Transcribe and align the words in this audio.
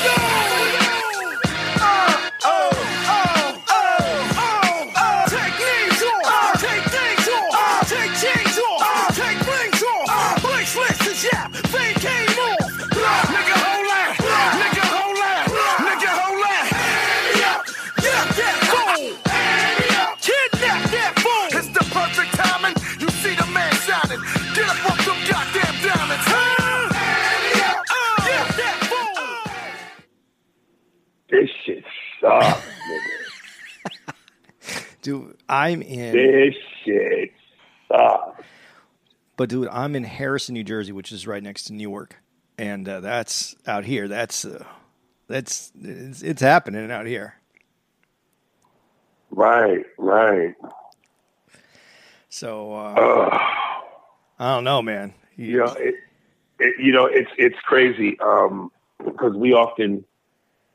This 0.00 0.27
sucks, 32.28 32.66
Dude, 35.02 35.36
I'm 35.48 35.82
in. 35.82 36.12
This 36.12 36.54
shit 36.84 37.32
sucks. 37.88 38.42
But 39.36 39.48
dude, 39.48 39.68
I'm 39.68 39.94
in 39.94 40.04
Harrison, 40.04 40.54
New 40.54 40.64
Jersey, 40.64 40.92
which 40.92 41.12
is 41.12 41.26
right 41.26 41.42
next 41.42 41.64
to 41.64 41.72
Newark, 41.72 42.16
and 42.58 42.88
uh, 42.88 43.00
that's 43.00 43.54
out 43.66 43.84
here. 43.84 44.08
That's 44.08 44.44
uh, 44.44 44.64
that's 45.28 45.70
it's, 45.80 46.22
it's 46.22 46.42
happening 46.42 46.90
out 46.90 47.06
here. 47.06 47.34
Right, 49.30 49.84
right. 49.96 50.54
So 52.28 52.74
uh. 52.74 53.38
I 54.38 54.54
don't 54.54 54.64
know, 54.64 54.82
man. 54.82 55.14
You 55.36 55.58
know, 55.58 55.72
it, 55.74 55.94
it, 56.58 56.74
you 56.78 56.92
know, 56.92 57.06
it's 57.06 57.30
it's 57.36 57.58
crazy 57.64 58.18
um, 58.20 58.70
because 59.04 59.34
we 59.34 59.52
often 59.52 60.04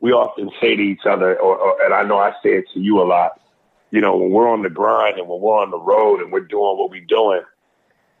we 0.04 0.12
often 0.12 0.50
say 0.60 0.76
to 0.76 0.82
each 0.82 1.06
other, 1.06 1.34
or, 1.40 1.56
or, 1.56 1.82
and 1.82 1.94
I 1.94 2.02
know 2.02 2.18
I 2.18 2.32
say 2.42 2.50
it 2.50 2.66
to 2.74 2.78
you 2.78 3.00
a 3.00 3.04
lot. 3.08 3.40
You 3.90 4.02
know, 4.02 4.18
when 4.18 4.32
we're 4.32 4.50
on 4.50 4.62
the 4.62 4.68
grind 4.68 5.18
and 5.18 5.26
when 5.26 5.40
we're 5.40 5.58
on 5.58 5.70
the 5.70 5.80
road 5.80 6.20
and 6.20 6.30
we're 6.30 6.40
doing 6.40 6.76
what 6.76 6.90
we're 6.90 7.06
doing, 7.06 7.40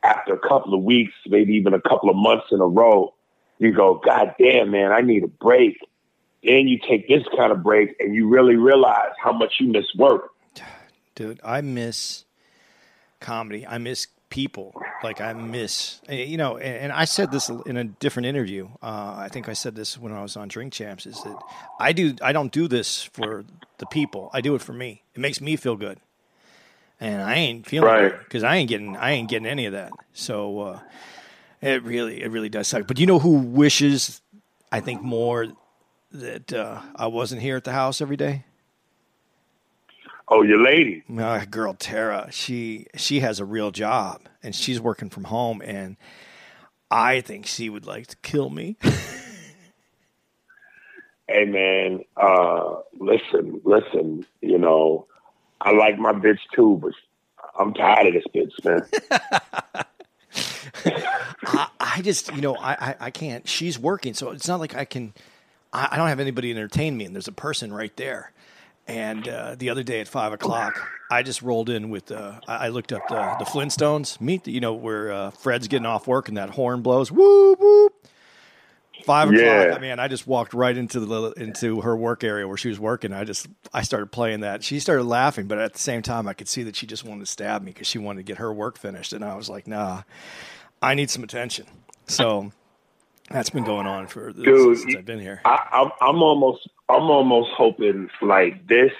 after 0.02 0.32
a 0.32 0.38
couple 0.38 0.72
of 0.72 0.82
weeks, 0.82 1.12
maybe 1.26 1.52
even 1.52 1.74
a 1.74 1.80
couple 1.82 2.08
of 2.08 2.16
months 2.16 2.46
in 2.52 2.62
a 2.62 2.66
row, 2.66 3.12
you 3.58 3.70
go, 3.70 4.00
God 4.02 4.34
damn, 4.40 4.70
man, 4.70 4.92
I 4.92 5.02
need 5.02 5.24
a 5.24 5.28
break. 5.28 5.76
Then 6.42 6.68
you 6.68 6.78
take 6.88 7.06
this 7.06 7.22
kind 7.36 7.52
of 7.52 7.62
break 7.62 7.94
and 8.00 8.14
you 8.14 8.28
really 8.28 8.56
realize 8.56 9.12
how 9.22 9.34
much 9.34 9.56
you 9.60 9.70
miss 9.70 9.84
work. 9.94 10.30
dude, 11.14 11.38
I 11.44 11.60
miss 11.60 12.24
comedy. 13.20 13.66
I 13.66 13.76
miss 13.76 14.06
people. 14.34 14.74
Like 15.04 15.20
I 15.20 15.32
miss, 15.32 16.00
eh, 16.08 16.24
you 16.24 16.36
know. 16.36 16.56
And, 16.56 16.76
and 16.84 16.92
I 16.92 17.04
said 17.04 17.30
this 17.30 17.48
in 17.48 17.76
a 17.76 17.84
different 17.84 18.26
interview. 18.26 18.68
Uh, 18.82 19.14
I 19.16 19.28
think 19.30 19.48
I 19.48 19.52
said 19.52 19.76
this 19.76 19.96
when 19.96 20.12
I 20.12 20.22
was 20.22 20.36
on 20.36 20.48
Drink 20.48 20.72
Champs. 20.72 21.06
Is 21.06 21.22
that 21.22 21.38
I 21.78 21.92
do? 21.92 22.14
I 22.20 22.32
don't 22.32 22.50
do 22.50 22.66
this 22.66 23.04
for 23.04 23.44
the 23.78 23.86
people. 23.86 24.30
I 24.32 24.40
do 24.40 24.56
it 24.56 24.60
for 24.62 24.72
me. 24.72 25.02
It 25.14 25.20
makes 25.20 25.40
me 25.40 25.54
feel 25.56 25.76
good, 25.76 25.98
and 27.00 27.22
I 27.22 27.34
ain't 27.34 27.64
feeling 27.66 27.88
Right. 27.88 28.10
good 28.10 28.18
because 28.24 28.42
I 28.42 28.56
ain't 28.56 28.68
getting. 28.68 28.96
I 28.96 29.12
ain't 29.12 29.28
getting 29.28 29.46
any 29.46 29.66
of 29.66 29.72
that. 29.72 29.92
So 30.14 30.60
uh, 30.60 30.80
it 31.62 31.84
really, 31.84 32.20
it 32.22 32.30
really 32.30 32.48
does 32.48 32.66
suck. 32.66 32.88
But 32.88 32.98
you 32.98 33.06
know 33.06 33.20
who 33.20 33.38
wishes? 33.38 34.20
I 34.72 34.80
think 34.80 35.00
more 35.02 35.46
that 36.10 36.52
uh, 36.52 36.80
I 36.96 37.06
wasn't 37.06 37.40
here 37.42 37.56
at 37.56 37.62
the 37.64 37.72
house 37.72 38.00
every 38.00 38.16
day. 38.16 38.44
Oh, 40.28 40.42
your 40.42 40.62
lady. 40.62 41.02
My 41.06 41.44
girl 41.44 41.74
Tara, 41.74 42.28
she 42.30 42.86
she 42.96 43.20
has 43.20 43.40
a 43.40 43.44
real 43.44 43.70
job 43.70 44.22
and 44.42 44.54
she's 44.54 44.80
working 44.80 45.10
from 45.10 45.24
home 45.24 45.60
and 45.64 45.96
I 46.90 47.20
think 47.20 47.46
she 47.46 47.68
would 47.68 47.86
like 47.86 48.06
to 48.08 48.16
kill 48.18 48.50
me. 48.50 48.76
Hey 51.26 51.46
man, 51.46 52.04
uh, 52.18 52.76
listen, 52.98 53.60
listen. 53.64 54.26
You 54.42 54.58
know, 54.58 55.06
I 55.60 55.72
like 55.72 55.98
my 55.98 56.12
bitch 56.12 56.40
too, 56.54 56.78
but 56.82 56.92
I'm 57.58 57.72
tired 57.72 58.08
of 58.08 58.12
this 58.12 58.24
bitch, 58.34 58.62
man. 58.62 58.82
I, 61.46 61.68
I 61.80 62.02
just 62.02 62.30
you 62.34 62.42
know, 62.42 62.56
I, 62.56 62.72
I, 62.72 62.96
I 63.00 63.10
can't 63.10 63.48
she's 63.48 63.78
working, 63.78 64.12
so 64.12 64.32
it's 64.32 64.46
not 64.46 64.60
like 64.60 64.76
I 64.76 64.84
can 64.84 65.14
I, 65.72 65.88
I 65.92 65.96
don't 65.96 66.08
have 66.08 66.20
anybody 66.20 66.52
to 66.52 66.58
entertain 66.58 66.94
me 66.96 67.06
and 67.06 67.14
there's 67.14 67.28
a 67.28 67.32
person 67.32 67.72
right 67.72 67.96
there. 67.96 68.30
And 68.86 69.26
uh, 69.28 69.54
the 69.58 69.70
other 69.70 69.82
day 69.82 70.00
at 70.00 70.08
five 70.08 70.32
o'clock, 70.32 70.78
I 71.10 71.22
just 71.22 71.40
rolled 71.42 71.70
in 71.70 71.88
with. 71.90 72.10
Uh, 72.12 72.40
I 72.46 72.68
looked 72.68 72.92
up 72.92 73.08
the, 73.08 73.34
the 73.38 73.44
Flintstones. 73.44 74.20
Meet, 74.20 74.44
the, 74.44 74.52
you 74.52 74.60
know, 74.60 74.74
where 74.74 75.10
uh, 75.10 75.30
Fred's 75.30 75.68
getting 75.68 75.86
off 75.86 76.06
work 76.06 76.28
and 76.28 76.36
that 76.36 76.50
horn 76.50 76.82
blows. 76.82 77.10
Whoop 77.10 77.58
whoop. 77.60 77.92
Five 79.04 79.32
Yeah. 79.32 79.40
o'clock. 79.40 79.78
I 79.78 79.80
mean, 79.82 79.98
I 79.98 80.08
just 80.08 80.26
walked 80.26 80.54
right 80.54 80.76
into 80.76 81.00
the 81.00 81.32
into 81.32 81.80
her 81.82 81.96
work 81.96 82.24
area 82.24 82.46
where 82.48 82.56
she 82.56 82.68
was 82.68 82.78
working. 82.80 83.12
I 83.12 83.24
just 83.24 83.46
I 83.72 83.82
started 83.82 84.12
playing 84.12 84.40
that. 84.40 84.62
She 84.62 84.80
started 84.80 85.04
laughing, 85.04 85.46
but 85.46 85.58
at 85.58 85.72
the 85.74 85.78
same 85.78 86.00
time, 86.02 86.26
I 86.26 86.32
could 86.32 86.48
see 86.48 86.62
that 86.64 86.76
she 86.76 86.86
just 86.86 87.04
wanted 87.04 87.20
to 87.20 87.26
stab 87.30 87.62
me 87.62 87.72
because 87.72 87.86
she 87.86 87.98
wanted 87.98 88.20
to 88.20 88.24
get 88.24 88.38
her 88.38 88.52
work 88.52 88.78
finished. 88.78 89.12
And 89.12 89.24
I 89.24 89.34
was 89.34 89.48
like, 89.50 89.66
Nah, 89.66 90.02
I 90.82 90.94
need 90.94 91.10
some 91.10 91.22
attention. 91.22 91.66
So 92.06 92.52
that's 93.30 93.50
been 93.50 93.64
going 93.64 93.86
on 93.86 94.06
for 94.06 94.32
the, 94.32 94.42
Dude, 94.42 94.78
since 94.78 94.96
I've 94.96 95.04
been 95.04 95.20
here. 95.20 95.40
I, 95.44 95.68
I'm, 95.72 95.90
I'm 96.00 96.22
almost, 96.22 96.68
I'm 96.88 97.04
almost 97.04 97.50
hoping 97.56 98.10
like 98.20 98.66
this, 98.66 98.92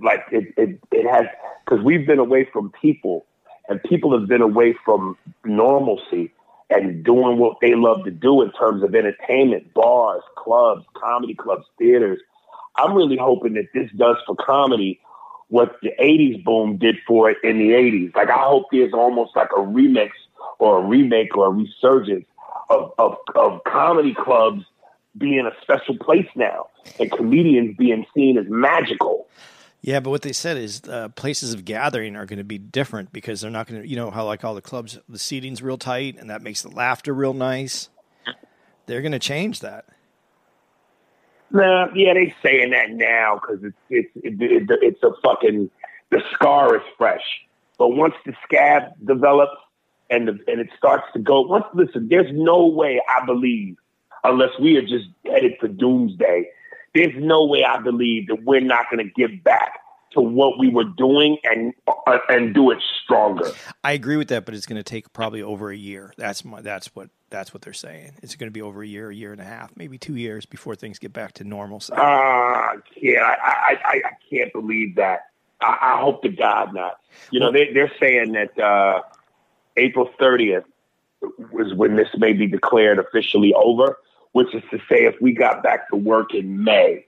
like 0.00 0.20
it, 0.30 0.54
it, 0.56 0.80
it 0.92 1.10
has, 1.10 1.26
because 1.64 1.84
we've 1.84 2.06
been 2.06 2.20
away 2.20 2.48
from 2.52 2.72
people, 2.80 3.26
and 3.68 3.82
people 3.82 4.18
have 4.18 4.28
been 4.28 4.42
away 4.42 4.76
from 4.84 5.16
normalcy 5.44 6.32
and 6.70 7.04
doing 7.04 7.38
what 7.38 7.56
they 7.60 7.74
love 7.74 8.04
to 8.04 8.10
do 8.10 8.42
in 8.42 8.52
terms 8.52 8.82
of 8.82 8.94
entertainment, 8.94 9.72
bars, 9.74 10.22
clubs, 10.36 10.84
comedy 10.94 11.34
clubs, 11.34 11.66
theaters. 11.78 12.20
I'm 12.76 12.94
really 12.94 13.16
hoping 13.16 13.54
that 13.54 13.68
this 13.74 13.90
does 13.96 14.16
for 14.26 14.36
comedy 14.36 15.00
what 15.48 15.76
the 15.82 15.90
80s 16.00 16.42
boom 16.42 16.78
did 16.78 16.96
for 17.06 17.30
it 17.30 17.36
in 17.44 17.58
the 17.58 17.70
80s. 17.70 18.14
Like, 18.16 18.30
I 18.30 18.42
hope 18.42 18.66
there's 18.72 18.92
almost 18.92 19.36
like 19.36 19.50
a 19.52 19.60
remix 19.60 20.10
or 20.58 20.78
a 20.78 20.86
remake 20.86 21.36
or 21.36 21.46
a 21.46 21.50
resurgence 21.50 22.24
of, 22.70 22.92
of, 22.98 23.16
of 23.34 23.64
comedy 23.64 24.14
clubs 24.14 24.64
being 25.16 25.46
a 25.46 25.62
special 25.62 25.96
place 25.98 26.28
now 26.34 26.66
and 26.98 27.10
comedians 27.12 27.76
being 27.76 28.04
seen 28.14 28.36
as 28.38 28.46
magical. 28.48 29.28
Yeah, 29.80 30.00
but 30.00 30.10
what 30.10 30.22
they 30.22 30.32
said 30.32 30.56
is 30.56 30.82
uh, 30.88 31.10
places 31.10 31.52
of 31.52 31.64
gathering 31.64 32.16
are 32.16 32.24
going 32.24 32.38
to 32.38 32.44
be 32.44 32.58
different 32.58 33.12
because 33.12 33.42
they're 33.42 33.50
not 33.50 33.66
going 33.66 33.82
to, 33.82 33.88
you 33.88 33.96
know, 33.96 34.10
how 34.10 34.24
like 34.24 34.42
all 34.42 34.54
the 34.54 34.62
clubs, 34.62 34.98
the 35.08 35.18
seating's 35.18 35.62
real 35.62 35.78
tight 35.78 36.16
and 36.18 36.30
that 36.30 36.42
makes 36.42 36.62
the 36.62 36.70
laughter 36.70 37.12
real 37.12 37.34
nice. 37.34 37.90
They're 38.86 39.02
going 39.02 39.12
to 39.12 39.18
change 39.18 39.60
that. 39.60 39.86
Nah, 41.50 41.88
yeah, 41.94 42.14
they 42.14 42.34
saying 42.42 42.70
that 42.70 42.90
now 42.90 43.40
because 43.40 43.62
it's 43.62 43.76
it's 43.88 44.10
it, 44.16 44.40
it, 44.40 44.78
it's 44.82 45.02
a 45.02 45.10
fucking 45.22 45.70
the 46.10 46.22
scar 46.32 46.76
is 46.76 46.82
fresh. 46.98 47.22
But 47.78 47.88
once 47.90 48.14
the 48.24 48.34
scab 48.42 48.92
develops 49.04 49.56
and 50.10 50.28
the, 50.28 50.32
and 50.46 50.60
it 50.60 50.68
starts 50.76 51.04
to 51.14 51.18
go, 51.18 51.40
once 51.42 51.64
listen, 51.74 52.08
there's 52.08 52.30
no 52.32 52.66
way 52.66 53.00
I 53.08 53.24
believe 53.24 53.76
unless 54.22 54.50
we 54.60 54.76
are 54.76 54.82
just 54.82 55.06
headed 55.24 55.52
for 55.60 55.68
doomsday. 55.68 56.50
There's 56.94 57.14
no 57.16 57.44
way 57.44 57.64
I 57.64 57.78
believe 57.78 58.28
that 58.28 58.44
we're 58.44 58.60
not 58.60 58.86
going 58.90 59.04
to 59.04 59.12
give 59.12 59.42
back 59.42 59.80
to 60.12 60.20
what 60.20 60.58
we 60.58 60.70
were 60.70 60.84
doing 60.84 61.38
and 61.44 61.74
uh, 61.88 62.18
and 62.28 62.54
do 62.54 62.70
it 62.70 62.78
stronger. 63.02 63.50
I 63.82 63.92
agree 63.92 64.16
with 64.16 64.28
that, 64.28 64.44
but 64.44 64.54
it's 64.54 64.66
going 64.66 64.76
to 64.76 64.82
take 64.82 65.12
probably 65.12 65.42
over 65.42 65.70
a 65.70 65.76
year. 65.76 66.12
That's 66.16 66.44
my, 66.44 66.60
that's 66.60 66.94
what 66.94 67.10
that's 67.30 67.52
what 67.52 67.62
they're 67.62 67.72
saying. 67.72 68.12
It's 68.22 68.36
going 68.36 68.48
to 68.48 68.52
be 68.52 68.62
over 68.62 68.82
a 68.82 68.86
year, 68.86 69.10
a 69.10 69.14
year 69.14 69.32
and 69.32 69.40
a 69.40 69.44
half, 69.44 69.76
maybe 69.76 69.98
two 69.98 70.16
years 70.16 70.46
before 70.46 70.76
things 70.76 70.98
get 70.98 71.12
back 71.12 71.32
to 71.34 71.44
normal. 71.44 71.82
Ah, 71.92 72.70
uh, 72.70 72.76
yeah, 72.96 73.22
I, 73.22 73.76
I, 73.84 73.96
I 73.96 74.10
can't 74.30 74.52
believe 74.52 74.94
that. 74.96 75.26
I, 75.60 75.78
I, 75.80 76.00
hope 76.00 76.22
to 76.22 76.28
God 76.28 76.74
not. 76.74 77.00
You 77.30 77.40
know, 77.40 77.50
they, 77.50 77.72
they're 77.72 77.92
saying 78.00 78.32
that 78.32 78.58
uh, 78.58 79.02
April 79.76 80.10
30th 80.20 80.64
was 81.52 81.74
when 81.74 81.96
this 81.96 82.08
may 82.16 82.32
be 82.32 82.46
declared 82.46 82.98
officially 82.98 83.54
over, 83.54 83.98
which 84.32 84.54
is 84.54 84.62
to 84.70 84.78
say, 84.88 85.04
if 85.04 85.14
we 85.20 85.32
got 85.32 85.62
back 85.62 85.88
to 85.90 85.96
work 85.96 86.34
in 86.34 86.62
May, 86.64 87.06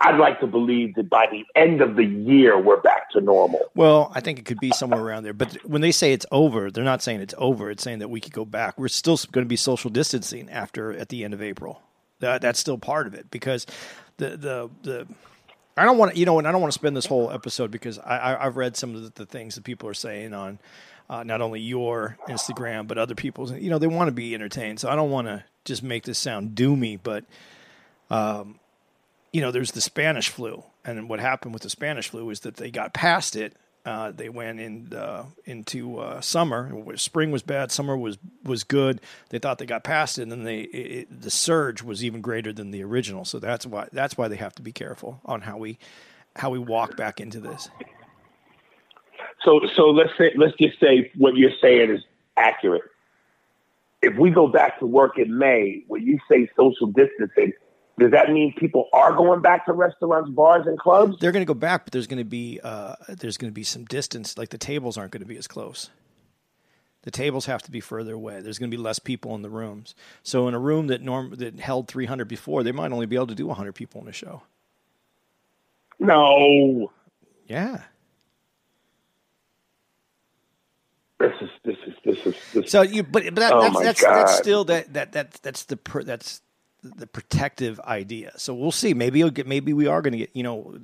I'd 0.00 0.18
like 0.18 0.38
to 0.40 0.46
believe 0.46 0.94
that 0.94 1.10
by 1.10 1.26
the 1.30 1.44
end 1.60 1.80
of 1.80 1.96
the 1.96 2.04
year, 2.04 2.58
we're 2.58 2.80
back 2.80 3.10
to 3.10 3.20
normal. 3.20 3.60
Well, 3.74 4.12
I 4.14 4.20
think 4.20 4.38
it 4.38 4.44
could 4.44 4.60
be 4.60 4.70
somewhere 4.70 5.00
around 5.00 5.24
there. 5.24 5.32
But 5.32 5.54
when 5.64 5.80
they 5.80 5.90
say 5.90 6.12
it's 6.12 6.26
over, 6.30 6.70
they're 6.70 6.84
not 6.84 7.02
saying 7.02 7.20
it's 7.20 7.34
over. 7.36 7.68
It's 7.68 7.82
saying 7.82 7.98
that 7.98 8.08
we 8.08 8.20
could 8.20 8.32
go 8.32 8.44
back. 8.44 8.78
We're 8.78 8.88
still 8.88 9.18
going 9.32 9.44
to 9.44 9.48
be 9.48 9.56
social 9.56 9.90
distancing 9.90 10.48
after 10.50 10.92
at 10.92 11.08
the 11.08 11.24
end 11.24 11.34
of 11.34 11.42
April. 11.42 11.82
That, 12.20 12.42
that's 12.42 12.60
still 12.60 12.78
part 12.78 13.08
of 13.08 13.14
it 13.14 13.30
because 13.30 13.66
the 14.18 14.36
the 14.36 14.70
the. 14.82 15.06
I 15.76 15.84
don't 15.84 15.98
want 15.98 16.12
to, 16.12 16.18
you 16.18 16.26
know, 16.26 16.38
and 16.38 16.48
I 16.48 16.52
don't 16.52 16.60
want 16.60 16.72
to 16.72 16.78
spend 16.78 16.96
this 16.96 17.06
whole 17.06 17.30
episode 17.30 17.70
because 17.70 18.00
I, 18.00 18.36
I, 18.40 18.44
have 18.44 18.56
read 18.56 18.76
some 18.76 18.96
of 18.96 19.02
the, 19.02 19.10
the, 19.10 19.26
things 19.26 19.54
that 19.54 19.62
people 19.62 19.88
are 19.88 19.94
saying 19.94 20.34
on 20.34 20.58
uh, 21.10 21.22
not 21.24 21.40
only 21.40 21.60
your 21.60 22.16
Instagram 22.28 22.86
but 22.86 22.98
other 22.98 23.14
people's. 23.14 23.52
You 23.52 23.70
know, 23.70 23.78
they 23.78 23.86
want 23.86 24.08
to 24.08 24.12
be 24.12 24.34
entertained, 24.34 24.80
so 24.80 24.88
I 24.88 24.96
don't 24.96 25.10
want 25.10 25.26
to 25.28 25.44
just 25.64 25.82
make 25.82 26.04
this 26.04 26.18
sound 26.18 26.56
doomy, 26.56 26.98
but 27.02 27.24
um, 28.10 28.58
you 29.32 29.40
know, 29.40 29.50
there's 29.50 29.72
the 29.72 29.80
Spanish 29.80 30.28
flu, 30.28 30.64
and 30.84 31.08
what 31.08 31.20
happened 31.20 31.52
with 31.52 31.62
the 31.62 31.70
Spanish 31.70 32.08
flu 32.08 32.30
is 32.30 32.40
that 32.40 32.56
they 32.56 32.70
got 32.70 32.94
past 32.94 33.36
it. 33.36 33.54
Uh, 33.84 34.10
they 34.10 34.28
went 34.28 34.60
in 34.60 34.92
uh, 34.92 35.24
into 35.44 35.98
uh, 35.98 36.20
summer. 36.20 36.70
Spring 36.96 37.30
was 37.30 37.42
bad. 37.42 37.70
Summer 37.70 37.96
was 37.96 38.18
was 38.42 38.64
good. 38.64 39.00
They 39.30 39.38
thought 39.38 39.58
they 39.58 39.66
got 39.66 39.84
past 39.84 40.18
it, 40.18 40.22
and 40.22 40.32
then 40.32 40.44
they 40.44 40.60
it, 40.60 41.22
the 41.22 41.30
surge 41.30 41.82
was 41.82 42.04
even 42.04 42.20
greater 42.20 42.52
than 42.52 42.70
the 42.70 42.82
original. 42.82 43.24
So 43.24 43.38
that's 43.38 43.64
why 43.66 43.88
that's 43.92 44.18
why 44.18 44.28
they 44.28 44.36
have 44.36 44.54
to 44.56 44.62
be 44.62 44.72
careful 44.72 45.20
on 45.24 45.42
how 45.42 45.56
we 45.56 45.78
how 46.36 46.50
we 46.50 46.58
walk 46.58 46.96
back 46.96 47.20
into 47.20 47.40
this. 47.40 47.70
So 49.48 49.62
so 49.74 49.84
let's 49.84 50.10
say 50.18 50.32
let's 50.36 50.54
just 50.58 50.78
say 50.78 51.10
what 51.16 51.34
you're 51.34 51.56
saying 51.62 51.90
is 51.90 52.02
accurate. 52.36 52.82
If 54.02 54.18
we 54.18 54.30
go 54.30 54.46
back 54.46 54.78
to 54.80 54.86
work 54.86 55.18
in 55.18 55.38
May, 55.38 55.84
when 55.86 56.02
you 56.02 56.18
say 56.30 56.50
social 56.54 56.88
distancing, 56.88 57.54
does 57.98 58.10
that 58.10 58.30
mean 58.30 58.52
people 58.58 58.90
are 58.92 59.14
going 59.14 59.40
back 59.40 59.64
to 59.64 59.72
restaurants, 59.72 60.30
bars, 60.30 60.66
and 60.66 60.78
clubs? 60.78 61.16
They're 61.18 61.32
going 61.32 61.40
to 61.40 61.46
go 61.46 61.54
back, 61.54 61.84
but 61.86 61.92
there's 61.92 62.06
going 62.06 62.18
to 62.18 62.26
be 62.26 62.60
uh, 62.62 62.96
there's 63.08 63.38
going 63.38 63.50
to 63.50 63.54
be 63.54 63.62
some 63.62 63.86
distance. 63.86 64.36
Like 64.36 64.50
the 64.50 64.58
tables 64.58 64.98
aren't 64.98 65.12
going 65.12 65.22
to 65.22 65.26
be 65.26 65.38
as 65.38 65.46
close. 65.46 65.88
The 67.02 67.10
tables 67.10 67.46
have 67.46 67.62
to 67.62 67.70
be 67.70 67.80
further 67.80 68.12
away. 68.12 68.42
There's 68.42 68.58
going 68.58 68.70
to 68.70 68.76
be 68.76 68.82
less 68.82 68.98
people 68.98 69.34
in 69.34 69.40
the 69.40 69.48
rooms. 69.48 69.94
So 70.22 70.46
in 70.46 70.52
a 70.52 70.58
room 70.58 70.88
that 70.88 71.00
norm 71.00 71.34
that 71.36 71.58
held 71.58 71.88
300 71.88 72.28
before, 72.28 72.62
they 72.62 72.72
might 72.72 72.92
only 72.92 73.06
be 73.06 73.16
able 73.16 73.28
to 73.28 73.34
do 73.34 73.46
100 73.46 73.72
people 73.72 74.02
in 74.02 74.08
a 74.08 74.12
show. 74.12 74.42
No. 75.98 76.92
Yeah. 77.46 77.84
This 81.20 81.32
is 81.40 81.50
this 81.64 81.76
is 81.86 81.94
this 82.04 82.26
is 82.26 82.34
this. 82.52 82.70
So 82.70 82.82
you, 82.82 83.02
but, 83.02 83.24
but 83.24 83.34
that, 83.36 83.52
oh 83.52 83.60
that's 83.62 83.82
that's, 83.82 84.02
that's 84.02 84.38
still 84.38 84.64
that 84.64 84.92
that 84.92 85.12
that 85.12 85.32
that's 85.42 85.64
the 85.64 85.76
per, 85.76 86.04
that's 86.04 86.42
the 86.82 87.06
protective 87.08 87.80
idea. 87.80 88.32
So 88.36 88.54
we'll 88.54 88.70
see. 88.70 88.94
Maybe 88.94 89.18
you'll 89.18 89.30
get. 89.30 89.46
Maybe 89.46 89.72
we 89.72 89.88
are 89.88 90.00
going 90.00 90.12
to 90.12 90.18
get. 90.18 90.30
You 90.34 90.44
know, 90.44 90.78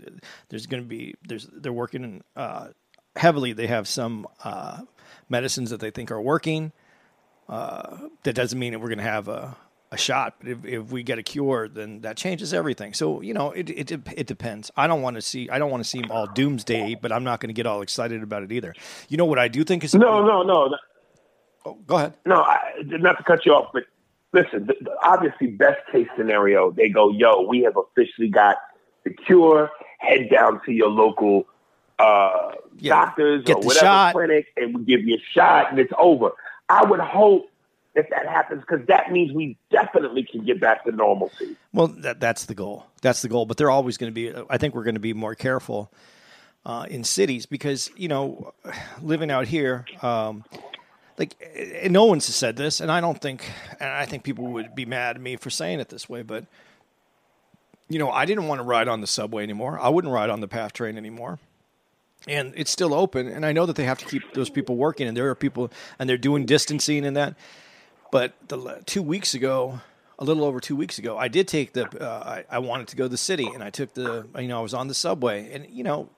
there's 0.49 0.67
going 0.67 0.83
to 0.83 0.89
be. 0.89 1.15
There's 1.23 1.49
they're 1.53 1.73
working 1.73 2.25
uh, 2.35 2.69
heavily. 3.15 3.53
They 3.53 3.69
have 3.69 3.87
some 3.87 4.27
uh, 4.43 4.81
medicines 5.29 5.71
that 5.71 5.81
they 5.81 5.91
think 5.91 6.11
are 6.11 6.21
working. 6.21 6.73
Uh, 7.49 8.09
that 8.25 8.33
doesn't 8.33 8.59
mean 8.59 8.73
that 8.73 8.81
we're 8.81 8.89
going 8.89 8.99
to 8.99 9.05
have 9.05 9.29
a, 9.29 9.57
a 9.94 9.96
shot. 9.96 10.35
But 10.38 10.49
if, 10.49 10.64
if 10.64 10.91
we 10.91 11.02
get 11.02 11.19
a 11.19 11.23
cure, 11.23 11.69
then 11.69 12.02
that 12.02 12.17
changes 12.17 12.52
everything. 12.52 12.93
So 12.93 13.20
you 13.20 13.32
know, 13.32 13.52
it 13.52 13.70
it 13.70 13.91
it 13.91 14.26
depends. 14.26 14.70
I 14.76 14.87
don't 14.87 15.02
want 15.02 15.17
to 15.17 15.23
see. 15.23 15.49
I 15.49 15.58
don't 15.58 15.70
want 15.70 15.82
to 15.82 15.88
seem 15.88 16.11
all 16.11 16.26
doomsday, 16.26 16.96
but 16.96 17.12
I'm 17.12 17.25
not 17.25 17.41
going 17.41 17.49
to 17.49 17.55
get 17.55 17.67
all 17.67 17.81
excited 17.82 18.23
about 18.23 18.43
it 18.43 18.52
either. 18.52 18.75
You 19.08 19.17
know 19.17 19.25
what 19.25 19.38
I 19.38 19.49
do 19.49 19.64
think 19.64 19.85
is 19.85 19.94
no, 19.94 20.25
no, 20.25 20.43
no. 20.43 20.76
Oh, 21.67 21.79
go 21.87 21.96
ahead. 21.96 22.14
No, 22.26 22.43
I, 22.43 22.58
not 22.82 23.17
to 23.17 23.25
cut 23.25 23.46
you 23.46 23.52
off, 23.52 23.70
but 23.73 23.85
listen, 24.32 24.67
the, 24.67 24.75
the, 24.82 24.91
obviously, 25.02 25.46
best 25.46 25.81
case 25.91 26.08
scenario, 26.17 26.70
they 26.70 26.90
go, 26.90 27.11
yo, 27.11 27.43
we 27.43 27.62
have 27.62 27.76
officially 27.76 28.29
got 28.29 28.56
the 29.05 29.11
cure. 29.11 29.70
Head 29.99 30.29
down 30.31 30.61
to 30.67 30.73
your 30.73 30.90
local 30.90 31.47
uh, 31.99 32.52
yeah, 32.76 33.06
doctors 33.06 33.44
or 33.49 33.56
whatever 33.56 33.87
shot. 33.87 34.14
clinic, 34.14 34.47
and 34.56 34.76
we 34.76 34.85
give 34.85 35.00
you 35.00 35.14
a 35.14 35.23
shot, 35.32 35.70
and 35.70 35.79
it's 35.79 35.93
over. 35.99 36.32
I 36.69 36.85
would 36.85 37.00
hope 37.00 37.49
that 37.94 38.11
that 38.11 38.26
happens 38.26 38.62
because 38.67 38.87
that 38.87 39.12
means 39.12 39.32
we 39.32 39.56
definitely 39.70 40.25
can 40.25 40.44
get 40.44 40.61
back 40.61 40.85
to 40.85 40.93
normalcy. 40.93 41.56
Well, 41.73 41.88
that, 41.88 42.20
that's 42.20 42.46
the 42.46 42.55
goal. 42.55 42.87
That's 43.02 43.23
the 43.23 43.29
goal. 43.29 43.46
But 43.46 43.56
they're 43.56 43.70
always 43.70 43.96
going 43.96 44.12
to 44.12 44.14
be. 44.14 44.32
I 44.50 44.58
think 44.58 44.75
we're 44.75 44.85
going 44.85 44.94
to 44.94 45.00
be 45.00 45.12
more 45.12 45.35
careful 45.35 45.93
uh, 46.67 46.87
in 46.88 47.05
cities 47.05 47.46
because 47.46 47.91
you 47.96 48.08
know, 48.08 48.52
living 49.02 49.31
out 49.31 49.46
here. 49.46 49.85
Um, 50.02 50.44
like 51.17 51.37
no 51.88 52.06
one's 52.06 52.25
said 52.25 52.56
this, 52.56 52.81
and 52.81 52.91
I 52.91 53.00
don't 53.00 53.20
think, 53.20 53.49
and 53.79 53.88
I 53.88 54.05
think 54.05 54.25
people 54.25 54.47
would 54.49 54.75
be 54.75 54.85
mad 54.85 55.14
at 55.14 55.23
me 55.23 55.37
for 55.37 55.49
saying 55.49 55.79
it 55.79 55.88
this 55.88 56.08
way, 56.08 56.23
but 56.23 56.44
you 57.88 57.99
know, 57.99 58.11
I 58.11 58.25
didn't 58.25 58.49
want 58.49 58.58
to 58.58 58.64
ride 58.64 58.88
on 58.88 59.00
the 59.00 59.06
subway 59.06 59.43
anymore. 59.43 59.79
I 59.79 59.88
wouldn't 59.90 60.12
ride 60.12 60.31
on 60.31 60.40
the 60.40 60.49
PATH 60.49 60.73
train 60.73 60.97
anymore. 60.97 61.38
And 62.26 62.55
it's 62.56 62.70
still 62.70 62.94
open, 62.94 63.29
and 63.29 63.44
I 63.44 63.52
know 63.52 63.67
that 63.67 63.76
they 63.76 63.85
have 63.85 63.99
to 63.99 64.06
keep 64.06 64.32
those 64.32 64.49
people 64.49 64.76
working, 64.76 65.06
and 65.06 65.17
there 65.17 65.29
are 65.29 65.35
people, 65.35 65.70
and 65.99 66.08
they're 66.08 66.17
doing 66.17 66.47
distancing 66.47 67.05
and 67.05 67.17
that. 67.17 67.37
But 68.14 68.34
the 68.46 68.81
two 68.87 69.02
weeks 69.02 69.34
ago, 69.34 69.81
a 70.20 70.25
little 70.25 70.44
over 70.44 70.61
two 70.61 70.76
weeks 70.76 71.00
ago, 71.00 71.19
I 71.19 71.26
did 71.26 71.49
take 71.49 71.72
the. 71.72 71.87
Uh, 72.00 72.44
I, 72.49 72.56
I 72.56 72.58
wanted 72.61 72.87
to 72.87 72.96
go 72.96 73.06
to 73.06 73.08
the 73.08 73.16
city, 73.16 73.50
and 73.52 73.61
I 73.61 73.70
took 73.70 73.93
the. 73.94 74.25
You 74.38 74.46
know, 74.46 74.61
I 74.61 74.62
was 74.62 74.72
on 74.72 74.87
the 74.87 74.94
subway, 74.94 75.52
and 75.52 75.66
you 75.69 75.82
know, 75.82 76.08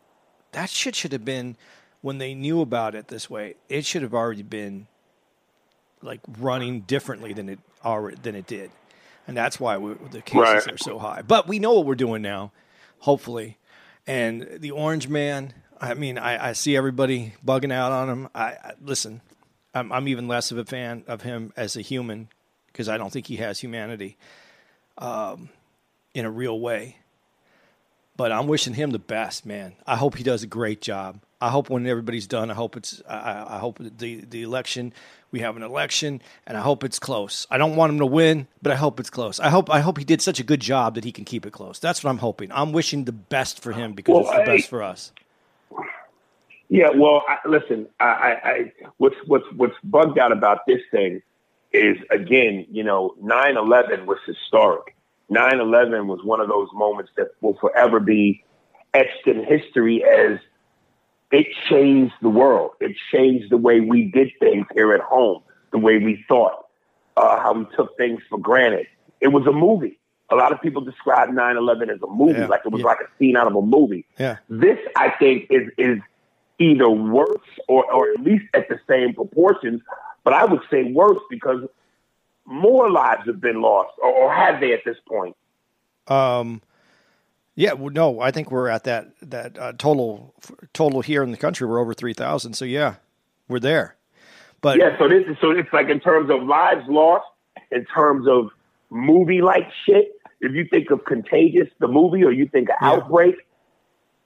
that 0.53 0.69
shit 0.69 0.95
should 0.95 1.13
have 1.13 1.25
been 1.25 1.57
when 2.03 2.19
they 2.19 2.35
knew 2.35 2.61
about 2.61 2.95
it 2.95 3.09
this 3.09 3.31
way, 3.31 3.55
it 3.71 3.87
should 3.87 4.03
have 4.03 4.13
already 4.13 4.43
been 4.43 4.89
like 6.03 6.21
running 6.39 6.83
differently 6.83 7.33
than 7.33 7.49
it 7.49 7.61
already 7.83 8.19
than 8.23 8.35
it 8.35 8.47
did, 8.47 8.71
and 9.27 9.35
that's 9.35 9.59
why 9.59 9.79
we, 9.79 9.95
the 10.11 10.21
cases 10.21 10.67
right. 10.67 10.73
are 10.75 10.77
so 10.77 10.99
high. 10.99 11.23
But 11.23 11.49
we 11.49 11.59
know 11.59 11.73
what 11.73 11.87
we're 11.87 11.95
doing 11.95 12.21
now, 12.21 12.53
hopefully. 12.99 13.57
And 14.07 14.47
the 14.59 14.71
Orange 14.71 15.09
Man, 15.09 15.55
I 15.81 15.95
mean, 15.95 16.19
I, 16.19 16.49
I 16.49 16.53
see 16.53 16.77
everybody 16.77 17.33
bugging 17.43 17.73
out 17.73 17.91
on 17.91 18.11
him. 18.11 18.29
I, 18.35 18.45
I 18.45 18.73
listen. 18.85 19.23
I'm, 19.77 19.93
I'm, 19.93 20.09
even 20.09 20.29
less 20.29 20.51
of 20.51 20.59
a 20.59 20.65
fan 20.65 21.05
of 21.07 21.23
him 21.23 21.53
as 21.57 21.77
a 21.77 21.83
human 21.83 22.29
because 22.69 22.89
I 22.89 22.99
don't 22.99 23.13
think 23.13 23.27
he 23.27 23.37
has 23.37 23.61
humanity 23.61 24.17
um, 24.99 25.51
in 26.15 26.25
a 26.25 26.31
real 26.31 26.59
way. 26.59 26.97
But 28.17 28.33
I'm 28.33 28.47
wishing 28.47 28.75
him 28.75 28.91
the 28.91 28.99
best, 28.99 29.45
man. 29.45 29.75
I 29.87 29.97
hope 29.97 30.17
he 30.17 30.25
does 30.25 30.43
a 30.43 30.47
great 30.47 30.81
job. 30.81 31.21
I 31.41 31.51
hope 31.51 31.69
when 31.69 31.87
everybody's 31.87 32.27
done, 32.27 32.51
I 32.51 32.55
hope 32.55 32.77
it's. 32.77 33.03
I, 33.07 33.57
I, 33.57 33.59
hope 33.59 33.79
the 33.79 34.25
the 34.25 34.43
election. 34.43 34.95
We 35.33 35.41
have 35.41 35.57
an 35.57 35.63
election, 35.63 36.23
and 36.47 36.57
I 36.57 36.63
hope 36.63 36.83
it's 36.83 36.99
close. 36.99 37.47
I 37.51 37.59
don't 37.59 37.77
want 37.77 37.93
him 37.93 37.99
to 37.99 38.07
win, 38.07 38.47
but 38.63 38.73
I 38.73 38.77
hope 38.77 38.99
it's 39.01 39.11
close. 39.11 39.39
I 39.39 39.51
hope. 39.51 39.69
I 39.69 39.81
hope 39.81 39.99
he 39.99 40.05
did 40.05 40.23
such 40.23 40.41
a 40.41 40.45
good 40.45 40.61
job 40.61 40.95
that 40.95 41.05
he 41.05 41.13
can 41.13 41.27
keep 41.27 41.45
it 41.45 41.53
close. 41.53 41.79
That's 41.79 42.03
what 42.03 42.09
I'm 42.09 42.19
hoping. 42.19 42.51
I'm 42.53 42.73
wishing 42.73 43.05
the 43.05 43.13
best 43.13 43.61
for 43.61 43.73
him 43.73 43.93
because 43.93 44.15
well, 44.15 44.23
it's 44.23 44.31
the 44.31 44.43
I, 44.51 44.57
best 44.57 44.69
for 44.71 44.83
us. 44.83 45.13
Yeah. 46.69 46.91
Well, 46.95 47.23
I, 47.29 47.49
listen. 47.49 47.87
I, 48.01 48.05
I 48.05 48.73
what's 48.99 49.17
what's 49.27 49.47
what's 49.57 49.77
bugged 49.85 50.19
out 50.19 50.33
about 50.33 50.67
this 50.67 50.81
thing 50.91 51.23
is 51.73 51.97
again, 52.11 52.67
you 52.71 52.83
know, 52.83 53.15
9/11 53.23 54.07
was 54.07 54.19
historic. 54.27 54.95
9/11 55.31 56.07
was 56.07 56.21
one 56.25 56.41
of 56.41 56.49
those 56.49 56.69
moments 56.73 57.11
that 57.17 57.29
will 57.41 57.57
forever 57.61 58.01
be 58.01 58.45
etched 58.95 59.27
in 59.27 59.45
history 59.45 60.05
as 60.05 60.39
it 61.33 61.47
changed 61.69 62.15
the 62.23 62.29
world. 62.29 62.73
It 62.81 62.97
changed 63.13 63.51
the 63.51 63.57
way 63.57 63.81
we 63.81 64.05
did 64.05 64.31
things 64.41 64.67
here 64.75 64.95
at 64.95 65.01
home, 65.01 65.43
the 65.73 65.79
way 65.79 65.99
we 65.99 66.25
thought, 66.29 66.67
uh, 67.17 67.41
how 67.41 67.53
we 67.55 67.67
took 67.77 67.97
things 67.97 68.21
for 68.29 68.39
granted. 68.39 68.87
It 69.21 69.29
was 69.29 69.47
a 69.47 69.53
movie. 69.53 69.99
A 70.31 70.35
lot 70.35 70.53
of 70.53 70.61
people 70.61 70.83
describe 70.83 71.29
9-11 71.29 71.95
as 71.95 72.03
a 72.03 72.07
movie, 72.07 72.41
yeah. 72.41 72.47
like 72.47 72.63
it 72.65 72.73
was 72.73 72.81
yeah. 72.81 72.87
like 72.87 72.99
a 73.01 73.09
scene 73.19 73.37
out 73.37 73.47
of 73.47 73.55
a 73.55 73.63
movie. 73.63 74.05
Yeah. 74.19 74.39
This, 74.49 74.79
I 74.97 75.11
think, 75.11 75.47
is 75.51 75.69
is 75.79 75.99
either 76.59 76.89
worse 76.89 77.49
or, 77.69 77.91
or 77.93 78.11
at 78.11 78.21
least 78.21 78.45
at 78.55 78.69
the 78.69 78.79
same 78.89 79.15
proportions, 79.15 79.83
but 80.25 80.33
I 80.33 80.45
would 80.45 80.63
say 80.71 80.85
worse 80.85 81.21
because 81.31 81.63
more 82.47 82.91
lives 82.91 83.23
have 83.27 83.41
been 83.41 83.61
lost, 83.61 83.91
or, 84.03 84.11
or 84.11 84.33
have 84.33 84.61
they 84.61 84.73
at 84.73 84.81
this 84.85 84.97
point? 85.09 85.37
Um, 86.07 86.63
yeah, 87.55 87.73
well, 87.73 87.91
no, 87.91 88.21
I 88.21 88.31
think 88.31 88.51
we're 88.51 88.69
at 88.69 88.85
that 88.85 89.11
that 89.23 89.59
uh, 89.59 89.73
total 89.73 90.35
total 90.73 91.01
here 91.01 91.23
in 91.23 91.31
the 91.31 91.37
country. 91.37 91.67
We're 91.67 91.81
over 91.81 91.95
three 91.95 92.13
thousand. 92.13 92.55
So 92.55 92.65
yeah, 92.65 92.97
we're 93.49 93.61
there. 93.61 93.97
But 94.61 94.79
yeah, 94.79 94.97
so 94.99 95.09
this 95.09 95.25
is 95.27 95.37
so 95.41 95.51
it's 95.51 95.73
like 95.73 95.89
in 95.89 96.01
terms 96.01 96.31
of 96.31 96.43
lives 96.43 96.85
lost, 96.89 97.27
in 97.71 97.85
terms 97.87 98.29
of 98.29 98.51
movie 98.91 99.43
like 99.43 99.69
shit. 99.85 100.13
If 100.41 100.53
you 100.53 100.67
think 100.71 100.91
of 100.91 101.05
Contagious, 101.07 101.69
the 101.79 101.89
movie, 101.89 102.23
or 102.23 102.31
you 102.31 102.47
think 102.47 102.69
of 102.69 102.77
yeah. 102.83 102.91
Outbreak, 102.91 103.37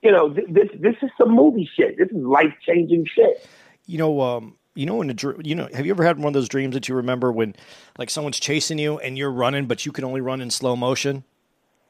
you 0.03 0.11
know, 0.13 0.33
th- 0.33 0.49
this 0.49 0.69
this 0.79 0.97
is 1.03 1.11
some 1.19 1.35
movie 1.35 1.69
shit. 1.77 1.99
This 1.99 2.09
is 2.09 2.25
life 2.25 2.55
changing 2.67 3.07
shit. 3.07 3.47
You 3.87 3.99
know, 3.99 4.21
um, 4.21 4.57
you 4.75 4.87
know, 4.87 5.03
in 5.03 5.11
a 5.11 5.15
dr- 5.15 5.45
you 5.45 5.55
know, 5.55 5.69
have 5.75 5.85
you 5.85 5.93
ever 5.93 6.05
had 6.05 6.19
one 6.19 6.29
of 6.29 6.35
those 6.35 6.49
dreams 6.49 6.75
that 6.75 6.89
you 6.89 6.95
remember 6.95 7.33
when, 7.33 7.55
like, 7.99 8.09
someone's 8.09 8.39
chasing 8.39 8.79
you 8.79 8.99
and 8.99 9.19
you're 9.19 9.31
running, 9.31 9.67
but 9.67 9.85
you 9.85 9.93
can 9.93 10.05
only 10.05 10.21
run 10.21 10.41
in 10.41 10.51
slow 10.51 10.77
motion, 10.77 11.25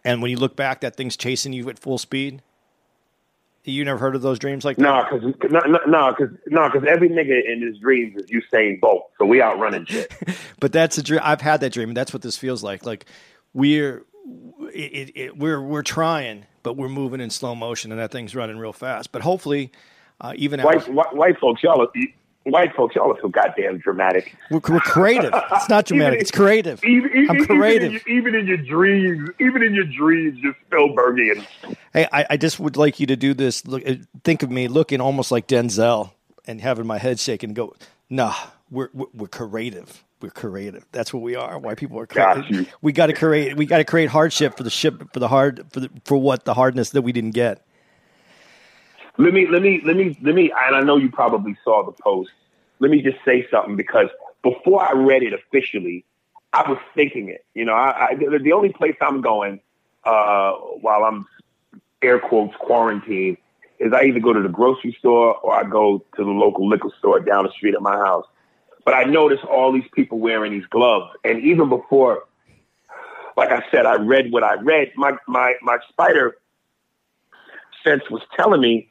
and 0.05 0.23
when 0.23 0.31
you 0.31 0.37
look 0.37 0.57
back, 0.57 0.81
that 0.81 0.97
thing's 0.97 1.17
chasing 1.17 1.52
you 1.52 1.69
at 1.69 1.79
full 1.79 1.99
speed. 1.99 2.43
You 3.64 3.85
never 3.85 3.99
heard 3.99 4.17
of 4.17 4.23
those 4.23 4.38
dreams 4.38 4.64
like 4.64 4.79
that? 4.79 4.83
No, 4.83 5.05
because 5.05 5.52
no, 5.52 5.61
no, 5.87 6.14
because 6.17 6.35
no, 6.47 6.71
because 6.71 6.88
every 6.88 7.11
nigga 7.11 7.40
in 7.47 7.61
his 7.61 7.79
dreams 7.79 8.17
is 8.17 8.31
Usain 8.31 8.81
Bolt, 8.81 9.11
so 9.19 9.26
we 9.26 9.43
out 9.43 9.59
running 9.59 9.85
shit. 9.85 10.11
but 10.61 10.73
that's 10.73 10.97
a 10.97 11.02
dream. 11.02 11.21
I've 11.23 11.43
had 11.43 11.61
that 11.61 11.73
dream, 11.73 11.90
and 11.90 11.97
that's 11.97 12.12
what 12.14 12.23
this 12.23 12.38
feels 12.38 12.62
like. 12.62 12.87
Like 12.87 13.05
we're 13.52 14.07
it, 14.73 14.79
it, 14.79 15.12
it, 15.14 15.38
we're 15.38 15.61
we're 15.61 15.83
trying, 15.83 16.47
but 16.62 16.76
we're 16.76 16.88
moving 16.88 17.21
in 17.21 17.31
slow 17.31 17.55
motion, 17.55 17.90
and 17.93 18.00
that 18.00 18.11
thing's 18.12 18.35
running 18.35 18.59
real 18.59 18.73
fast. 18.73 19.12
But 19.12 19.23
hopefully, 19.23 19.71
uh, 20.21 20.33
even 20.37 20.61
white, 20.61 20.76
after, 20.79 20.93
white 20.93 21.14
white 21.14 21.38
folks, 21.38 21.62
y'all 21.62 21.81
are 21.83 21.88
white 22.45 22.75
folks, 22.75 22.95
y'all 22.95 23.12
are 23.12 23.21
so 23.21 23.29
goddamn 23.29 23.79
dramatic. 23.79 24.35
we're, 24.50 24.61
we're 24.69 24.81
creative. 24.81 25.33
It's 25.52 25.69
not 25.69 25.85
dramatic. 25.87 26.21
it's 26.21 26.31
creative. 26.31 26.83
Even, 26.85 27.11
even, 27.11 27.31
I'm 27.31 27.37
even 27.37 27.50
in 27.52 27.59
creative. 27.61 27.93
your- 27.93 28.19
Even 28.19 28.35
in, 28.35 28.47
your 28.47 28.57
dreams, 28.57 29.31
even 29.40 29.62
in 29.62 29.75
your 29.75 29.85
dreams, 29.85 30.38
you're 30.40 30.57
Spielbergian. 30.71 31.47
Hey, 31.93 32.07
I, 32.12 32.26
I 32.31 32.37
just 32.37 32.59
would 32.61 32.76
like 32.76 32.99
you 33.00 33.07
to 33.07 33.17
do 33.17 33.35
this. 33.35 33.67
Look, 33.67 33.87
uh, 33.88 33.95
think 34.25 34.43
of 34.43 34.50
me 34.50 34.69
looking 34.69 35.00
almost 35.00 35.31
like 35.31 35.47
Denzel 35.47 36.12
and 36.47 36.61
having 36.61 36.87
my 36.87 36.99
head 36.99 37.21
shake 37.21 37.43
and 37.43 37.55
go, 37.55 37.75
"Nah, 38.09 38.35
we're 38.71 38.88
we're, 38.95 39.07
we're 39.14 39.29
creative. 39.29 40.02
We're 40.20 40.30
creative. 40.30 40.84
That's 40.92 41.14
what 41.14 41.22
we 41.22 41.34
are. 41.34 41.58
Why 41.58 41.74
people 41.74 41.98
are 41.98 42.06
creative. 42.06 42.44
you. 42.50 42.66
We 42.82 42.92
got 42.92 43.06
to 43.06 43.14
create. 43.14 43.56
We 43.56 43.66
got 43.66 43.78
to 43.78 43.84
create 43.84 44.10
hardship 44.10 44.56
for 44.56 44.62
the 44.62 44.70
ship 44.70 45.02
for 45.12 45.18
the 45.18 45.28
hard 45.28 45.66
for 45.72 45.80
the, 45.80 45.90
for 46.04 46.18
what 46.18 46.44
the 46.44 46.54
hardness 46.54 46.90
that 46.90 47.02
we 47.02 47.12
didn't 47.12 47.30
get. 47.30 47.64
Let 49.18 49.34
me, 49.34 49.46
let 49.46 49.60
me, 49.60 49.82
let 49.84 49.96
me, 49.96 50.16
let 50.22 50.34
me, 50.34 50.52
and 50.66 50.76
I 50.76 50.80
know 50.80 50.96
you 50.96 51.10
probably 51.10 51.56
saw 51.62 51.84
the 51.84 51.92
post. 51.92 52.30
Let 52.78 52.90
me 52.90 53.02
just 53.02 53.18
say 53.24 53.46
something 53.50 53.76
because 53.76 54.08
before 54.42 54.82
I 54.82 54.92
read 54.92 55.22
it 55.22 55.34
officially, 55.34 56.04
I 56.52 56.68
was 56.68 56.78
thinking 56.94 57.28
it. 57.28 57.44
You 57.54 57.64
know, 57.64 57.74
I, 57.74 58.08
I 58.10 58.14
the 58.14 58.38
the 58.38 58.52
only 58.52 58.72
place 58.72 58.96
I'm 59.00 59.20
going 59.20 59.60
uh, 60.04 60.52
while 60.52 61.04
I'm 61.04 61.26
air 62.02 62.18
quotes 62.18 62.56
quarantined 62.56 63.36
is 63.78 63.92
I 63.92 64.04
either 64.04 64.20
go 64.20 64.32
to 64.32 64.42
the 64.42 64.48
grocery 64.48 64.96
store 64.98 65.36
or 65.36 65.54
I 65.54 65.64
go 65.64 66.04
to 66.16 66.24
the 66.24 66.30
local 66.30 66.68
liquor 66.68 66.90
store 66.98 67.20
down 67.20 67.44
the 67.44 67.52
street 67.52 67.74
at 67.74 67.82
my 67.82 67.96
house. 67.96 68.26
But 68.90 68.97
I 68.97 69.04
noticed 69.04 69.44
all 69.44 69.70
these 69.70 69.88
people 69.94 70.18
wearing 70.18 70.50
these 70.50 70.66
gloves, 70.66 71.12
and 71.23 71.38
even 71.44 71.68
before, 71.68 72.25
like 73.37 73.50
I 73.52 73.62
said, 73.70 73.87
I 73.87 73.94
read 73.94 74.32
what 74.32 74.42
I 74.42 74.54
read. 74.54 74.90
My 74.97 75.12
my 75.28 75.54
my 75.62 75.78
spider 75.88 76.37
sense 77.85 78.02
was 78.11 78.20
telling 78.37 78.61
me, 78.61 78.88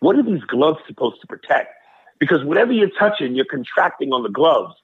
what 0.00 0.16
are 0.16 0.24
these 0.24 0.42
gloves 0.48 0.80
supposed 0.88 1.20
to 1.20 1.28
protect? 1.28 1.72
Because 2.18 2.42
whatever 2.42 2.72
you're 2.72 2.90
touching, 2.98 3.36
you're 3.36 3.44
contracting 3.44 4.12
on 4.12 4.24
the 4.24 4.30
gloves. 4.30 4.74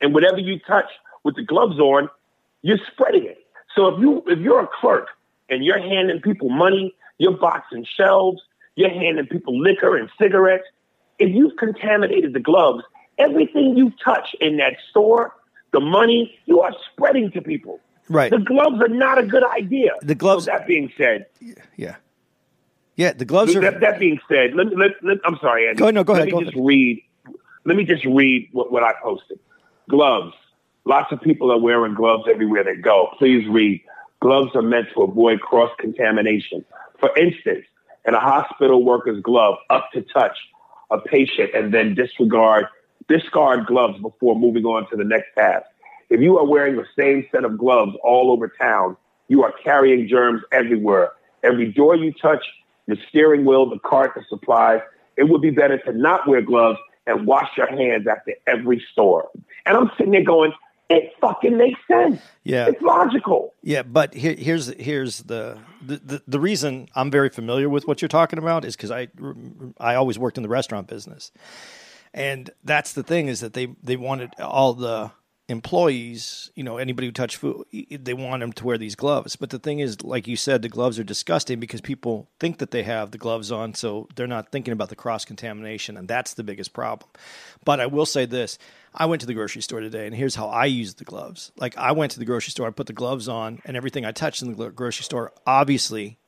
And 0.00 0.14
whatever 0.14 0.38
you 0.38 0.60
touch 0.60 0.92
with 1.24 1.34
the 1.34 1.42
gloves 1.42 1.80
on, 1.80 2.08
you're 2.62 2.78
spreading 2.92 3.24
it. 3.24 3.38
So 3.74 3.88
if 3.88 4.00
you 4.00 4.22
if 4.28 4.38
you're 4.38 4.62
a 4.62 4.68
clerk 4.80 5.08
and 5.48 5.64
you're 5.64 5.82
handing 5.82 6.20
people 6.20 6.48
money, 6.48 6.94
you're 7.18 7.36
boxing 7.36 7.84
shelves, 7.92 8.40
you're 8.76 8.88
handing 8.88 9.26
people 9.26 9.60
liquor 9.60 9.96
and 9.96 10.08
cigarettes, 10.16 10.68
if 11.18 11.34
you've 11.34 11.56
contaminated 11.56 12.34
the 12.34 12.40
gloves, 12.40 12.84
everything 13.20 13.76
you 13.76 13.92
touch 14.04 14.34
in 14.40 14.56
that 14.58 14.74
store, 14.90 15.34
the 15.72 15.80
money, 15.80 16.38
you 16.46 16.60
are 16.60 16.72
spreading 16.92 17.30
to 17.32 17.40
people. 17.40 17.80
Right. 18.08 18.30
The 18.30 18.38
gloves 18.38 18.80
are 18.82 18.88
not 18.88 19.18
a 19.18 19.22
good 19.24 19.44
idea. 19.44 19.90
The 20.02 20.14
gloves- 20.16 20.46
So 20.46 20.50
that 20.52 20.66
being 20.66 20.90
said, 20.98 21.26
Yeah. 21.76 21.96
Yeah. 22.96 23.12
The 23.12 23.24
gloves 23.24 23.54
are. 23.54 23.60
that, 23.60 23.80
that 23.80 23.98
being 24.00 24.18
said, 24.28 24.54
let, 24.54 24.66
me- 24.66 24.76
let, 24.76 24.90
let, 25.02 25.18
I'm 25.24 25.36
sorry, 25.40 25.68
Andy. 25.68 25.78
Go 25.78 25.84
ahead, 25.84 25.94
no, 25.94 26.04
go 26.04 26.12
let 26.14 26.22
ahead, 26.22 26.26
me 26.26 26.32
go 26.32 26.40
just 26.40 26.54
ahead. 26.54 26.66
read. 26.66 27.02
Let 27.64 27.76
me 27.76 27.84
just 27.84 28.04
read 28.04 28.48
what, 28.52 28.72
what 28.72 28.82
I 28.82 28.92
posted. 29.02 29.38
Gloves. 29.88 30.34
Lots 30.86 31.12
of 31.12 31.20
people 31.20 31.52
are 31.52 31.58
wearing 31.58 31.94
gloves 31.94 32.24
everywhere 32.28 32.64
they 32.64 32.74
go. 32.74 33.08
Please 33.18 33.46
read. 33.48 33.82
Gloves 34.20 34.50
are 34.54 34.62
meant 34.62 34.88
to 34.94 35.02
avoid 35.02 35.40
cross 35.40 35.70
contamination. 35.78 36.64
For 36.98 37.10
instance, 37.16 37.64
in 38.06 38.14
a 38.14 38.20
hospital 38.20 38.82
worker's 38.84 39.22
glove, 39.22 39.56
up 39.68 39.88
to 39.92 40.02
touch 40.02 40.36
a 40.90 40.98
patient 40.98 41.50
and 41.54 41.72
then 41.72 41.94
disregard 41.94 42.64
discard 43.10 43.66
gloves 43.66 44.00
before 44.00 44.38
moving 44.38 44.64
on 44.64 44.88
to 44.90 44.96
the 44.96 45.04
next 45.04 45.34
task. 45.36 45.66
If 46.08 46.20
you 46.20 46.38
are 46.38 46.46
wearing 46.46 46.76
the 46.76 46.86
same 46.98 47.26
set 47.32 47.44
of 47.44 47.58
gloves 47.58 47.92
all 48.02 48.30
over 48.30 48.48
town, 48.48 48.96
you 49.28 49.42
are 49.42 49.52
carrying 49.62 50.08
germs 50.08 50.42
everywhere. 50.52 51.12
Every 51.42 51.72
door 51.72 51.96
you 51.96 52.12
touch, 52.12 52.44
the 52.86 52.96
steering 53.08 53.44
wheel, 53.44 53.68
the 53.68 53.78
cart, 53.80 54.12
the 54.14 54.22
supplies, 54.28 54.80
it 55.16 55.24
would 55.24 55.42
be 55.42 55.50
better 55.50 55.78
to 55.78 55.92
not 55.92 56.26
wear 56.26 56.40
gloves 56.40 56.78
and 57.06 57.26
wash 57.26 57.48
your 57.56 57.68
hands 57.68 58.06
after 58.06 58.32
every 58.46 58.82
store. 58.92 59.28
And 59.66 59.76
I'm 59.76 59.90
sitting 59.96 60.12
there 60.12 60.24
going, 60.24 60.52
it 60.88 61.12
fucking 61.20 61.56
makes 61.56 61.78
sense. 61.86 62.20
Yeah. 62.42 62.66
It's 62.66 62.82
logical. 62.82 63.54
Yeah, 63.62 63.82
but 63.82 64.12
here, 64.12 64.34
here's 64.34 64.66
here's 64.74 65.22
the, 65.22 65.58
the 65.80 65.96
the 65.98 66.22
the 66.26 66.40
reason 66.40 66.88
I'm 66.96 67.10
very 67.12 67.28
familiar 67.28 67.68
with 67.68 67.86
what 67.86 68.02
you're 68.02 68.08
talking 68.08 68.40
about 68.40 68.64
is 68.64 68.74
because 68.74 68.90
I 68.90 69.08
I 69.78 69.94
always 69.94 70.18
worked 70.18 70.36
in 70.36 70.42
the 70.42 70.48
restaurant 70.48 70.88
business, 70.88 71.30
and 72.12 72.50
that's 72.64 72.92
the 72.92 73.02
thing 73.02 73.28
is 73.28 73.40
that 73.40 73.52
they 73.52 73.74
they 73.82 73.96
wanted 73.96 74.34
all 74.38 74.74
the 74.74 75.12
employees, 75.50 76.52
you 76.54 76.62
know, 76.62 76.76
anybody 76.76 77.08
who 77.08 77.12
touched 77.12 77.36
food, 77.36 77.66
they 77.72 78.14
want 78.14 78.40
them 78.40 78.52
to 78.52 78.64
wear 78.64 78.78
these 78.78 78.94
gloves. 78.94 79.34
But 79.34 79.50
the 79.50 79.58
thing 79.58 79.80
is, 79.80 80.02
like 80.02 80.28
you 80.28 80.36
said, 80.36 80.62
the 80.62 80.68
gloves 80.68 80.98
are 80.98 81.04
disgusting 81.04 81.58
because 81.58 81.80
people 81.80 82.30
think 82.38 82.58
that 82.58 82.70
they 82.70 82.84
have 82.84 83.10
the 83.10 83.18
gloves 83.18 83.50
on, 83.50 83.74
so 83.74 84.08
they're 84.14 84.28
not 84.28 84.52
thinking 84.52 84.72
about 84.72 84.90
the 84.90 84.96
cross 84.96 85.24
contamination, 85.24 85.96
and 85.96 86.06
that's 86.06 86.34
the 86.34 86.44
biggest 86.44 86.72
problem. 86.72 87.10
But 87.64 87.80
I 87.80 87.86
will 87.86 88.06
say 88.06 88.26
this. 88.26 88.58
I 88.94 89.06
went 89.06 89.20
to 89.20 89.26
the 89.26 89.34
grocery 89.34 89.62
store 89.62 89.80
today, 89.80 90.06
and 90.06 90.14
here's 90.14 90.36
how 90.36 90.48
I 90.48 90.66
use 90.66 90.94
the 90.94 91.04
gloves. 91.04 91.52
Like 91.56 91.76
I 91.76 91.92
went 91.92 92.12
to 92.12 92.18
the 92.18 92.24
grocery 92.24 92.52
store, 92.52 92.68
I 92.68 92.70
put 92.70 92.86
the 92.86 92.92
gloves 92.92 93.28
on, 93.28 93.60
and 93.64 93.76
everything 93.76 94.04
I 94.04 94.12
touched 94.12 94.42
in 94.42 94.56
the 94.56 94.70
grocery 94.70 95.04
store, 95.04 95.32
obviously, 95.46 96.18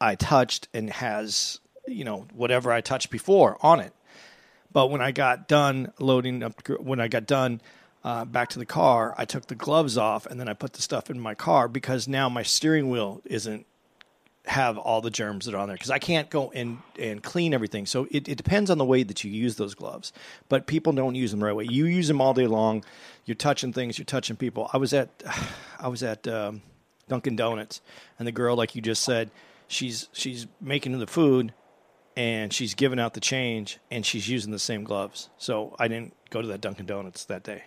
I 0.00 0.16
touched 0.16 0.68
and 0.74 0.90
has 0.90 1.60
you 1.86 2.04
know 2.04 2.26
whatever 2.32 2.72
I 2.72 2.80
touched 2.80 3.10
before 3.10 3.56
on 3.60 3.78
it. 3.80 3.92
But 4.72 4.90
when 4.90 5.00
I 5.00 5.12
got 5.12 5.48
done 5.48 5.92
loading 5.98 6.42
up, 6.42 6.68
when 6.80 7.00
I 7.00 7.08
got 7.08 7.26
done 7.26 7.60
uh, 8.04 8.24
back 8.24 8.48
to 8.50 8.58
the 8.58 8.66
car, 8.66 9.14
I 9.18 9.24
took 9.24 9.46
the 9.46 9.54
gloves 9.54 9.96
off 9.96 10.26
and 10.26 10.40
then 10.40 10.48
I 10.48 10.54
put 10.54 10.72
the 10.72 10.82
stuff 10.82 11.10
in 11.10 11.20
my 11.20 11.34
car 11.34 11.68
because 11.68 12.08
now 12.08 12.28
my 12.28 12.42
steering 12.42 12.90
wheel 12.90 13.20
isn't 13.24 13.66
have 14.46 14.76
all 14.76 15.00
the 15.00 15.10
germs 15.10 15.46
that 15.46 15.54
are 15.54 15.58
on 15.58 15.68
there 15.68 15.76
because 15.76 15.90
I 15.90 16.00
can't 16.00 16.28
go 16.28 16.50
and, 16.50 16.78
and 16.98 17.22
clean 17.22 17.54
everything. 17.54 17.86
So 17.86 18.08
it, 18.10 18.28
it 18.28 18.36
depends 18.36 18.70
on 18.70 18.78
the 18.78 18.84
way 18.84 19.04
that 19.04 19.22
you 19.22 19.30
use 19.30 19.56
those 19.56 19.74
gloves. 19.74 20.12
But 20.48 20.66
people 20.66 20.92
don't 20.92 21.14
use 21.14 21.30
them 21.30 21.40
the 21.40 21.46
right 21.46 21.54
way. 21.54 21.64
You 21.64 21.86
use 21.86 22.08
them 22.08 22.20
all 22.20 22.34
day 22.34 22.48
long. 22.48 22.84
You're 23.24 23.36
touching 23.36 23.72
things. 23.72 23.98
You're 23.98 24.04
touching 24.04 24.36
people. 24.36 24.68
I 24.72 24.78
was 24.78 24.92
at 24.92 25.10
I 25.78 25.88
was 25.88 26.02
at 26.02 26.26
um, 26.26 26.62
Dunkin' 27.08 27.36
Donuts, 27.36 27.80
and 28.18 28.26
the 28.26 28.32
girl, 28.32 28.56
like 28.56 28.74
you 28.74 28.82
just 28.82 29.02
said, 29.02 29.30
she's 29.68 30.08
she's 30.12 30.46
making 30.60 30.98
the 30.98 31.06
food, 31.06 31.52
and 32.16 32.52
she's 32.52 32.74
giving 32.74 33.00
out 33.00 33.14
the 33.14 33.20
change, 33.20 33.78
and 33.90 34.04
she's 34.04 34.28
using 34.28 34.52
the 34.52 34.58
same 34.58 34.84
gloves. 34.84 35.30
So 35.38 35.74
I 35.78 35.88
didn't 35.88 36.14
go 36.30 36.42
to 36.42 36.48
that 36.48 36.60
Dunkin' 36.60 36.86
Donuts 36.86 37.24
that 37.26 37.42
day. 37.42 37.64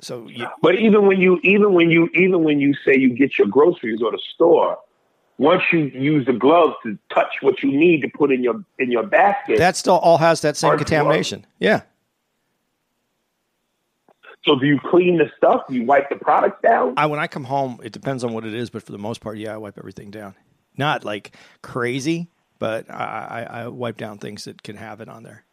So 0.00 0.26
you, 0.28 0.46
But 0.62 0.76
even 0.76 1.06
when 1.06 1.20
you 1.20 1.38
even 1.42 1.74
when 1.74 1.90
you 1.90 2.08
even 2.14 2.42
when 2.42 2.58
you 2.60 2.74
say 2.84 2.96
you 2.96 3.10
get 3.14 3.38
your 3.38 3.48
groceries 3.48 4.00
or 4.02 4.10
the 4.10 4.20
store, 4.34 4.78
once 5.38 5.62
you 5.72 5.90
use 5.94 6.26
the 6.26 6.32
gloves 6.32 6.74
to 6.84 6.98
touch 7.12 7.36
what 7.40 7.62
you 7.62 7.70
need 7.70 8.02
to 8.02 8.08
put 8.08 8.32
in 8.32 8.42
your 8.42 8.64
in 8.78 8.90
your 8.90 9.04
basket, 9.04 9.58
that 9.58 9.76
still 9.76 9.98
all 9.98 10.18
has 10.18 10.40
that 10.40 10.56
same 10.56 10.76
contamination. 10.78 11.46
Yeah. 11.58 11.82
so 14.44 14.58
do 14.58 14.66
you 14.66 14.80
clean 14.80 15.18
the 15.18 15.30
stuff? 15.36 15.62
Do 15.68 15.74
you 15.74 15.84
wipe 15.84 16.08
the 16.08 16.16
products 16.16 16.62
down? 16.62 16.94
I 16.96 17.06
when 17.06 17.20
I 17.20 17.26
come 17.26 17.44
home, 17.44 17.78
it 17.82 17.92
depends 17.92 18.24
on 18.24 18.32
what 18.32 18.46
it 18.46 18.54
is, 18.54 18.70
but 18.70 18.82
for 18.82 18.92
the 18.92 18.98
most 18.98 19.20
part, 19.20 19.36
yeah, 19.36 19.52
I 19.52 19.58
wipe 19.58 19.76
everything 19.76 20.10
down. 20.10 20.34
Not 20.80 21.04
like 21.04 21.36
crazy, 21.60 22.28
but 22.58 22.90
I, 22.90 23.46
I, 23.50 23.62
I 23.62 23.68
wipe 23.68 23.98
down 23.98 24.16
things 24.16 24.44
that 24.44 24.62
can 24.62 24.76
have 24.76 25.02
it 25.02 25.10
on 25.10 25.22
there. 25.22 25.44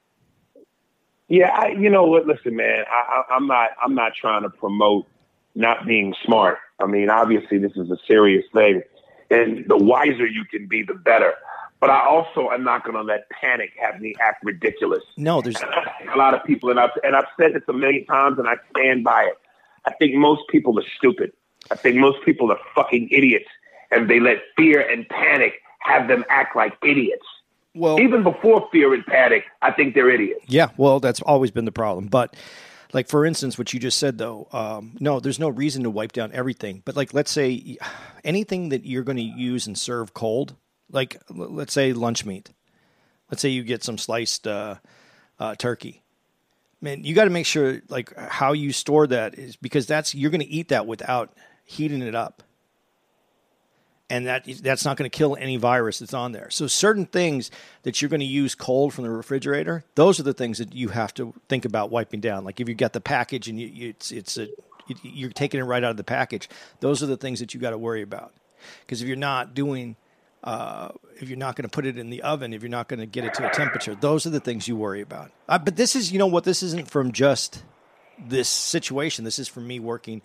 Yeah, 1.28 1.50
I, 1.54 1.72
you 1.72 1.90
know 1.90 2.06
what? 2.06 2.26
Listen, 2.26 2.56
man, 2.56 2.86
I, 2.90 2.96
I, 2.96 3.36
I'm 3.36 3.46
not. 3.46 3.72
I'm 3.84 3.94
not 3.94 4.14
trying 4.20 4.44
to 4.44 4.50
promote 4.50 5.06
not 5.54 5.86
being 5.86 6.16
smart. 6.24 6.60
I 6.80 6.86
mean, 6.86 7.10
obviously, 7.10 7.58
this 7.58 7.74
is 7.76 7.92
a 7.92 7.98
serious 8.08 8.46
thing, 8.54 8.82
and 9.30 9.66
the 9.68 9.76
wiser 9.76 10.26
you 10.26 10.46
can 10.46 10.66
be, 10.66 10.84
the 10.84 10.94
better. 10.94 11.34
But 11.82 11.90
I 11.90 12.08
also 12.08 12.50
am 12.50 12.64
not 12.64 12.86
going 12.86 12.96
to 12.96 13.04
let 13.04 13.30
panic 13.30 13.72
have 13.80 14.00
me 14.00 14.16
act 14.22 14.46
ridiculous. 14.46 15.04
No, 15.18 15.42
there's 15.42 15.62
And 15.62 15.70
I 15.70 15.92
think 16.00 16.12
a 16.16 16.18
lot 16.18 16.34
of 16.34 16.44
people, 16.46 16.70
and 16.70 16.80
I've 16.80 16.92
and 17.04 17.18
I've 17.18 17.28
said 17.38 17.54
this 17.54 17.64
a 17.68 17.74
million 17.74 18.06
times, 18.06 18.40
and 18.40 18.48
I 18.48 18.56
stand 18.72 19.04
by 19.04 19.24
it. 19.24 19.38
I 19.86 19.92
think 20.00 20.16
most 20.16 20.44
people 20.50 20.80
are 20.80 20.86
stupid. 20.98 21.34
I 21.70 21.76
think 21.76 21.98
most 21.98 22.24
people 22.24 22.50
are 22.50 22.60
fucking 22.74 23.10
idiots, 23.12 23.50
and 23.92 24.10
they 24.10 24.20
let 24.20 24.38
fear 24.56 24.82
and 24.82 25.08
panic 25.10 25.54
have 25.80 26.08
them 26.08 26.24
act 26.30 26.56
like 26.56 26.74
idiots. 26.84 27.26
well, 27.76 28.00
Even 28.00 28.24
before 28.24 28.68
fear 28.72 28.94
and 28.94 29.06
panic, 29.06 29.46
I 29.62 29.72
think 29.72 29.94
they're 29.94 30.10
idiots. 30.10 30.46
Yeah, 30.48 30.70
well, 30.78 31.00
that's 31.00 31.22
always 31.22 31.52
been 31.52 31.66
the 31.66 31.72
problem. 31.72 32.08
But 32.08 32.36
like 32.94 33.08
for 33.08 33.26
instance, 33.26 33.58
what 33.58 33.74
you 33.74 33.80
just 33.80 33.98
said 33.98 34.18
though, 34.18 34.48
um, 34.52 34.98
no, 35.00 35.20
there's 35.20 35.40
no 35.40 35.50
reason 35.50 35.84
to 35.84 35.90
wipe 35.90 36.12
down 36.12 36.32
everything. 36.34 36.82
But 36.86 36.96
like, 36.96 37.14
let's 37.14 37.32
say 37.32 37.78
anything 38.24 38.70
that 38.70 38.86
you're 38.86 39.04
going 39.04 39.18
to 39.18 39.24
use 39.24 39.68
and 39.68 39.78
serve 39.78 40.14
cold, 40.14 40.56
like 40.92 41.22
let's 41.30 41.74
say 41.74 41.94
lunch 41.94 42.26
meat. 42.26 42.52
Let's 43.30 43.42
say 43.42 43.50
you 43.50 43.64
get 43.64 43.84
some 43.84 43.98
sliced 43.98 44.48
uh, 44.48 44.76
uh, 45.38 45.56
turkey. 45.56 46.02
Man, 46.80 47.04
you 47.04 47.14
got 47.14 47.26
to 47.26 47.30
make 47.30 47.46
sure 47.46 47.82
like 47.90 48.16
how 48.16 48.54
you 48.54 48.72
store 48.72 49.08
that 49.08 49.38
is 49.38 49.56
because 49.56 49.86
that's 49.86 50.16
you're 50.16 50.32
going 50.32 50.42
to 50.42 50.48
eat 50.48 50.70
that 50.70 50.86
without 50.86 51.34
heating 51.66 52.02
it 52.02 52.16
up 52.16 52.44
and 54.10 54.26
that 54.28 54.46
that's 54.62 54.86
not 54.86 54.98
going 54.98 55.10
to 55.10 55.16
kill 55.16 55.36
any 55.36 55.58
virus 55.58 56.00
that's 56.00 56.14
on 56.14 56.32
there. 56.32 56.50
So 56.50 56.68
certain 56.68 57.06
things 57.06 57.52
that 57.84 58.02
you're 58.02 58.10
going 58.10 58.22
to 58.22 58.26
use 58.26 58.56
cold 58.56 58.94
from 58.94 59.04
the 59.04 59.10
refrigerator, 59.10 59.84
those 59.96 60.20
are 60.20 60.24
the 60.24 60.34
things 60.34 60.60
that 60.60 60.74
you 60.74 60.90
have 60.90 61.14
to 61.16 61.34
think 61.50 61.66
about 61.66 61.92
wiping 61.92 62.22
down. 62.22 62.44
Like 62.44 62.60
if 62.60 62.70
you 62.70 62.76
got 62.76 62.94
the 62.94 63.02
package 63.02 63.48
and 63.48 63.60
you, 63.60 63.68
you, 63.68 63.90
it's 63.90 64.12
it's 64.12 64.38
a 64.38 64.48
you're 65.04 65.32
taking 65.32 65.60
it 65.60 65.64
right 65.64 65.84
out 65.84 65.92
of 65.92 65.98
the 65.98 66.04
package, 66.04 66.50
those 66.80 67.04
are 67.04 67.08
the 67.08 67.18
things 67.18 67.40
that 67.40 67.54
you 67.54 67.60
got 67.60 67.72
to 67.72 67.78
worry 67.78 68.02
about. 68.02 68.34
Because 68.82 69.02
if 69.02 69.08
you're 69.08 69.18
not 69.18 69.54
doing 69.54 69.98
uh, 70.44 70.90
if 71.18 71.28
you're 71.28 71.38
not 71.38 71.56
going 71.56 71.64
to 71.64 71.70
put 71.70 71.86
it 71.86 71.98
in 71.98 72.10
the 72.10 72.22
oven, 72.22 72.54
if 72.54 72.62
you're 72.62 72.70
not 72.70 72.88
going 72.88 73.00
to 73.00 73.06
get 73.06 73.26
it 73.26 73.34
to 73.34 73.46
a 73.46 73.52
temperature, 73.52 73.96
those 73.96 74.26
are 74.26 74.30
the 74.30 74.40
things 74.40 74.68
you 74.68 74.78
worry 74.78 75.02
about. 75.02 75.32
Uh, 75.50 75.58
but 75.58 75.76
this 75.76 75.96
is, 75.96 76.12
you 76.12 76.20
know 76.20 76.28
what, 76.28 76.44
this 76.44 76.64
isn't 76.64 76.90
from 76.90 77.12
just 77.12 77.64
this 78.18 78.48
situation. 78.48 79.26
This 79.26 79.40
is 79.40 79.48
from 79.48 79.68
me 79.68 79.80
working 79.80 80.22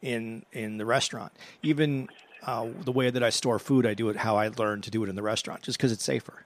in 0.00 0.44
in 0.52 0.78
the 0.78 0.86
restaurant. 0.86 1.32
Even 1.62 2.08
uh, 2.46 2.68
the 2.84 2.92
way 2.92 3.10
that 3.10 3.22
I 3.22 3.30
store 3.30 3.58
food, 3.58 3.86
I 3.86 3.94
do 3.94 4.08
it 4.08 4.16
how 4.16 4.36
I 4.36 4.48
learned 4.48 4.84
to 4.84 4.90
do 4.90 5.02
it 5.04 5.08
in 5.08 5.16
the 5.16 5.22
restaurant, 5.22 5.62
just 5.62 5.78
because 5.78 5.92
it's 5.92 6.04
safer. 6.04 6.44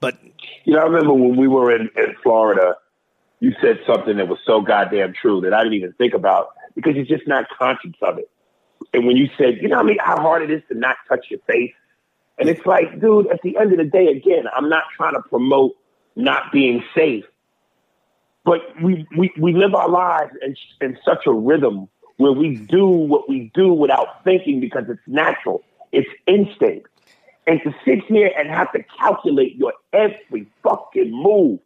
But 0.00 0.18
you 0.64 0.74
know, 0.74 0.80
I 0.80 0.84
remember 0.84 1.14
when 1.14 1.36
we 1.36 1.48
were 1.48 1.74
in, 1.74 1.88
in 1.96 2.14
Florida, 2.22 2.76
you 3.40 3.52
said 3.60 3.78
something 3.86 4.16
that 4.16 4.28
was 4.28 4.38
so 4.44 4.60
goddamn 4.60 5.14
true 5.20 5.40
that 5.42 5.54
I 5.54 5.62
didn't 5.62 5.74
even 5.74 5.92
think 5.94 6.14
about 6.14 6.48
because 6.74 6.94
you're 6.96 7.04
just 7.04 7.28
not 7.28 7.46
conscious 7.56 7.92
of 8.02 8.18
it. 8.18 8.28
And 8.92 9.06
when 9.06 9.16
you 9.16 9.28
said, 9.38 9.58
you 9.60 9.68
know, 9.68 9.76
I 9.76 9.82
mean, 9.82 9.98
how 10.00 10.20
hard 10.20 10.42
it 10.42 10.50
is 10.50 10.62
to 10.68 10.78
not 10.78 10.96
touch 11.08 11.26
your 11.30 11.40
face, 11.46 11.72
and 12.38 12.48
it's 12.48 12.66
like, 12.66 13.00
dude, 13.00 13.28
at 13.28 13.40
the 13.42 13.56
end 13.56 13.72
of 13.72 13.78
the 13.78 13.84
day, 13.84 14.08
again, 14.08 14.44
I'm 14.56 14.68
not 14.68 14.84
trying 14.96 15.14
to 15.14 15.22
promote 15.22 15.72
not 16.16 16.50
being 16.52 16.82
safe, 16.94 17.24
but 18.44 18.60
we 18.82 19.06
we, 19.16 19.32
we 19.38 19.54
live 19.54 19.74
our 19.74 19.88
lives 19.88 20.32
in, 20.42 20.56
in 20.80 20.98
such 21.04 21.26
a 21.26 21.32
rhythm 21.32 21.88
where 22.22 22.32
we 22.32 22.56
do 22.56 22.86
what 22.86 23.28
we 23.28 23.50
do 23.52 23.72
without 23.74 24.22
thinking 24.24 24.60
because 24.60 24.84
it's 24.88 25.02
natural, 25.06 25.62
it's 25.90 26.08
instinct. 26.26 26.88
And 27.46 27.60
to 27.64 27.74
sit 27.84 28.04
here 28.04 28.30
and 28.38 28.48
have 28.48 28.70
to 28.72 28.84
calculate 28.98 29.56
your 29.56 29.72
every 29.92 30.46
fucking 30.62 31.10
move, 31.10 31.58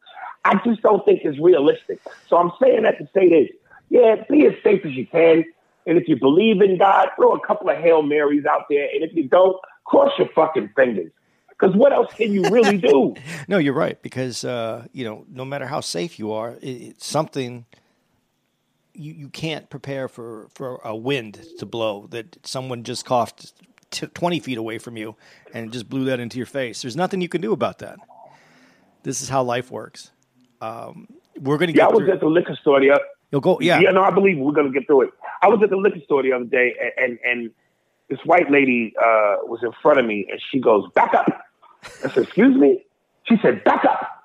I 0.45 0.59
just 0.65 0.81
don't 0.81 1.05
think 1.05 1.21
is 1.25 1.39
realistic. 1.39 2.01
So 2.29 2.39
I'm 2.39 2.51
saying 2.61 2.85
that 2.85 2.99
to 2.99 3.09
say 3.13 3.29
this. 3.29 3.51
Yeah, 3.91 4.25
be 4.31 4.47
as 4.47 4.55
safe 4.65 4.85
as 4.87 4.93
you 4.93 5.07
can. 5.07 5.45
And 5.87 5.99
if 5.99 6.09
you 6.09 6.19
believe 6.19 6.63
in 6.63 6.79
God, 6.79 7.11
throw 7.15 7.33
a 7.33 7.47
couple 7.47 7.69
of 7.69 7.77
Hail 7.77 8.03
Marys 8.03 8.47
out 8.47 8.63
there. 8.71 8.89
And 8.93 9.05
if 9.05 9.15
you 9.15 9.29
don't, 9.29 9.57
cross 9.85 10.11
your 10.19 10.29
fucking 10.29 10.71
fingers. 10.75 11.13
Because 11.51 11.77
what 11.77 11.93
else 11.93 12.13
can 12.15 12.33
you 12.33 12.49
really 12.49 12.79
do? 12.93 13.15
no, 13.47 13.59
you're 13.59 13.75
right. 13.75 14.01
Because, 14.03 14.45
uh, 14.45 14.87
you 14.93 15.05
know, 15.05 15.27
no 15.29 15.45
matter 15.45 15.67
how 15.67 15.81
safe 15.81 16.19
you 16.19 16.33
are, 16.33 16.53
it, 16.63 16.69
it's 16.69 17.07
something– 17.07 17.67
you, 18.97 19.13
you 19.13 19.29
can't 19.29 19.69
prepare 19.71 20.09
for, 20.09 20.49
for 20.55 20.81
a 20.85 20.95
wind 20.97 21.45
to 21.59 21.67
blow 21.67 22.07
that 22.11 22.39
someone 22.47 22.83
just 22.83 23.05
coughed 23.05 23.53
t- 23.91 24.07
20 24.07 24.41
feet 24.41 24.59
away 24.59 24.79
from 24.79 24.97
you 24.97 25.17
and 25.53 25.73
just 25.73 25.89
blew 25.89 26.05
that 26.07 26.21
into 26.21 26.37
your 26.37 26.47
face. 26.47 26.83
There's 26.83 26.97
nothing 26.97 27.21
you 27.21 27.29
can 27.29 27.41
do 27.41 27.53
about 27.53 27.79
that. 27.79 27.99
This 29.03 29.23
is 29.23 29.29
how 29.29 29.43
life 29.43 29.71
works. 29.71 30.11
Um, 30.61 31.09
we're 31.41 31.59
going 31.59 31.71
to 31.71 31.77
yeah, 31.77 31.87
get. 31.87 31.93
I 31.93 31.97
was 31.97 32.09
at 32.09 32.21
the 32.21 32.27
liquor 32.27 32.57
store 32.61 32.81
the 32.81 32.91
other. 32.91 33.05
You'll 33.31 33.41
go. 33.41 33.59
Yeah. 33.61 33.81
Yeah. 33.81 33.91
No, 33.91 34.03
I 34.03 34.11
believe 34.11 34.39
we're 34.39 34.53
going 34.53 34.73
to 34.73 34.79
get 34.79 34.87
through 34.87 35.03
it. 35.03 35.11
I 35.43 35.49
was 35.49 35.61
at 35.63 35.71
the 35.71 35.77
liquor 35.77 36.01
store 36.05 36.23
the 36.23 36.33
other 36.33 36.45
day, 36.45 36.75
and 36.81 36.93
and, 36.97 37.19
and 37.25 37.51
this 38.09 38.19
white 38.25 38.51
lady 38.51 38.95
uh, 38.99 39.37
was 39.43 39.61
in 39.63 39.73
front 39.83 39.99
of 39.99 40.07
me, 40.07 40.27
and 40.31 40.41
she 40.51 40.61
goes, 40.61 40.91
"Back 40.95 41.15
up." 41.15 41.27
I 42.05 42.09
said, 42.11 42.25
"Excuse 42.25 42.57
me." 42.57 42.85
She 43.25 43.37
said, 43.43 43.63
"Back 43.65 43.85
up." 43.85 44.25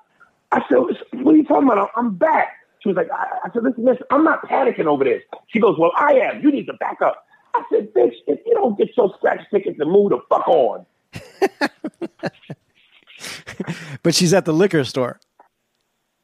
I 0.52 0.62
said, 0.68 0.78
"What 0.78 1.34
are 1.34 1.36
you 1.36 1.44
talking 1.44 1.68
about? 1.68 1.90
I'm 1.96 2.14
back." 2.14 2.56
She 2.82 2.88
was 2.88 2.96
like, 2.96 3.08
I, 3.12 3.48
I 3.48 3.52
said, 3.52 3.62
listen, 3.62 3.84
listen, 3.84 4.04
I'm 4.10 4.24
not 4.24 4.42
panicking 4.48 4.86
over 4.86 5.04
this. 5.04 5.22
She 5.48 5.60
goes, 5.60 5.76
well, 5.78 5.92
I 5.96 6.14
am. 6.14 6.42
You 6.42 6.50
need 6.50 6.66
to 6.66 6.72
back 6.74 7.00
up. 7.00 7.26
I 7.54 7.62
said, 7.70 7.92
bitch, 7.94 8.14
if 8.26 8.40
you 8.44 8.54
don't 8.54 8.76
get 8.76 8.88
your 8.96 9.14
scratch 9.18 9.40
ticket 9.52 9.78
to 9.78 9.84
move 9.84 10.10
the 10.10 10.18
fuck 10.28 10.48
on. 10.48 10.84
but 14.02 14.14
she's 14.14 14.34
at 14.34 14.46
the 14.46 14.52
liquor 14.52 14.82
store. 14.84 15.20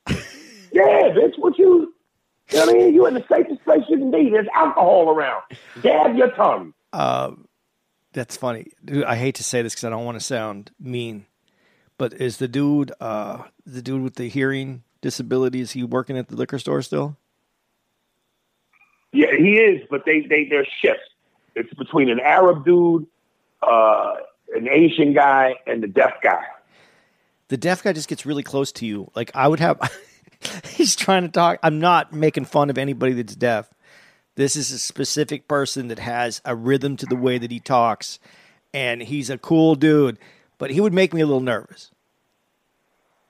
yeah, 0.09 1.13
bitch, 1.13 1.39
what 1.39 1.57
you, 1.59 1.95
you 2.51 2.59
know 2.59 2.67
what 2.67 2.75
I 2.75 2.79
mean? 2.79 2.95
You're 2.95 3.09
in 3.09 3.15
the 3.15 3.25
safest 3.31 3.63
place 3.65 3.83
you 3.89 3.99
can 3.99 4.11
be. 4.11 4.31
There's 4.31 4.49
alcohol 4.55 5.11
around. 5.11 5.43
Dab 5.83 6.17
your 6.17 6.31
tongue. 6.33 6.75
Uh, 6.93 7.33
that's 8.13 8.37
funny. 8.37 8.73
Dude, 8.85 9.05
I 9.05 9.15
hate 9.17 9.37
to 9.37 9.45
say 9.45 9.63
this 9.63 9.75
because 9.75 9.85
I 9.85 9.91
don't 9.91 10.05
want 10.05 10.19
to 10.19 10.25
sound 10.25 10.73
mean, 10.81 11.27
but 11.99 12.15
is 12.15 12.39
the 12.39 12.49
dude, 12.49 12.91
uh, 13.01 13.45
the 13.65 13.83
dude 13.83 14.03
with 14.03 14.17
the 14.17 14.29
hearing 14.29 14.83
disability? 15.01 15.61
Is 15.61 15.73
he 15.73 15.85
working 15.85 16.17
at 16.17 16.29
the 16.29 16.37
liquor 16.37 16.59
store 16.59 16.83
still? 16.83 17.17
Yeah, 19.13 19.35
he 19.37 19.55
is, 19.55 19.87
but 19.91 20.05
they 20.05 20.21
they 20.21 20.45
they're 20.45 20.67
shifts. 20.81 21.09
It's 21.55 21.73
between 21.75 22.11
an 22.11 22.21
Arab 22.21 22.65
dude, 22.65 23.07
uh, 23.63 24.15
an 24.55 24.69
Asian 24.69 25.15
guy, 25.15 25.55
and 25.67 25.83
the 25.83 25.89
deaf 25.89 26.15
guy. 26.23 26.45
The 27.49 27.57
deaf 27.57 27.83
guy 27.83 27.93
just 27.95 28.09
gets 28.09 28.27
really 28.27 28.43
close 28.43 28.71
to 28.73 28.87
you. 28.87 29.11
Like 29.15 29.31
I 29.35 29.49
would 29.49 29.61
have. 29.61 29.81
he's 30.71 30.95
trying 30.95 31.23
to 31.23 31.29
talk. 31.29 31.59
I'm 31.63 31.79
not 31.79 32.13
making 32.13 32.45
fun 32.45 32.71
of 32.71 32.79
anybody 32.79 33.15
that's 33.15 33.35
deaf. 33.35 33.73
This 34.35 34.55
is 34.55 34.71
a 34.71 34.79
specific 34.79 35.49
person 35.49 35.89
that 35.89 35.99
has 35.99 36.41
a 36.45 36.55
rhythm 36.55 36.97
to 36.99 37.07
the 37.07 37.17
way 37.17 37.39
that 37.39 37.51
he 37.51 37.59
talks, 37.59 38.21
and 38.73 39.03
he's 39.03 39.31
a 39.31 39.39
cool 39.39 39.75
dude. 39.75 40.19
But 40.59 40.71
he 40.71 40.81
would 40.81 40.93
make 40.93 41.15
me 41.15 41.23
a 41.23 41.27
little 41.27 41.41
nervous 41.41 41.91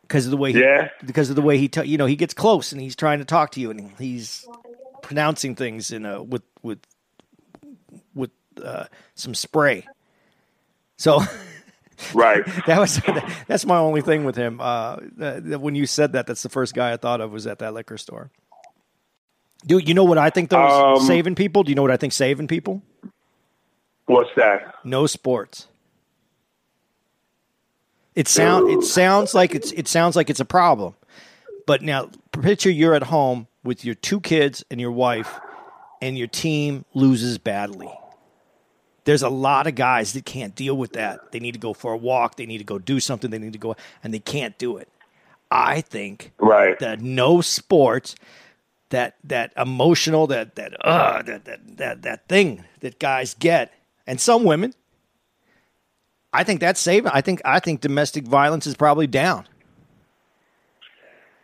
because 0.08 0.24
of 0.24 0.30
the 0.30 0.36
way 0.38 0.52
he, 0.52 0.60
yeah. 0.60 0.88
because 1.04 1.28
of 1.28 1.36
the 1.36 1.42
way 1.42 1.58
he 1.58 1.70
you 1.84 1.98
know 1.98 2.06
he 2.06 2.16
gets 2.16 2.32
close 2.32 2.72
and 2.72 2.80
he's 2.80 2.96
trying 2.96 3.18
to 3.18 3.24
talk 3.26 3.52
to 3.52 3.60
you 3.60 3.70
and 3.70 3.92
he's 3.98 4.46
pronouncing 5.02 5.54
things 5.54 5.90
in 5.90 6.06
a 6.06 6.22
with 6.22 6.42
with 6.62 6.80
with 8.14 8.30
uh, 8.62 8.86
some 9.14 9.34
spray. 9.34 9.86
So 10.96 11.20
right, 12.14 12.44
that 12.66 12.78
was 12.78 13.00
that's 13.46 13.66
my 13.66 13.76
only 13.76 14.00
thing 14.00 14.24
with 14.24 14.34
him. 14.34 14.60
Uh, 14.60 14.96
when 14.96 15.74
you 15.74 15.86
said 15.86 16.12
that, 16.12 16.26
that's 16.26 16.42
the 16.42 16.48
first 16.48 16.74
guy 16.74 16.92
I 16.92 16.96
thought 16.96 17.20
of 17.20 17.30
was 17.30 17.46
at 17.46 17.58
that 17.58 17.74
liquor 17.74 17.98
store. 17.98 18.30
Dude, 19.66 19.88
you 19.88 19.94
know 19.94 20.04
what 20.04 20.18
I 20.18 20.30
think 20.30 20.50
those 20.50 21.00
um, 21.00 21.06
saving 21.06 21.34
people? 21.34 21.64
Do 21.64 21.70
you 21.70 21.74
know 21.74 21.82
what 21.82 21.90
I 21.90 21.96
think 21.96 22.12
saving 22.12 22.46
people? 22.46 22.80
What's 24.06 24.30
that? 24.36 24.74
No 24.84 25.06
sports. 25.06 25.66
It 28.18 28.26
sound 28.26 28.68
it 28.68 28.82
sounds 28.82 29.32
like 29.32 29.54
it's 29.54 29.70
it 29.70 29.86
sounds 29.86 30.16
like 30.16 30.28
it's 30.28 30.40
a 30.40 30.44
problem. 30.44 30.96
But 31.68 31.82
now 31.82 32.10
picture 32.32 32.68
you're 32.68 32.96
at 32.96 33.04
home 33.04 33.46
with 33.62 33.84
your 33.84 33.94
two 33.94 34.18
kids 34.18 34.64
and 34.72 34.80
your 34.80 34.90
wife 34.90 35.38
and 36.02 36.18
your 36.18 36.26
team 36.26 36.84
loses 36.94 37.38
badly. 37.38 37.88
There's 39.04 39.22
a 39.22 39.28
lot 39.28 39.68
of 39.68 39.76
guys 39.76 40.14
that 40.14 40.24
can't 40.24 40.52
deal 40.56 40.76
with 40.76 40.94
that. 40.94 41.30
They 41.30 41.38
need 41.38 41.52
to 41.52 41.60
go 41.60 41.72
for 41.72 41.92
a 41.92 41.96
walk, 41.96 42.34
they 42.34 42.44
need 42.44 42.58
to 42.58 42.64
go 42.64 42.80
do 42.80 42.98
something, 42.98 43.30
they 43.30 43.38
need 43.38 43.52
to 43.52 43.58
go 43.60 43.76
and 44.02 44.12
they 44.12 44.18
can't 44.18 44.58
do 44.58 44.78
it. 44.78 44.88
I 45.48 45.80
think 45.80 46.32
right. 46.40 46.76
that 46.80 47.00
no 47.00 47.40
sports 47.40 48.16
that 48.90 49.14
that 49.22 49.52
emotional 49.56 50.26
that 50.26 50.56
that 50.56 50.72
uh 50.84 51.22
that 51.22 51.44
that 51.44 51.76
that, 51.76 52.02
that 52.02 52.26
thing 52.26 52.64
that 52.80 52.98
guys 52.98 53.34
get 53.34 53.72
and 54.08 54.20
some 54.20 54.42
women 54.42 54.74
I 56.32 56.44
think 56.44 56.60
that's 56.60 56.80
saving. 56.80 57.10
I 57.14 57.20
think 57.20 57.40
I 57.44 57.58
think 57.60 57.80
domestic 57.80 58.26
violence 58.26 58.66
is 58.66 58.76
probably 58.76 59.06
down. 59.06 59.46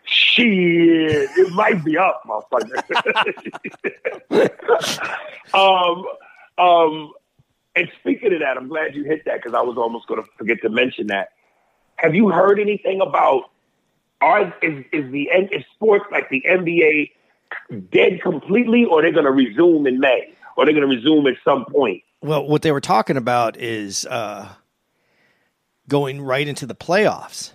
Shit, 0.04 1.30
it 1.36 1.52
might 1.54 1.82
be 1.82 1.96
up, 1.96 2.22
motherfucker. 2.26 2.82
um, 5.54 6.04
um, 6.58 7.12
and 7.74 7.90
speaking 8.00 8.34
of 8.34 8.40
that, 8.40 8.58
I'm 8.58 8.68
glad 8.68 8.94
you 8.94 9.04
hit 9.04 9.24
that 9.24 9.36
because 9.36 9.54
I 9.54 9.62
was 9.62 9.78
almost 9.78 10.06
going 10.06 10.22
to 10.22 10.28
forget 10.36 10.60
to 10.62 10.68
mention 10.68 11.06
that. 11.06 11.30
Have 11.96 12.14
you 12.14 12.28
heard 12.28 12.60
anything 12.60 13.00
about 13.00 13.44
are 14.20 14.54
is 14.62 14.84
is 14.92 15.10
the 15.10 15.22
is 15.52 15.64
sports 15.74 16.04
like 16.12 16.28
the 16.28 16.44
NBA 16.46 17.10
dead 17.90 18.20
completely, 18.22 18.84
or 18.84 19.00
they're 19.00 19.12
going 19.12 19.24
to 19.24 19.30
resume 19.30 19.86
in 19.86 20.00
May, 20.00 20.34
or 20.58 20.66
they're 20.66 20.74
going 20.74 20.88
to 20.88 20.94
resume 20.94 21.26
at 21.26 21.36
some 21.42 21.64
point? 21.64 22.02
Well, 22.20 22.46
what 22.46 22.60
they 22.60 22.72
were 22.72 22.82
talking 22.82 23.16
about 23.16 23.56
is. 23.56 24.04
Uh 24.04 24.50
going 25.88 26.20
right 26.20 26.46
into 26.46 26.66
the 26.66 26.74
playoffs. 26.74 27.52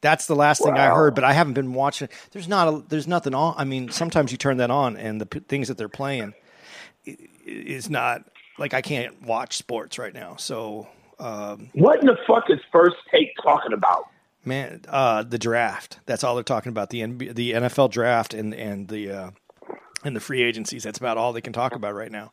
That's 0.00 0.26
the 0.26 0.34
last 0.34 0.60
wow. 0.60 0.66
thing 0.66 0.78
I 0.78 0.86
heard, 0.88 1.14
but 1.14 1.22
I 1.24 1.32
haven't 1.32 1.54
been 1.54 1.74
watching. 1.74 2.08
There's 2.32 2.48
not 2.48 2.68
a, 2.68 2.84
there's 2.88 3.06
nothing 3.06 3.34
on. 3.34 3.54
I 3.56 3.64
mean, 3.64 3.88
sometimes 3.90 4.32
you 4.32 4.38
turn 4.38 4.56
that 4.56 4.70
on, 4.70 4.96
and 4.96 5.20
the 5.20 5.26
p- 5.26 5.40
things 5.40 5.68
that 5.68 5.78
they're 5.78 5.88
playing 5.88 6.34
is 7.46 7.88
not 7.88 8.24
like 8.58 8.74
I 8.74 8.82
can't 8.82 9.22
watch 9.22 9.56
sports 9.56 9.98
right 9.98 10.12
now. 10.12 10.36
So, 10.36 10.88
um, 11.20 11.70
what 11.74 12.00
in 12.00 12.06
the 12.06 12.18
fuck 12.26 12.50
is 12.50 12.58
First 12.72 12.96
Take 13.12 13.30
talking 13.42 13.72
about? 13.72 14.08
Man, 14.44 14.80
uh, 14.88 15.22
the 15.22 15.38
draft. 15.38 16.00
That's 16.06 16.24
all 16.24 16.34
they're 16.34 16.42
talking 16.42 16.70
about. 16.70 16.90
The 16.90 17.02
NBA, 17.02 17.34
the 17.36 17.52
NFL 17.52 17.92
draft 17.92 18.34
and 18.34 18.52
and 18.54 18.88
the 18.88 19.10
uh, 19.10 19.30
and 20.04 20.16
the 20.16 20.20
free 20.20 20.42
agencies. 20.42 20.82
That's 20.82 20.98
about 20.98 21.16
all 21.16 21.32
they 21.32 21.40
can 21.40 21.52
talk 21.52 21.76
about 21.76 21.94
right 21.94 22.10
now. 22.10 22.32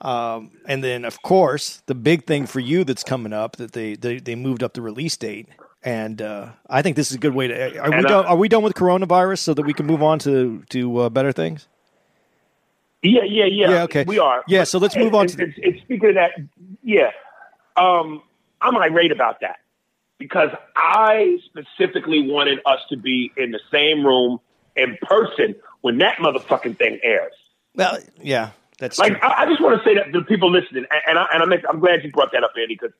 Um, 0.00 0.52
and 0.66 0.82
then, 0.84 1.04
of 1.04 1.22
course, 1.22 1.82
the 1.86 1.94
big 1.94 2.24
thing 2.26 2.46
for 2.46 2.60
you 2.60 2.84
that's 2.84 3.02
coming 3.02 3.32
up 3.32 3.56
that 3.56 3.72
they 3.72 3.94
they, 3.96 4.18
they 4.18 4.34
moved 4.36 4.62
up 4.62 4.74
the 4.74 4.82
release 4.82 5.16
date, 5.16 5.48
and 5.82 6.22
uh, 6.22 6.50
I 6.70 6.82
think 6.82 6.96
this 6.96 7.10
is 7.10 7.16
a 7.16 7.20
good 7.20 7.34
way 7.34 7.48
to. 7.48 7.78
Are 7.80 7.90
we 7.90 7.96
uh, 7.96 8.02
done? 8.02 8.26
Are 8.26 8.36
we 8.36 8.48
done 8.48 8.62
with 8.62 8.74
coronavirus 8.74 9.38
so 9.40 9.54
that 9.54 9.62
we 9.62 9.74
can 9.74 9.86
move 9.86 10.02
on 10.02 10.20
to 10.20 10.62
to 10.70 10.98
uh, 10.98 11.08
better 11.08 11.32
things? 11.32 11.66
Yeah, 13.02 13.22
yeah, 13.24 13.44
yeah. 13.46 13.70
Yeah, 13.70 13.82
okay. 13.84 14.04
We 14.06 14.18
are. 14.18 14.42
Yeah, 14.48 14.64
so 14.64 14.78
let's 14.78 14.96
move 14.96 15.14
on 15.14 15.22
And, 15.22 15.30
to 15.30 15.36
the- 15.36 15.42
and, 15.44 15.54
and 15.64 15.80
speaking 15.82 16.08
of 16.10 16.14
that, 16.16 16.30
yeah, 16.82 17.10
um, 17.76 18.22
I'm 18.60 18.76
irate 18.76 19.12
about 19.12 19.40
that 19.40 19.58
because 20.18 20.50
I 20.76 21.38
specifically 21.44 22.28
wanted 22.28 22.58
us 22.66 22.80
to 22.90 22.96
be 22.96 23.32
in 23.36 23.52
the 23.52 23.60
same 23.72 24.04
room 24.04 24.40
in 24.76 24.96
person 25.02 25.54
when 25.80 25.98
that 25.98 26.18
motherfucking 26.18 26.76
thing 26.76 26.98
airs. 27.04 27.32
Well, 27.74 27.98
yeah, 28.20 28.50
that's 28.78 28.98
Like. 28.98 29.22
I, 29.22 29.42
I 29.42 29.46
just 29.46 29.60
want 29.60 29.80
to 29.80 29.88
say 29.88 29.94
that 29.94 30.12
to 30.12 30.20
the 30.20 30.24
people 30.24 30.50
listening, 30.50 30.86
and, 30.90 31.00
and, 31.06 31.18
I, 31.18 31.26
and 31.32 31.42
I'm, 31.42 31.60
I'm 31.68 31.80
glad 31.80 32.02
you 32.04 32.10
brought 32.10 32.32
that 32.32 32.44
up, 32.44 32.52
Andy, 32.56 32.74
because 32.74 32.94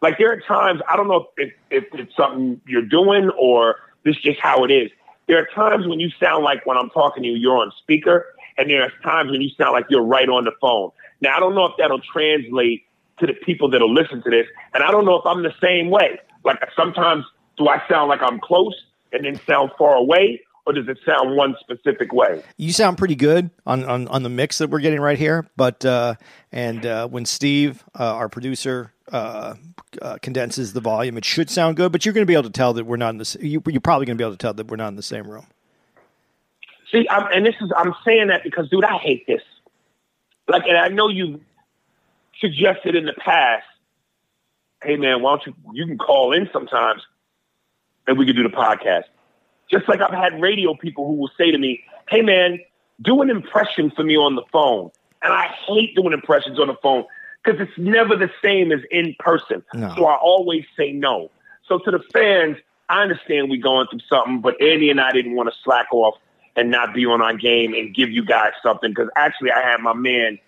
like 0.00 0.18
there 0.18 0.32
are 0.32 0.40
times 0.40 0.80
I 0.88 0.96
don't 0.96 1.08
know 1.08 1.28
if, 1.36 1.52
if 1.70 1.84
it's 1.92 2.16
something 2.16 2.60
you're 2.66 2.82
doing 2.82 3.30
or 3.38 3.76
this 4.04 4.16
is 4.16 4.22
just 4.22 4.40
how 4.40 4.64
it 4.64 4.70
is. 4.70 4.90
There 5.28 5.38
are 5.38 5.46
times 5.54 5.86
when 5.86 6.00
you 6.00 6.10
sound 6.18 6.42
like 6.42 6.64
when 6.66 6.76
I'm 6.76 6.90
talking 6.90 7.22
to 7.22 7.28
you, 7.28 7.36
you're 7.36 7.58
on 7.58 7.70
speaker, 7.78 8.26
and 8.56 8.68
there 8.70 8.82
are 8.82 8.92
times 9.02 9.30
when 9.30 9.40
you 9.40 9.50
sound 9.50 9.72
like 9.72 9.86
you're 9.90 10.02
right 10.02 10.28
on 10.28 10.44
the 10.44 10.52
phone. 10.60 10.90
Now 11.20 11.36
I 11.36 11.40
don't 11.40 11.54
know 11.54 11.66
if 11.66 11.72
that'll 11.78 12.00
translate 12.00 12.84
to 13.18 13.26
the 13.26 13.34
people 13.34 13.70
that'll 13.70 13.92
listen 13.92 14.22
to 14.22 14.30
this, 14.30 14.46
and 14.74 14.82
I 14.82 14.90
don't 14.90 15.04
know 15.04 15.16
if 15.16 15.26
I'm 15.26 15.42
the 15.42 15.54
same 15.60 15.90
way. 15.90 16.18
Like 16.44 16.58
sometimes 16.74 17.24
do 17.58 17.68
I 17.68 17.82
sound 17.88 18.08
like 18.08 18.22
I'm 18.22 18.40
close 18.40 18.74
and 19.12 19.24
then 19.24 19.38
sound 19.46 19.70
far 19.76 19.94
away, 19.94 20.40
or 20.66 20.72
does 20.72 20.88
it 20.88 20.98
sound 21.04 21.36
one 21.36 21.56
specific 21.60 22.12
way? 22.12 22.42
you 22.56 22.72
sound 22.72 22.98
pretty 22.98 23.14
good 23.14 23.50
on, 23.66 23.84
on, 23.84 24.08
on 24.08 24.22
the 24.22 24.28
mix 24.28 24.58
that 24.58 24.70
we're 24.70 24.80
getting 24.80 25.00
right 25.00 25.18
here. 25.18 25.46
But 25.56 25.84
uh, 25.84 26.14
and 26.52 26.84
uh, 26.84 27.08
when 27.08 27.24
Steve, 27.24 27.84
uh, 27.98 28.14
our 28.14 28.28
producer, 28.28 28.92
uh, 29.10 29.54
uh, 30.00 30.18
condenses 30.22 30.72
the 30.72 30.80
volume, 30.80 31.16
it 31.16 31.24
should 31.24 31.50
sound 31.50 31.76
good. 31.76 31.92
But 31.92 32.04
you're 32.04 32.14
going 32.14 32.22
to 32.22 32.30
be 32.30 32.34
able 32.34 32.44
to 32.44 32.50
tell 32.50 32.72
that 32.74 32.84
we're 32.84 32.96
not 32.96 33.10
in 33.10 33.18
the. 33.18 33.38
You, 33.40 33.62
you're 33.66 33.80
probably 33.80 34.06
going 34.06 34.16
to 34.16 34.22
be 34.22 34.24
able 34.24 34.34
to 34.34 34.38
tell 34.38 34.54
that 34.54 34.68
we're 34.68 34.76
not 34.76 34.88
in 34.88 34.96
the 34.96 35.02
same 35.02 35.28
room. 35.28 35.46
See, 36.92 37.06
I'm, 37.08 37.30
and 37.32 37.46
this 37.46 37.54
is 37.60 37.70
I'm 37.76 37.94
saying 38.04 38.28
that 38.28 38.42
because, 38.42 38.68
dude, 38.68 38.84
I 38.84 38.96
hate 38.98 39.26
this. 39.26 39.42
Like, 40.48 40.64
and 40.66 40.76
I 40.76 40.88
know 40.88 41.08
you 41.08 41.40
suggested 42.40 42.96
in 42.96 43.04
the 43.04 43.12
past, 43.12 43.64
hey 44.82 44.96
man, 44.96 45.22
why 45.22 45.36
don't 45.36 45.46
you 45.46 45.54
you 45.72 45.86
can 45.86 45.98
call 45.98 46.32
in 46.32 46.48
sometimes, 46.52 47.02
and 48.06 48.18
we 48.18 48.26
can 48.26 48.34
do 48.34 48.42
the 48.42 48.48
podcast. 48.48 49.04
Just 49.70 49.88
like 49.88 50.00
I've 50.00 50.12
had 50.12 50.40
radio 50.40 50.74
people 50.74 51.06
who 51.06 51.14
will 51.14 51.30
say 51.38 51.50
to 51.50 51.58
me, 51.58 51.82
hey 52.08 52.22
man, 52.22 52.58
do 53.02 53.22
an 53.22 53.30
impression 53.30 53.90
for 53.90 54.02
me 54.02 54.16
on 54.16 54.34
the 54.34 54.42
phone, 54.52 54.90
and 55.22 55.32
I 55.32 55.46
hate 55.66 55.94
doing 55.94 56.12
impressions 56.12 56.58
on 56.58 56.68
the 56.68 56.76
phone 56.82 57.04
because 57.42 57.60
it's 57.60 57.78
never 57.78 58.16
the 58.16 58.30
same 58.42 58.72
as 58.72 58.80
in 58.90 59.14
person. 59.18 59.62
No. 59.74 59.94
So 59.96 60.06
I 60.06 60.16
always 60.16 60.64
say 60.76 60.92
no. 60.92 61.30
So 61.66 61.78
to 61.78 61.90
the 61.90 62.00
fans, 62.12 62.56
I 62.88 63.02
understand 63.02 63.48
we're 63.48 63.62
going 63.62 63.86
through 63.88 64.00
something, 64.08 64.40
but 64.40 64.60
Andy 64.60 64.90
and 64.90 65.00
I 65.00 65.12
didn't 65.12 65.36
want 65.36 65.48
to 65.48 65.54
slack 65.62 65.86
off 65.92 66.16
and 66.56 66.70
not 66.70 66.92
be 66.92 67.06
on 67.06 67.22
our 67.22 67.34
game 67.34 67.72
and 67.74 67.94
give 67.94 68.10
you 68.10 68.24
guys 68.24 68.52
something 68.62 68.90
because 68.90 69.08
actually 69.16 69.52
I 69.52 69.62
had 69.62 69.80
my 69.80 69.94
man 69.94 70.38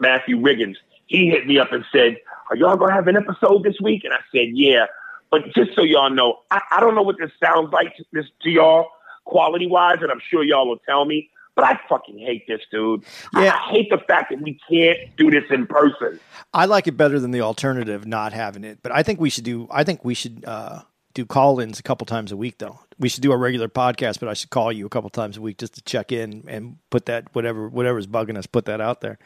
Matthew 0.00 0.38
Riggins. 0.38 0.76
He 1.06 1.28
hit 1.28 1.46
me 1.46 1.58
up 1.58 1.72
and 1.72 1.84
said, 1.92 2.16
"Are 2.48 2.56
y'all 2.56 2.76
gonna 2.76 2.94
have 2.94 3.08
an 3.08 3.16
episode 3.16 3.62
this 3.62 3.80
week?" 3.80 4.04
And 4.04 4.14
I 4.14 4.20
said, 4.32 4.48
"Yeah." 4.52 4.86
But 5.30 5.44
just 5.54 5.74
so 5.74 5.82
y'all 5.82 6.10
know, 6.10 6.40
I, 6.50 6.60
I 6.72 6.80
don't 6.80 6.94
know 6.94 7.02
what 7.02 7.16
this 7.18 7.30
sounds 7.42 7.72
like 7.72 7.96
to, 7.96 8.04
this, 8.12 8.26
to 8.42 8.50
y'all 8.50 8.88
quality 9.24 9.66
wise, 9.66 9.98
and 10.02 10.10
I'm 10.10 10.20
sure 10.28 10.42
y'all 10.42 10.68
will 10.68 10.78
tell 10.78 11.04
me. 11.04 11.30
But 11.56 11.64
I 11.64 11.80
fucking 11.88 12.18
hate 12.18 12.46
this, 12.46 12.60
dude. 12.70 13.04
I- 13.34 13.44
Yeah. 13.44 13.54
I 13.54 13.70
hate 13.70 13.90
the 13.90 13.98
fact 13.98 14.30
that 14.30 14.40
we 14.40 14.58
can't 14.68 14.98
do 15.16 15.30
this 15.30 15.44
in 15.50 15.66
person. 15.66 16.18
I 16.54 16.64
like 16.64 16.86
it 16.86 16.96
better 16.96 17.20
than 17.20 17.32
the 17.32 17.42
alternative, 17.42 18.06
not 18.06 18.32
having 18.32 18.64
it. 18.64 18.78
But 18.82 18.92
I 18.92 19.02
think 19.02 19.20
we 19.20 19.30
should 19.30 19.44
do. 19.44 19.68
I 19.70 19.84
think 19.84 20.04
we 20.04 20.14
should 20.14 20.44
uh, 20.46 20.82
do 21.14 21.26
call-ins 21.26 21.78
a 21.78 21.82
couple 21.82 22.06
times 22.06 22.32
a 22.32 22.36
week, 22.36 22.58
though. 22.58 22.80
We 22.98 23.08
should 23.08 23.22
do 23.22 23.32
a 23.32 23.36
regular 23.36 23.68
podcast, 23.68 24.20
but 24.20 24.28
I 24.28 24.34
should 24.34 24.50
call 24.50 24.72
you 24.72 24.86
a 24.86 24.88
couple 24.88 25.10
times 25.10 25.36
a 25.36 25.40
week 25.40 25.58
just 25.58 25.74
to 25.74 25.82
check 25.82 26.12
in 26.12 26.44
and 26.48 26.76
put 26.90 27.06
that 27.06 27.34
whatever 27.34 27.68
whatever's 27.68 28.06
bugging 28.06 28.36
us, 28.38 28.46
put 28.46 28.64
that 28.66 28.80
out 28.80 29.00
there. 29.00 29.18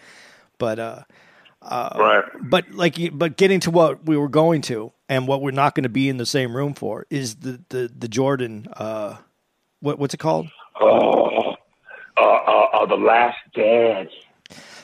But 0.59 0.79
uh, 0.79 1.03
right. 1.63 2.25
but 2.43 2.71
like 2.73 2.97
but 3.13 3.37
getting 3.37 3.61
to 3.61 3.71
what 3.71 4.07
we 4.07 4.17
were 4.17 4.29
going 4.29 4.63
to 4.63 4.93
and 5.15 5.29
what 5.29 5.41
we're 5.41 5.53
not 5.53 5.77
going 5.77 5.85
to 5.85 5.89
be 5.89 6.09
in 6.09 6.17
the 6.17 6.27
same 6.27 6.57
room 6.57 6.75
for 6.75 7.07
is 7.09 7.37
the 7.37 7.61
the 7.69 7.91
the 7.97 8.09
Jordan. 8.09 8.67
Uh, 8.77 9.17
what 9.81 9.99
what's 9.99 10.13
it 10.13 10.19
called? 10.19 10.49
Oh, 10.81 11.55
uh, 12.17 12.21
uh, 12.21 12.67
uh, 12.73 12.87
the 12.87 12.97
last 12.97 13.39
dance. 13.55 14.11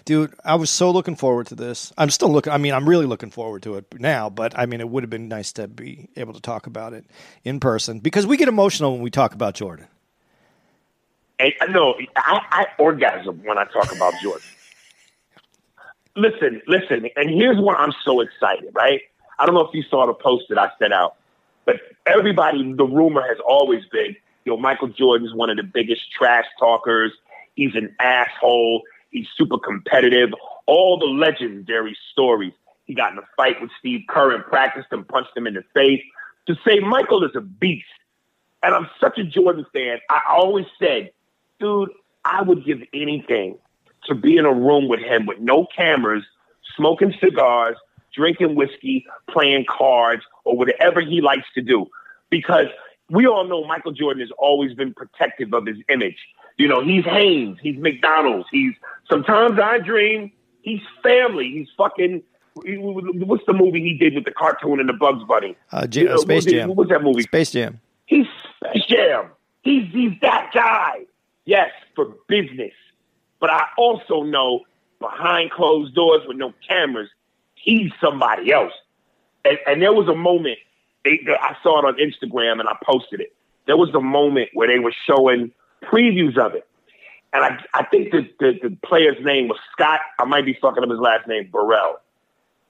Dude, 0.04 0.32
I 0.44 0.54
was 0.54 0.70
so 0.70 0.90
looking 0.92 1.16
forward 1.16 1.48
to 1.48 1.56
this. 1.56 1.92
I'm 1.98 2.10
still 2.10 2.30
looking. 2.30 2.52
I 2.52 2.58
mean, 2.58 2.74
I'm 2.74 2.88
really 2.88 3.06
looking 3.06 3.30
forward 3.30 3.64
to 3.64 3.74
it 3.74 3.86
now. 3.98 4.30
But 4.30 4.56
I 4.56 4.66
mean, 4.66 4.80
it 4.80 4.88
would 4.88 5.02
have 5.02 5.10
been 5.10 5.28
nice 5.28 5.52
to 5.54 5.66
be 5.66 6.08
able 6.16 6.32
to 6.34 6.40
talk 6.40 6.68
about 6.68 6.92
it 6.92 7.06
in 7.42 7.58
person 7.58 7.98
because 7.98 8.24
we 8.24 8.36
get 8.36 8.46
emotional 8.46 8.92
when 8.92 9.02
we 9.02 9.10
talk 9.10 9.34
about 9.34 9.54
Jordan. 9.54 9.88
And 11.40 11.52
no, 11.70 11.94
I, 12.16 12.40
I 12.50 12.66
orgasm 12.78 13.42
when 13.42 13.58
I 13.58 13.64
talk 13.64 13.92
about 13.94 14.14
Jordan. 14.22 14.46
listen, 16.16 16.62
listen, 16.66 17.08
and 17.16 17.30
here's 17.30 17.58
why 17.58 17.74
I'm 17.74 17.92
so 18.04 18.20
excited, 18.20 18.70
right? 18.74 19.00
I 19.40 19.46
don't 19.46 19.54
know 19.54 19.62
if 19.62 19.74
you 19.74 19.82
saw 19.88 20.06
the 20.06 20.12
post 20.12 20.44
that 20.50 20.58
I 20.58 20.70
sent 20.78 20.92
out, 20.92 21.16
but 21.64 21.76
everybody, 22.06 22.74
the 22.74 22.84
rumor 22.84 23.22
has 23.26 23.38
always 23.46 23.82
been, 23.90 24.14
you 24.44 24.52
know, 24.52 24.58
Michael 24.58 24.88
Jordan's 24.88 25.34
one 25.34 25.48
of 25.48 25.56
the 25.56 25.62
biggest 25.62 26.12
trash 26.12 26.44
talkers. 26.58 27.10
He's 27.54 27.74
an 27.74 27.96
asshole. 27.98 28.82
He's 29.10 29.26
super 29.36 29.58
competitive. 29.58 30.30
All 30.66 30.98
the 30.98 31.06
legendary 31.06 31.96
stories. 32.12 32.52
He 32.84 32.94
got 32.94 33.12
in 33.12 33.18
a 33.18 33.22
fight 33.36 33.60
with 33.62 33.70
Steve 33.78 34.02
Kerr 34.08 34.34
and 34.34 34.44
practiced 34.44 34.88
and 34.90 35.08
punched 35.08 35.34
him 35.34 35.46
in 35.46 35.54
the 35.54 35.64
face. 35.72 36.02
To 36.46 36.54
say 36.66 36.80
Michael 36.80 37.24
is 37.24 37.34
a 37.34 37.40
beast, 37.40 37.86
and 38.62 38.74
I'm 38.74 38.88
such 39.00 39.16
a 39.18 39.24
Jordan 39.24 39.64
fan, 39.72 40.00
I 40.10 40.20
always 40.28 40.66
said, 40.78 41.12
dude, 41.58 41.90
I 42.26 42.42
would 42.42 42.64
give 42.66 42.82
anything 42.92 43.56
to 44.04 44.14
be 44.14 44.36
in 44.36 44.44
a 44.44 44.52
room 44.52 44.88
with 44.88 45.00
him 45.00 45.24
with 45.24 45.38
no 45.38 45.66
cameras, 45.74 46.24
smoking 46.76 47.14
cigars, 47.22 47.76
drinking 48.14 48.54
whiskey, 48.54 49.06
playing 49.28 49.66
cards, 49.68 50.22
or 50.44 50.56
whatever 50.56 51.00
he 51.00 51.20
likes 51.20 51.46
to 51.54 51.62
do. 51.62 51.86
Because 52.30 52.66
we 53.08 53.26
all 53.26 53.46
know 53.46 53.64
Michael 53.64 53.92
Jordan 53.92 54.20
has 54.20 54.30
always 54.38 54.74
been 54.74 54.94
protective 54.94 55.52
of 55.52 55.66
his 55.66 55.76
image. 55.88 56.18
You 56.56 56.68
know, 56.68 56.82
he's 56.82 57.04
Hanes, 57.04 57.58
he's 57.60 57.76
McDonald's, 57.78 58.46
he's 58.50 58.74
sometimes 59.08 59.58
I 59.58 59.78
dream, 59.78 60.30
he's 60.62 60.80
family, 61.02 61.50
he's 61.50 61.68
fucking. 61.76 62.22
What's 62.54 63.44
the 63.46 63.52
movie 63.52 63.80
he 63.80 63.94
did 63.96 64.14
with 64.14 64.24
the 64.24 64.32
cartoon 64.32 64.80
and 64.80 64.88
the 64.88 64.92
Bugs 64.92 65.24
Bunny? 65.24 65.56
Uh, 65.72 65.86
You 65.90 66.08
uh, 66.08 66.14
know, 66.14 66.16
Space 66.18 66.44
Jam. 66.44 66.68
What 66.68 66.76
was 66.76 66.88
that 66.88 67.02
movie? 67.02 67.22
Space 67.22 67.52
Jam. 67.52 67.80
He's 68.06 68.26
Space 68.56 68.84
Jam. 68.86 69.30
He's 69.62 69.90
he's 69.92 70.12
that 70.20 70.50
guy. 70.52 71.06
Yes, 71.44 71.70
for 71.94 72.14
business. 72.28 72.72
But 73.40 73.50
I 73.50 73.66
also 73.78 74.22
know 74.22 74.60
behind 75.00 75.50
closed 75.50 75.94
doors 75.94 76.22
with 76.26 76.36
no 76.36 76.52
cameras, 76.68 77.08
he's 77.62 77.90
somebody 78.00 78.52
else. 78.52 78.72
And, 79.44 79.58
and 79.66 79.82
there 79.82 79.92
was 79.92 80.08
a 80.08 80.14
moment 80.14 80.58
they, 81.04 81.20
I 81.40 81.56
saw 81.62 81.78
it 81.78 81.84
on 81.84 81.96
Instagram 81.96 82.60
and 82.60 82.68
I 82.68 82.76
posted 82.84 83.20
it. 83.20 83.34
There 83.66 83.76
was 83.76 83.90
a 83.94 84.00
moment 84.00 84.50
where 84.52 84.68
they 84.68 84.78
were 84.78 84.94
showing 85.06 85.52
previews 85.82 86.36
of 86.36 86.54
it, 86.54 86.66
and 87.32 87.44
I 87.44 87.64
I 87.72 87.84
think 87.84 88.10
the 88.10 88.28
the, 88.38 88.58
the 88.62 88.76
player's 88.84 89.22
name 89.24 89.48
was 89.48 89.58
Scott. 89.72 90.00
I 90.18 90.24
might 90.24 90.44
be 90.44 90.58
fucking 90.60 90.82
up 90.82 90.90
his 90.90 90.98
last 90.98 91.28
name, 91.28 91.48
Burrell. 91.50 92.00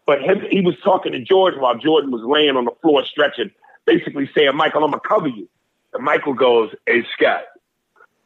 But 0.07 0.23
him, 0.23 0.43
he 0.51 0.61
was 0.61 0.75
talking 0.83 1.13
to 1.13 1.21
George 1.21 1.55
while 1.57 1.77
Jordan 1.79 2.11
was 2.11 2.23
laying 2.23 2.57
on 2.57 2.65
the 2.65 2.73
floor 2.83 3.05
stretching, 3.05 3.51
basically 3.87 4.29
saying, 4.35 4.57
Michael, 4.57 4.85
I'm 4.85 4.93
to 4.93 5.01
cover 5.01 5.29
you. 5.29 5.49
And 5.95 6.05
Michael 6.05 6.35
goes, 6.35 6.73
Hey, 6.87 7.05
Scott, 7.17 7.43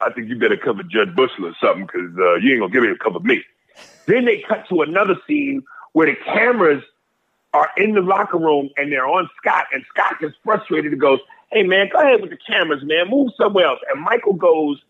I 0.01 0.11
think 0.13 0.29
you 0.29 0.39
better 0.39 0.57
cover 0.57 0.83
Jud 0.83 1.15
Buechler 1.15 1.53
or 1.53 1.57
something 1.61 1.87
because 1.87 2.11
uh, 2.19 2.35
you 2.37 2.55
ain't 2.55 2.63
to 2.63 2.69
give 2.71 2.83
me 2.83 2.89
to 2.89 2.99
cover 2.99 3.21
me. 3.21 3.43
Then 4.07 4.25
they 4.25 4.43
cut 4.49 4.67
to 4.69 4.83
another 4.83 5.17
scene 5.27 5.63
where 5.95 6.07
the 6.07 6.17
cameras 6.25 6.83
are 7.55 7.71
in 7.77 7.95
the 7.95 8.03
locker 8.03 8.37
room 8.37 8.69
and 8.77 8.93
they're 8.93 9.07
on 9.07 9.31
Scott, 9.39 9.67
and 9.73 9.83
Scott 9.89 10.21
gets 10.21 10.35
frustrated 10.45 10.93
and 10.93 11.01
goes, 11.01 11.21
Hey, 11.51 11.63
man, 11.63 11.89
go 11.91 12.01
ahead 12.01 12.21
with 12.21 12.31
the 12.31 12.37
cameras, 12.37 12.83
man. 12.85 13.09
Move 13.09 13.31
somewhere 13.41 13.67
else. 13.67 13.79
And 13.93 14.03
Michael 14.03 14.35
goes, 14.35 14.83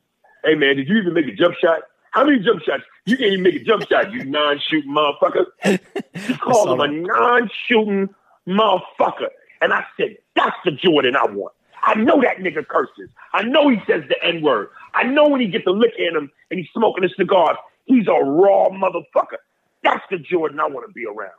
Hey, 0.45 0.55
man, 0.55 0.77
did 0.77 0.89
you 0.89 0.97
even 0.97 1.15
make 1.15 1.27
a 1.27 1.35
jump 1.35 1.55
shot? 1.61 1.83
How 2.11 2.25
many 2.25 2.39
jump 2.39 2.63
shots? 2.63 2.85
You 3.07 3.17
can't 3.17 3.33
even 3.33 3.43
make 3.43 3.57
a 3.57 3.65
jump 3.65 3.89
shot, 3.89 4.13
you 4.13 4.25
non-shooting 4.25 4.91
motherfucker. 4.91 5.47
He 6.27 6.35
called 6.37 6.71
him 6.71 6.81
a 6.81 6.89
non-shooting 6.89 8.09
motherfucker. 8.47 9.29
And 9.61 9.73
I 9.73 9.85
said, 9.97 10.17
that's 10.37 10.57
the 10.65 10.71
Jordan 10.71 11.17
I 11.17 11.27
want. 11.27 11.53
I 11.83 11.95
know 11.97 12.23
that 12.23 12.39
nigga 12.39 12.67
curses. 12.67 13.11
I 13.33 13.43
know 13.43 13.69
he 13.69 13.79
says 13.87 14.05
the 14.09 14.17
N-word. 14.25 14.69
I 14.95 15.03
know 15.03 15.29
when 15.29 15.41
he 15.41 15.49
gets 15.49 15.65
the 15.65 15.73
lick 15.73 15.93
in 15.99 16.17
him 16.17 16.31
and 16.51 16.61
he's 16.61 16.69
smoking 16.73 17.03
his 17.03 17.13
cigars, 17.17 17.57
he's 17.85 18.07
a 18.07 18.25
raw 18.25 18.71
motherfucker. 18.71 19.39
That's 19.85 20.03
the 20.11 20.19
Jordan 20.19 20.59
I 20.59 20.67
want 20.67 20.89
to 20.89 20.93
be 20.93 21.07
around. 21.07 21.33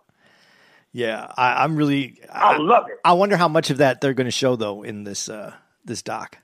Yeah, 0.93 1.29
I, 1.35 1.65
I'm 1.65 1.75
really. 1.75 2.21
I 2.31 2.55
love 2.55 2.85
it. 2.87 2.99
I 3.03 3.11
wonder 3.13 3.35
how 3.35 3.49
much 3.49 3.69
of 3.69 3.79
that 3.79 3.99
they're 3.99 4.13
going 4.13 4.27
to 4.27 4.31
show 4.31 4.55
though 4.55 4.81
in 4.83 5.03
this 5.03 5.27
uh, 5.27 5.53
this 5.83 6.01
doc. 6.01 6.37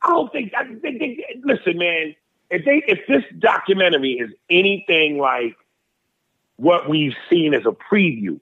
I 0.00 0.08
don't 0.08 0.32
think. 0.32 0.52
I 0.56 0.64
think. 0.64 1.00
They, 1.00 1.18
listen, 1.44 1.76
man. 1.76 2.14
If 2.48 2.64
they, 2.64 2.82
if 2.86 3.00
this 3.06 3.22
documentary 3.38 4.12
is 4.12 4.30
anything 4.48 5.18
like 5.18 5.56
what 6.56 6.88
we've 6.88 7.14
seen 7.28 7.52
as 7.52 7.66
a 7.66 7.72
preview, 7.72 8.40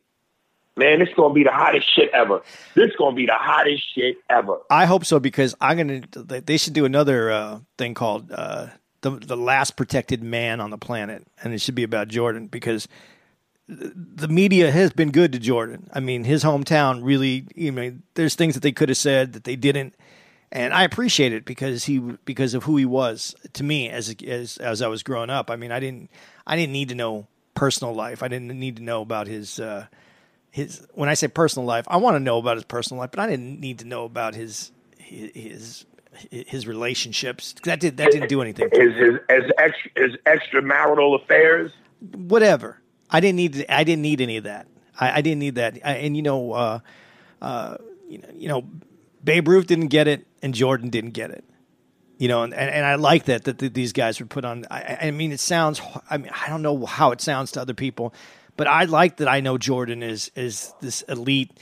man, 0.77 1.03
it's 1.03 1.13
gonna 1.15 1.35
be 1.35 1.43
the 1.43 1.51
hottest 1.51 1.93
shit 1.93 2.11
ever. 2.13 2.41
This 2.77 2.91
is 2.91 2.97
gonna 2.97 3.17
be 3.17 3.27
the 3.27 3.33
hottest 3.33 3.83
shit 3.93 4.19
ever. 4.31 4.59
I 4.71 4.85
hope 4.85 5.05
so 5.05 5.19
because 5.19 5.57
I'm 5.61 5.79
gonna. 5.79 6.03
They 6.43 6.59
should 6.59 6.75
do 6.75 6.85
another 6.85 7.33
uh, 7.33 7.59
thing 7.77 7.95
called 7.95 8.31
uh, 8.31 8.69
the 9.05 9.11
the 9.11 9.37
last 9.37 9.77
protected 9.77 10.23
man 10.23 10.61
on 10.61 10.71
the 10.71 10.79
planet, 10.79 11.27
and 11.43 11.53
it 11.53 11.61
should 11.61 11.75
be 11.75 11.83
about 11.83 12.09
Jordan 12.09 12.47
because 12.47 12.89
the 13.69 14.29
media 14.29 14.71
has 14.71 14.93
been 14.93 15.11
good 15.11 15.33
to 15.33 15.39
Jordan. 15.39 15.89
I 15.93 16.01
mean, 16.01 16.25
his 16.25 16.43
hometown 16.43 17.05
really. 17.05 17.47
You 17.55 17.71
know, 17.71 17.95
there's 18.15 18.35
things 18.35 18.55
that 18.55 18.63
they 18.63 18.73
could 18.73 18.89
have 18.89 18.99
said 18.99 19.35
that 19.35 19.45
they 19.45 19.57
didn't, 19.57 19.95
and 20.51 20.73
I 20.73 20.85
appreciate 20.85 21.35
it 21.35 21.45
because 21.45 21.85
he 21.85 21.99
because 21.99 22.55
of 22.55 22.65
who 22.65 22.79
he 22.79 22.87
was 22.87 23.37
to 23.53 23.63
me 23.63 23.91
as 23.91 24.15
as 24.27 24.57
as 24.57 24.81
I 24.81 24.89
was 24.89 25.03
growing 25.03 25.31
up. 25.31 25.51
I 25.51 25.57
mean, 25.57 25.71
I 25.71 25.81
didn't 25.81 26.11
I 26.47 26.57
didn't 26.57 26.73
need 26.73 26.89
to 26.89 26.95
know 26.95 27.27
personal 27.55 27.95
life. 27.95 28.23
I 28.23 28.29
didn't 28.29 28.49
need 28.49 28.79
to 28.79 28.83
know 28.83 29.03
about 29.03 29.29
his. 29.29 29.61
Uh, 29.61 29.87
his 30.51 30.87
when 30.95 31.11
I 31.11 31.15
say 31.15 31.29
personal 31.29 31.67
life, 31.67 31.85
I 31.89 31.99
want 31.99 32.15
to 32.15 32.21
know 32.21 32.39
about 32.39 32.57
his 32.57 32.65
personal 32.65 33.01
life, 33.01 33.11
but 33.11 33.21
I 33.21 33.27
didn't 33.27 33.61
need 33.61 33.81
to 33.81 33.85
know 33.85 34.05
about 34.05 34.35
his 34.35 34.71
his 34.97 35.31
his 35.35 35.87
relationships. 36.67 37.55
That 37.65 37.81
did 37.81 37.97
that 37.99 38.13
didn't 38.13 38.29
do 38.29 38.43
anything. 38.43 38.69
His 38.73 38.95
his, 38.95 39.15
his, 39.29 39.51
extra, 39.59 39.91
his 39.97 40.17
extramarital 40.27 41.23
affairs. 41.23 41.73
Whatever. 42.15 42.81
I 43.11 43.21
didn't 43.21 43.37
need. 43.37 43.67
I 43.69 43.85
didn't 43.85 44.03
need 44.03 44.21
any 44.21 44.37
of 44.37 44.45
that. 44.45 44.67
I, 44.99 45.19
I 45.19 45.21
didn't 45.21 45.39
need 45.39 45.57
that. 45.57 45.79
I, 45.85 45.95
and 45.97 46.17
you 46.17 46.23
know, 46.23 46.53
uh, 46.53 46.79
uh, 47.41 47.77
you 48.09 48.19
know, 48.19 48.29
you 48.35 48.49
know, 48.49 48.69
Babe 49.23 49.49
Ruth 49.49 49.67
didn't 49.67 49.89
get 49.89 50.09
it, 50.09 50.27
and 50.43 50.55
Jordan 50.55 50.91
didn't 50.91 51.13
get 51.13 51.31
it. 51.31 51.45
You 52.19 52.29
know, 52.29 52.43
and, 52.43 52.55
and, 52.55 52.71
and 52.71 52.87
I 52.87 52.95
like 52.95 53.25
that 53.25 53.45
that 53.45 53.59
these 53.59 53.93
guys 53.93 54.21
were 54.21 54.27
put 54.27 54.45
on. 54.45 54.65
I, 54.71 54.99
I 55.03 55.11
mean, 55.11 55.33
it 55.33 55.41
sounds. 55.41 55.81
I 56.09 56.19
mean, 56.19 56.31
I 56.31 56.49
don't 56.49 56.63
know 56.63 56.87
how 56.87 57.11
it 57.11 57.21
sounds 57.21 57.53
to 57.53 57.61
other 57.61 57.75
people, 57.75 58.15
but 58.57 58.67
I 58.67 58.85
like 58.85 59.17
that. 59.17 59.29
I 59.29 59.41
know 59.41 59.59
Jordan 59.59 60.03
is 60.03 60.31
is 60.35 60.73
this 60.81 61.03
elite, 61.03 61.59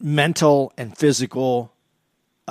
mental 0.00 0.72
and 0.76 0.96
physical 0.96 1.72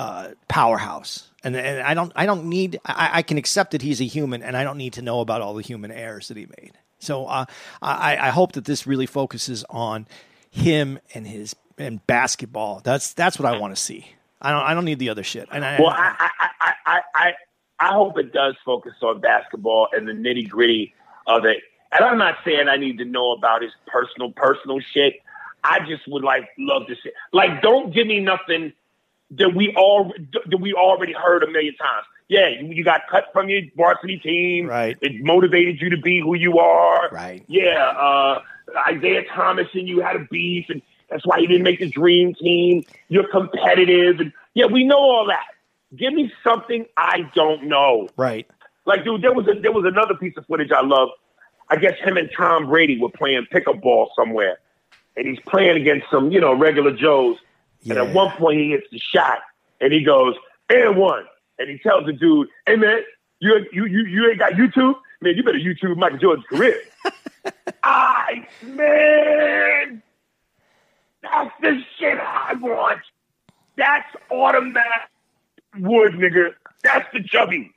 uh, 0.00 0.30
powerhouse. 0.48 1.28
And, 1.44 1.54
and 1.54 1.82
I 1.82 1.92
don't 1.92 2.10
I 2.16 2.24
don't 2.24 2.46
need 2.46 2.80
I, 2.86 3.10
I, 3.18 3.22
can 3.22 3.36
accept 3.36 3.72
that 3.72 3.82
he's 3.82 4.00
a 4.00 4.04
human 4.04 4.42
and 4.42 4.56
I 4.56 4.64
don't 4.64 4.78
need 4.78 4.94
to 4.94 5.02
know 5.02 5.20
about 5.20 5.42
all 5.42 5.52
the 5.52 5.62
human 5.62 5.90
errors 5.90 6.28
that 6.28 6.38
he 6.38 6.46
made. 6.46 6.72
So 7.00 7.26
uh, 7.26 7.44
I, 7.82 8.16
I 8.16 8.30
hope 8.30 8.52
that 8.52 8.64
this 8.64 8.86
really 8.86 9.04
focuses 9.04 9.62
on 9.68 10.06
him 10.50 10.98
and 11.12 11.26
his 11.26 11.54
and 11.76 12.06
basketball. 12.06 12.80
That's 12.82 13.12
that's 13.12 13.38
what 13.38 13.46
I 13.52 13.58
want 13.58 13.76
to 13.76 13.82
see. 13.82 14.06
I 14.40 14.52
don't 14.52 14.62
I 14.62 14.72
don't 14.72 14.86
need 14.86 15.00
the 15.00 15.10
other 15.10 15.22
shit. 15.22 15.48
And 15.52 15.66
I, 15.66 15.78
well, 15.78 15.90
I, 15.90 16.30
I, 16.40 16.72
I, 16.86 17.00
I, 17.14 17.32
I 17.78 17.92
hope 17.92 18.18
it 18.18 18.32
does 18.32 18.54
focus 18.64 18.94
on 19.02 19.20
basketball 19.20 19.88
and 19.92 20.08
the 20.08 20.12
nitty 20.12 20.48
gritty 20.48 20.94
of 21.26 21.44
it. 21.44 21.58
And 21.92 22.06
I'm 22.06 22.16
not 22.16 22.36
saying 22.42 22.68
I 22.68 22.76
need 22.76 22.96
to 22.98 23.04
know 23.04 23.32
about 23.32 23.60
his 23.60 23.72
personal 23.86 24.32
personal 24.32 24.80
shit. 24.80 25.16
I 25.62 25.80
just 25.80 26.08
would 26.08 26.24
like 26.24 26.48
love 26.58 26.86
to 26.86 26.94
see. 26.94 27.10
Like, 27.34 27.60
don't 27.60 27.92
give 27.92 28.06
me 28.06 28.20
nothing 28.20 28.72
that 29.32 29.54
we 29.54 29.74
all 29.76 30.12
that 30.46 30.60
we 30.60 30.74
already 30.74 31.12
heard 31.12 31.42
a 31.42 31.50
million 31.50 31.74
times. 31.76 32.06
Yeah, 32.28 32.48
you, 32.48 32.68
you 32.68 32.84
got 32.84 33.02
cut 33.10 33.24
from 33.32 33.48
your 33.48 33.62
varsity 33.76 34.18
team. 34.18 34.66
Right. 34.66 34.96
It 35.00 35.24
motivated 35.24 35.80
you 35.80 35.90
to 35.90 35.96
be 35.96 36.20
who 36.20 36.34
you 36.34 36.58
are. 36.58 37.08
Right. 37.10 37.44
Yeah. 37.48 37.86
Uh, 37.86 38.40
Isiah 38.90 39.24
Thomas 39.34 39.66
and 39.74 39.88
you 39.88 40.00
had 40.00 40.16
a 40.16 40.24
beef, 40.30 40.66
and 40.68 40.80
that's 41.08 41.26
why 41.26 41.38
you 41.38 41.48
didn't 41.48 41.64
make 41.64 41.80
the 41.80 41.88
dream 41.88 42.34
team. 42.34 42.84
You're 43.08 43.28
competitive, 43.28 44.20
and 44.20 44.32
yeah, 44.54 44.66
we 44.66 44.84
know 44.84 44.98
all 44.98 45.26
that. 45.26 45.46
Give 45.96 46.12
me 46.12 46.32
something 46.44 46.86
I 46.96 47.28
don't 47.34 47.64
know. 47.64 48.08
Right. 48.16 48.48
Like, 48.86 49.04
dude, 49.04 49.22
there 49.22 49.32
was 49.32 49.46
a, 49.48 49.60
there 49.60 49.72
was 49.72 49.84
another 49.84 50.14
piece 50.14 50.36
of 50.36 50.46
footage 50.46 50.70
I 50.70 50.84
love. 50.84 51.08
I 51.68 51.76
guess 51.76 51.94
him 52.04 52.16
and 52.16 52.30
Tom 52.36 52.66
Brady 52.68 52.98
were 53.00 53.10
playing 53.10 53.46
pickup 53.50 53.80
ball 53.80 54.10
somewhere, 54.16 54.58
and 55.16 55.26
he's 55.26 55.38
playing 55.48 55.80
against 55.80 56.06
some, 56.10 56.30
you 56.30 56.40
know, 56.40 56.54
regular 56.54 56.92
Joes. 56.96 57.36
Yeah. 57.82 57.94
And 57.94 58.08
at 58.08 58.14
one 58.14 58.30
point, 58.36 58.58
he 58.58 58.70
hits 58.70 58.86
the 58.90 58.98
shot, 58.98 59.38
and 59.80 59.92
he 59.92 60.04
goes, 60.04 60.34
"And 60.68 60.96
one," 60.96 61.24
and 61.58 61.68
he 61.68 61.78
tells 61.78 62.06
the 62.06 62.12
dude, 62.12 62.48
"Hey 62.66 62.76
man, 62.76 63.00
you 63.40 63.66
you 63.72 63.86
you 63.86 64.04
you 64.06 64.28
ain't 64.28 64.38
got 64.38 64.52
YouTube, 64.52 64.94
man. 65.20 65.34
You 65.36 65.42
better 65.42 65.58
YouTube 65.58 65.96
Michael 65.96 66.18
Jordan's 66.18 66.46
career." 66.46 66.80
I 67.82 68.46
man, 68.62 70.02
that's 71.22 71.50
the 71.60 71.82
shit 71.98 72.18
I 72.18 72.54
want. 72.54 73.00
That's 73.76 74.14
automatic 74.30 75.08
wood, 75.78 76.12
nigga. 76.12 76.54
That's 76.82 77.10
the 77.12 77.22
chubby. 77.22 77.72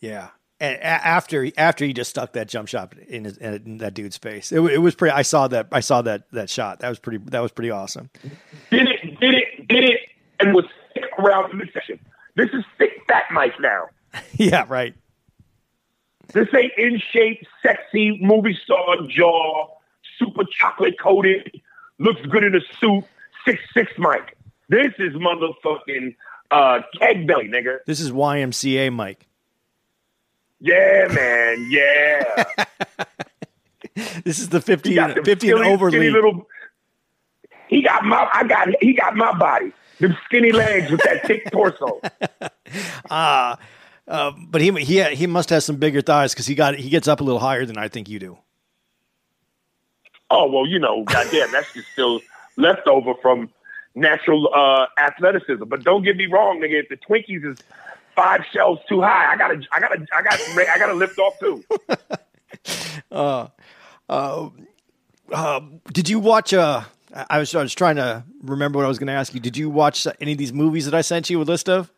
Yeah, 0.00 0.28
and 0.60 0.80
after 0.82 1.50
after 1.56 1.84
he 1.84 1.92
just 1.92 2.10
stuck 2.10 2.34
that 2.34 2.48
jump 2.48 2.68
shot 2.68 2.94
in, 3.08 3.24
his, 3.24 3.36
in 3.38 3.78
that 3.78 3.94
dude's 3.94 4.16
face, 4.16 4.52
it, 4.52 4.60
it, 4.60 4.78
was 4.78 4.94
pretty. 4.94 5.12
I 5.12 5.22
saw 5.22 5.48
that. 5.48 5.68
I 5.72 5.80
saw 5.80 6.02
that 6.02 6.30
that 6.32 6.50
shot. 6.50 6.80
That 6.80 6.88
was 6.88 6.98
pretty. 6.98 7.18
That 7.30 7.40
was 7.40 7.52
pretty 7.52 7.70
awesome. 7.70 8.10
Did? 8.70 8.88
Did 9.74 9.90
it? 9.90 10.00
And 10.40 10.54
was 10.54 10.64
sick 10.92 11.04
around 11.18 11.50
the 11.50 11.56
midsection. 11.56 11.98
This 12.36 12.50
is 12.52 12.64
thick 12.78 13.02
fat 13.08 13.24
Mike 13.32 13.54
now. 13.60 13.86
yeah, 14.34 14.64
right. 14.68 14.94
This 16.32 16.48
ain't 16.56 16.72
in 16.76 17.00
shape, 17.12 17.44
sexy 17.62 18.18
movie 18.20 18.58
star 18.64 18.96
jaw, 19.08 19.68
super 20.18 20.44
chocolate 20.44 20.98
coated, 21.00 21.60
looks 21.98 22.20
good 22.26 22.44
in 22.44 22.54
a 22.54 22.60
suit, 22.80 23.04
six 23.44 23.60
six 23.72 23.92
Mike. 23.98 24.36
This 24.68 24.92
is 24.98 25.12
motherfucking 25.14 26.16
uh, 26.50 26.80
keg 26.98 27.26
belly, 27.26 27.48
nigga. 27.48 27.78
This 27.86 28.00
is 28.00 28.10
YMCA 28.10 28.92
Mike. 28.92 29.26
Yeah, 30.60 31.08
man. 31.12 31.66
Yeah. 31.68 32.44
this 34.24 34.38
is 34.38 34.48
the 34.48 34.60
50, 34.60 34.96
50 35.24 35.50
and 35.50 35.64
over 35.64 35.90
Little, 35.90 36.48
he 37.74 37.82
got 37.82 38.04
my 38.04 38.28
I 38.32 38.44
got 38.44 38.68
he 38.80 38.92
got 38.92 39.16
my 39.16 39.36
body. 39.36 39.72
Them 39.98 40.16
skinny 40.24 40.52
legs 40.52 40.90
with 40.90 41.00
that 41.02 41.26
thick 41.26 41.50
torso. 41.50 42.00
Ah, 43.10 43.58
uh, 44.08 44.10
uh, 44.10 44.32
but 44.48 44.60
he 44.60 44.72
he 44.82 45.02
he 45.14 45.26
must 45.26 45.50
have 45.50 45.62
some 45.62 45.76
bigger 45.76 46.00
thighs 46.00 46.32
because 46.32 46.46
he 46.46 46.54
got 46.54 46.74
he 46.74 46.88
gets 46.88 47.06
up 47.06 47.20
a 47.20 47.24
little 47.24 47.38
higher 47.38 47.64
than 47.66 47.78
I 47.78 47.88
think 47.88 48.08
you 48.08 48.18
do. 48.18 48.38
Oh 50.30 50.50
well, 50.50 50.66
you 50.66 50.78
know, 50.78 51.04
goddamn, 51.04 51.52
that's 51.52 51.72
just 51.72 51.88
still 51.92 52.20
leftover 52.56 53.14
from 53.22 53.50
natural 53.94 54.52
uh, 54.52 54.86
athleticism. 54.98 55.64
But 55.66 55.84
don't 55.84 56.02
get 56.02 56.16
me 56.16 56.26
wrong, 56.26 56.60
nigga. 56.60 56.82
If 56.82 56.88
the 56.88 56.96
Twinkies 56.96 57.44
is 57.44 57.58
five 58.16 58.40
shelves 58.52 58.80
too 58.88 59.02
high. 59.02 59.32
I 59.32 59.36
gotta, 59.36 59.62
I 59.70 59.80
gotta, 59.80 60.06
I 60.12 60.22
gotta, 60.22 60.72
I 60.72 60.78
gotta 60.78 60.94
lift 60.94 61.18
off 61.18 61.38
too. 61.38 61.64
uh, 63.12 63.48
uh, 64.08 64.48
uh, 65.32 65.60
did 65.92 66.08
you 66.08 66.18
watch? 66.18 66.54
Uh, 66.54 66.82
I 67.14 67.38
was, 67.38 67.54
I 67.54 67.62
was 67.62 67.74
trying 67.74 67.96
to 67.96 68.24
remember 68.42 68.78
what 68.78 68.86
I 68.86 68.88
was 68.88 68.98
going 68.98 69.06
to 69.06 69.12
ask 69.12 69.32
you. 69.34 69.40
Did 69.40 69.56
you 69.56 69.70
watch 69.70 70.06
any 70.20 70.32
of 70.32 70.38
these 70.38 70.52
movies 70.52 70.84
that 70.86 70.94
I 70.94 71.00
sent 71.00 71.30
you 71.30 71.40
a 71.40 71.44
list 71.44 71.68
of? 71.68 71.92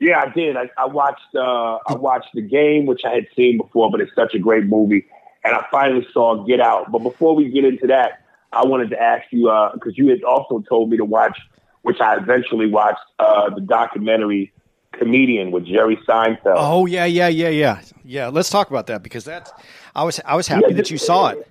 Yeah, 0.00 0.20
I 0.20 0.30
did. 0.30 0.56
I, 0.56 0.70
I 0.78 0.86
watched. 0.86 1.34
Uh, 1.34 1.78
I 1.86 1.94
watched 1.94 2.30
the 2.34 2.40
game, 2.40 2.86
which 2.86 3.02
I 3.04 3.10
had 3.10 3.26
seen 3.36 3.58
before, 3.58 3.90
but 3.90 4.00
it's 4.00 4.14
such 4.14 4.34
a 4.34 4.38
great 4.38 4.64
movie. 4.64 5.06
And 5.44 5.54
I 5.54 5.64
finally 5.70 6.06
saw 6.12 6.42
Get 6.44 6.60
Out. 6.60 6.90
But 6.90 7.00
before 7.00 7.34
we 7.34 7.50
get 7.50 7.64
into 7.64 7.86
that, 7.88 8.22
I 8.52 8.64
wanted 8.66 8.90
to 8.90 9.00
ask 9.00 9.26
you 9.30 9.42
because 9.74 9.92
uh, 9.92 9.96
you 9.96 10.08
had 10.08 10.22
also 10.24 10.60
told 10.68 10.90
me 10.90 10.96
to 10.96 11.04
watch 11.04 11.38
which 11.82 12.00
I 12.00 12.16
eventually 12.16 12.66
watched 12.66 13.00
uh, 13.18 13.50
the 13.50 13.60
documentary 13.60 14.52
Comedian 14.92 15.50
with 15.50 15.66
Jerry 15.66 15.96
Seinfeld. 16.08 16.56
Oh 16.56 16.86
yeah, 16.86 17.04
yeah, 17.04 17.28
yeah, 17.28 17.48
yeah, 17.48 17.80
yeah. 18.04 18.28
Let's 18.28 18.50
talk 18.50 18.70
about 18.70 18.86
that 18.88 19.02
because 19.02 19.24
that's 19.24 19.52
I 19.94 20.04
was 20.04 20.20
I 20.24 20.34
was 20.34 20.46
happy 20.46 20.66
yeah, 20.68 20.76
that 20.76 20.90
you 20.90 20.98
saw 20.98 21.28
it. 21.28 21.48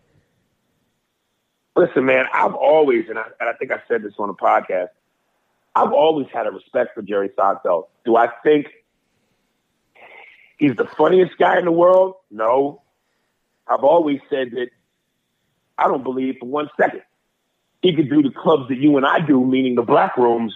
Listen, 1.75 2.05
man, 2.05 2.25
I've 2.33 2.55
always 2.55 3.05
and 3.09 3.17
I, 3.17 3.25
and 3.39 3.49
I 3.49 3.53
think 3.53 3.71
I 3.71 3.81
said 3.87 4.03
this 4.03 4.13
on 4.19 4.29
a 4.29 4.33
podcast. 4.33 4.89
I've 5.75 5.93
always 5.93 6.27
had 6.33 6.47
a 6.47 6.51
respect 6.51 6.95
for 6.95 7.01
Jerry 7.01 7.29
Seinfeld. 7.37 7.87
Do 8.05 8.15
I 8.15 8.27
think 8.43 8.67
he's 10.57 10.75
the 10.75 10.85
funniest 10.97 11.37
guy 11.37 11.57
in 11.57 11.65
the 11.65 11.71
world? 11.71 12.15
No. 12.29 12.81
I've 13.67 13.83
always 13.83 14.19
said 14.29 14.51
that 14.51 14.69
I 15.77 15.87
don't 15.87 16.03
believe 16.03 16.37
for 16.39 16.47
one 16.47 16.69
second 16.79 17.03
he 17.81 17.95
could 17.95 18.09
do 18.09 18.21
the 18.21 18.31
clubs 18.31 18.67
that 18.69 18.77
you 18.77 18.97
and 18.97 19.05
I 19.05 19.19
do, 19.19 19.43
meaning 19.45 19.75
the 19.75 19.83
black 19.83 20.17
rooms, 20.17 20.55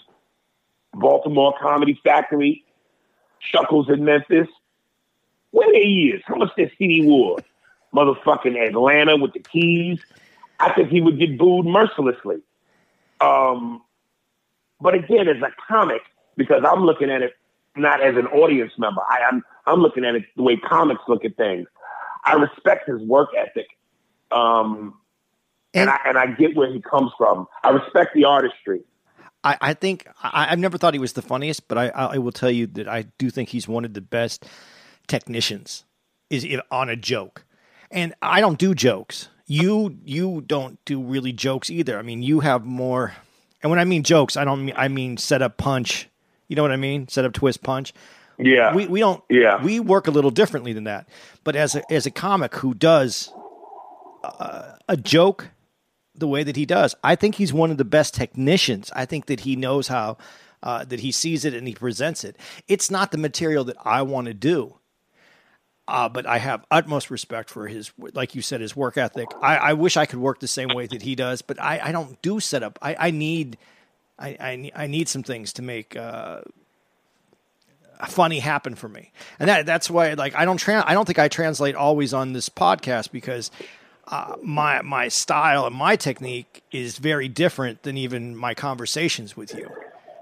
Baltimore 0.94 1.54
Comedy 1.62 2.00
Factory, 2.04 2.66
Chuckles 3.40 3.90
in 3.90 4.04
Memphis. 4.04 4.48
Where 5.52 5.72
they 5.72 5.80
is? 5.80 6.22
How 6.26 6.36
much 6.36 6.52
that 6.58 6.72
CD 6.78 7.06
Ward? 7.06 7.44
Motherfucking 7.94 8.58
Atlanta 8.58 9.16
with 9.18 9.34
the 9.34 9.40
keys. 9.40 10.00
I 10.64 10.74
think 10.74 10.90
he 10.90 11.02
would 11.02 11.20
get 11.20 11.38
booed 11.38 11.66
mercilessly. 11.66 12.38
Um, 13.20 13.82
but 14.80 14.96
again, 14.96 15.28
as 15.28 15.42
a 15.42 15.52
comic, 15.68 16.02
because 16.38 16.64
I'm 16.66 16.86
looking 16.86 17.10
at 17.10 17.22
it 17.22 17.34
not 17.76 18.02
as 18.02 18.16
an 18.16 18.28
audience 18.28 18.72
member, 18.78 19.02
I, 19.02 19.18
am 19.28 19.44
I'm, 19.66 19.74
I'm 19.74 19.80
looking 19.82 20.06
at 20.06 20.16
it 20.16 20.24
the 20.38 20.44
way 20.44 20.56
comics 20.58 21.02
look 21.08 21.26
at 21.26 21.36
things. 21.36 21.68
I 22.24 22.36
respect 22.36 22.88
his 22.88 23.02
work 23.02 23.30
ethic. 23.38 23.68
Um, 24.32 24.96
and, 25.74 25.82
and, 25.82 25.90
I, 25.90 26.00
and 26.06 26.18
I 26.18 26.28
get 26.28 26.56
where 26.56 26.72
he 26.72 26.82
comes 26.82 27.12
from. 27.18 27.48
I 27.64 27.70
respect 27.70 28.14
the 28.16 28.24
artistry. 28.26 28.82
I, 29.44 29.58
I 29.60 29.74
think 29.74 30.08
I, 30.22 30.46
have 30.46 30.60
never 30.60 30.78
thought 30.78 30.94
he 30.94 31.00
was 31.00 31.14
the 31.14 31.22
funniest, 31.22 31.68
but 31.68 31.78
I, 31.78 31.90
I 31.90 32.18
will 32.20 32.32
tell 32.32 32.52
you 32.52 32.68
that 32.68 32.88
I 32.88 33.04
do 33.18 33.30
think 33.30 33.50
he's 33.50 33.68
one 33.68 33.84
of 33.84 33.94
the 33.94 34.02
best 34.02 34.46
technicians 35.08 35.84
is 36.30 36.48
on 36.72 36.88
a 36.90 36.96
joke. 36.96 37.44
And 37.92 38.14
I 38.22 38.40
don't 38.40 38.58
do 38.58 38.74
jokes. 38.74 39.28
You 39.46 39.98
you 40.04 40.42
don't 40.48 40.84
do 40.86 41.02
really 41.02 41.34
jokes 41.34 41.70
either. 41.70 41.98
I 41.98 42.02
mean, 42.02 42.24
you 42.24 42.40
have 42.40 42.66
more. 42.66 43.14
And 43.62 43.70
when 43.70 43.80
I 43.80 43.86
mean 43.86 44.04
jokes, 44.04 44.38
I 44.38 44.46
don't 44.46 44.66
mean 44.66 44.76
I 44.78 44.88
mean 44.88 45.18
set 45.18 45.42
up 45.42 45.58
punch. 45.58 46.08
You 46.48 46.56
know 46.56 46.62
what 46.62 46.72
I 46.72 46.78
mean? 46.78 47.08
Set 47.08 47.26
up 47.26 47.34
twist 47.34 47.64
punch. 47.64 47.94
Yeah. 48.38 48.74
We 48.74 48.88
we 48.88 49.00
don't. 49.00 49.24
Yeah. 49.30 49.62
We 49.64 49.80
work 49.80 50.08
a 50.08 50.12
little 50.12 50.32
differently 50.32 50.74
than 50.74 50.86
that. 50.86 51.08
But 51.44 51.56
as 51.56 51.76
a 51.76 51.92
as 51.92 52.06
a 52.06 52.12
comic 52.12 52.56
who 52.56 52.74
does 52.74 53.32
uh, 54.24 54.74
a 54.88 54.98
joke 54.98 55.50
the 56.16 56.28
way 56.28 56.44
that 56.44 56.56
he 56.56 56.66
does. 56.66 56.96
I 57.04 57.16
think 57.16 57.36
he's 57.36 57.54
one 57.54 57.72
of 57.72 57.78
the 57.78 57.86
best 57.86 58.14
technicians. 58.14 58.92
I 58.96 59.06
think 59.06 59.26
that 59.26 59.42
he 59.42 59.56
knows 59.56 59.88
how 59.88 60.18
uh, 60.62 60.86
that 60.86 61.02
he 61.02 61.12
sees 61.12 61.44
it 61.44 61.54
and 61.54 61.68
he 61.68 61.74
presents 61.74 62.24
it. 62.24 62.38
It's 62.68 62.92
not 62.92 63.12
the 63.12 63.18
material 63.18 63.64
that 63.66 63.78
I 63.84 64.02
want 64.04 64.28
to 64.28 64.34
do. 64.34 64.78
Uh, 65.86 66.08
but 66.08 66.26
I 66.26 66.38
have 66.38 66.66
utmost 66.72 67.12
respect 67.12 67.50
for 67.50 67.68
his, 67.68 67.92
like 68.14 68.36
you 68.36 68.42
said, 68.42 68.62
his 68.62 68.76
work 68.76 68.98
ethic. 68.98 69.28
I, 69.42 69.58
I 69.58 69.74
wish 69.74 69.98
I 69.98 70.06
could 70.06 70.20
work 70.20 70.40
the 70.40 70.48
same 70.48 70.70
way 70.70 70.88
that 70.88 71.02
he 71.02 71.14
does, 71.14 71.42
but 71.42 71.62
I, 71.62 71.80
I 71.84 71.92
don't 71.92 72.22
do 72.22 72.40
setup. 72.40 72.80
I, 72.82 72.96
I 72.98 73.12
need, 73.12 73.58
I, 74.18 74.30
I, 74.40 74.72
I, 74.84 74.88
need 74.88 75.10
some 75.10 75.24
things 75.24 75.52
to 75.54 75.62
make 75.62 75.98
uh, 75.98 76.40
funny 78.08 78.40
happen 78.40 78.76
for 78.76 78.88
me, 78.88 79.12
and 79.40 79.50
that 79.50 79.66
that's 79.66 79.90
why 79.90 80.14
like 80.14 80.36
I 80.36 80.46
don't 80.46 80.58
tra- 80.58 80.86
I 80.88 80.94
don't 80.94 81.06
think 81.06 81.20
I 81.20 81.28
translate 81.28 81.76
always 81.76 82.14
on 82.14 82.32
this 82.32 82.48
podcast 82.48 83.12
because 83.12 83.52
uh, 84.08 84.36
my 84.42 84.82
my 84.84 85.10
style 85.10 85.66
and 85.66 85.76
my 85.76 85.98
technique 85.98 86.64
is 86.72 86.98
very 86.98 87.28
different 87.28 87.84
than 87.84 87.98
even 87.98 88.36
my 88.38 88.54
conversations 88.54 89.36
with 89.36 89.54
you. 89.54 89.70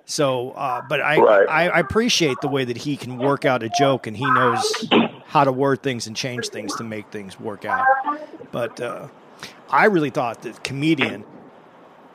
So, 0.06 0.52
uh, 0.52 0.82
but 0.89 1.00
I, 1.02 1.17
right. 1.19 1.50
I, 1.50 1.67
I 1.69 1.80
appreciate 1.80 2.38
the 2.41 2.47
way 2.47 2.65
that 2.65 2.78
he 2.78 2.97
can 2.97 3.17
work 3.17 3.45
out 3.45 3.63
a 3.63 3.69
joke 3.69 4.08
and 4.08 4.17
he 4.17 4.26
knows 4.26 4.89
how 5.32 5.46
to 5.46 5.52
word 5.52 5.82
things 5.82 6.08
and 6.08 6.15
change 6.15 6.50
things 6.50 6.76
to 6.76 6.84
make 6.84 7.08
things 7.08 7.39
work 7.39 7.63
out. 7.63 7.86
But 8.52 8.82
uh, 8.82 9.08
I 9.70 9.86
really 9.86 10.10
thought 10.10 10.41
that 10.41 10.62
comedian 10.65 11.24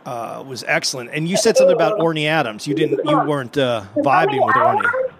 uh, 0.04 0.44
was 0.46 0.62
excellent. 0.64 1.08
And 1.14 1.26
you 1.26 1.38
said 1.38 1.56
something 1.56 1.74
about 1.74 1.98
Orny 1.98 2.26
Adams. 2.26 2.66
You 2.66 2.74
didn't. 2.74 3.00
You 3.06 3.18
weren't 3.20 3.56
uh, 3.56 3.84
vibing 3.96 4.44
with 4.44 4.54
Orny. 4.54 5.12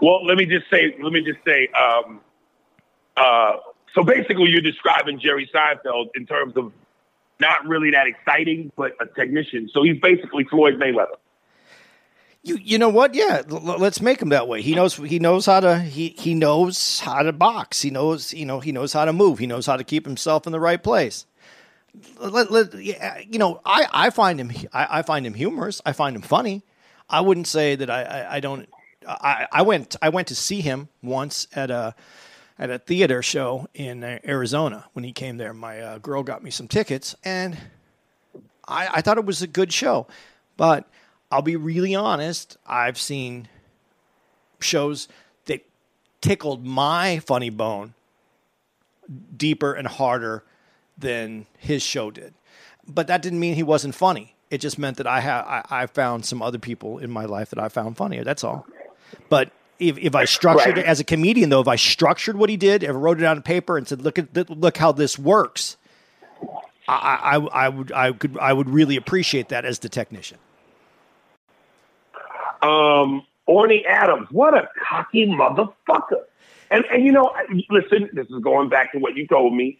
Well, 0.00 0.24
let 0.24 0.38
me 0.38 0.46
just 0.46 0.70
say. 0.70 0.94
Let 1.02 1.12
me 1.12 1.20
just 1.20 1.40
say. 1.44 1.66
Um, 1.68 2.20
uh, 3.16 3.56
so 3.92 4.04
basically, 4.04 4.48
you're 4.50 4.60
describing 4.60 5.18
Jerry 5.18 5.50
Seinfeld 5.52 6.10
in 6.14 6.26
terms 6.26 6.56
of 6.56 6.72
not 7.40 7.66
really 7.66 7.90
that 7.90 8.06
exciting, 8.06 8.70
but 8.76 8.92
a 9.00 9.06
technician. 9.06 9.68
So 9.72 9.82
he's 9.82 9.98
basically 10.00 10.44
Floyd 10.44 10.74
Mayweather. 10.78 11.16
You 12.42 12.56
you 12.62 12.78
know 12.78 12.88
what? 12.88 13.14
Yeah, 13.14 13.42
l- 13.50 13.78
let's 13.78 14.00
make 14.00 14.22
him 14.22 14.28
that 14.30 14.48
way. 14.48 14.62
He 14.62 14.74
knows 14.74 14.96
he 14.96 15.18
knows 15.18 15.46
how 15.46 15.60
to 15.60 15.80
he 15.80 16.14
he 16.18 16.34
knows 16.34 17.00
how 17.00 17.22
to 17.22 17.32
box. 17.32 17.82
He 17.82 17.90
knows 17.90 18.32
you 18.32 18.46
know 18.46 18.60
he 18.60 18.72
knows 18.72 18.92
how 18.92 19.04
to 19.04 19.12
move. 19.12 19.38
He 19.38 19.46
knows 19.46 19.66
how 19.66 19.76
to 19.76 19.84
keep 19.84 20.06
himself 20.06 20.46
in 20.46 20.52
the 20.52 20.60
right 20.60 20.82
place. 20.82 21.26
Let, 22.20 22.50
let, 22.52 22.74
you 22.74 23.38
know, 23.38 23.60
I, 23.64 23.86
I 23.92 24.10
find 24.10 24.38
him 24.40 24.52
I, 24.72 24.98
I, 24.98 25.02
find 25.02 25.26
him 25.26 25.34
humorous. 25.34 25.80
I 25.84 25.92
find 25.92 26.14
him 26.14 26.22
funny. 26.22 26.62
I 27.10 27.22
wouldn't 27.22 27.48
say 27.48 27.74
that 27.74 27.90
I, 27.90 28.02
I, 28.02 28.36
I 28.36 28.40
don't. 28.40 28.68
I, 29.06 29.46
I 29.50 29.62
went 29.62 29.96
I 30.02 30.10
went 30.10 30.28
to 30.28 30.34
see 30.34 30.60
him 30.60 30.88
once 31.02 31.48
at 31.54 31.70
a 31.70 31.94
at 32.58 32.70
a 32.70 32.78
theater 32.78 33.22
show 33.22 33.68
in 33.74 34.04
uh, 34.04 34.18
Arizona 34.24 34.84
when 34.92 35.04
he 35.04 35.12
came 35.12 35.38
there. 35.38 35.54
My 35.54 35.80
uh, 35.80 35.98
girl 35.98 36.22
got 36.22 36.42
me 36.42 36.50
some 36.50 36.68
tickets, 36.68 37.14
and 37.24 37.56
I, 38.66 38.88
I 38.94 39.00
thought 39.00 39.18
it 39.18 39.24
was 39.24 39.42
a 39.42 39.46
good 39.46 39.72
show. 39.72 40.06
But 40.56 40.88
I'll 41.30 41.42
be 41.42 41.56
really 41.56 41.94
honest, 41.94 42.56
I've 42.66 42.98
seen 42.98 43.48
shows 44.60 45.08
that 45.46 45.64
tickled 46.20 46.64
my 46.64 47.18
funny 47.20 47.50
bone 47.50 47.94
deeper 49.36 49.72
and 49.72 49.86
harder 49.86 50.44
than 50.96 51.46
his 51.58 51.82
show 51.82 52.10
did. 52.10 52.34
But 52.86 53.06
that 53.08 53.22
didn't 53.22 53.40
mean 53.40 53.54
he 53.54 53.62
wasn't 53.62 53.94
funny. 53.94 54.34
It 54.50 54.58
just 54.58 54.78
meant 54.78 54.96
that 54.96 55.06
I 55.06 55.20
have 55.20 55.46
I, 55.46 55.62
I 55.70 55.86
found 55.86 56.24
some 56.24 56.40
other 56.40 56.58
people 56.58 56.98
in 56.98 57.10
my 57.10 57.26
life 57.26 57.50
that 57.50 57.58
I 57.58 57.68
found 57.68 57.98
funnier. 57.98 58.24
That's 58.24 58.42
all. 58.42 58.66
But 59.28 59.52
if, 59.78 59.98
if 59.98 60.14
I 60.14 60.24
structured 60.24 60.76
right. 60.76 60.78
it 60.78 60.86
as 60.86 61.00
a 61.00 61.04
comedian, 61.04 61.50
though, 61.50 61.60
if 61.60 61.68
I 61.68 61.76
structured 61.76 62.36
what 62.36 62.48
he 62.48 62.56
did, 62.56 62.82
if 62.82 62.88
I 62.88 62.92
wrote 62.92 63.20
it 63.20 63.26
on 63.26 63.42
paper 63.42 63.76
and 63.76 63.86
said, 63.86 64.00
"Look 64.00 64.18
at 64.18 64.34
look 64.50 64.78
how 64.78 64.92
this 64.92 65.18
works," 65.18 65.76
I, 66.88 67.36
I, 67.36 67.36
I 67.36 67.68
would 67.68 67.92
I 67.92 68.12
could 68.12 68.38
I 68.38 68.54
would 68.54 68.70
really 68.70 68.96
appreciate 68.96 69.50
that 69.50 69.66
as 69.66 69.80
the 69.80 69.90
technician. 69.90 70.38
Um, 72.62 73.24
Orny 73.48 73.84
Adams, 73.86 74.28
what 74.30 74.54
a 74.54 74.68
cocky 74.88 75.26
motherfucker. 75.26 76.24
And, 76.70 76.84
and 76.92 77.04
you 77.04 77.12
know, 77.12 77.34
listen, 77.70 78.10
this 78.12 78.26
is 78.28 78.42
going 78.42 78.68
back 78.68 78.92
to 78.92 78.98
what 78.98 79.16
you 79.16 79.26
told 79.26 79.54
me. 79.54 79.78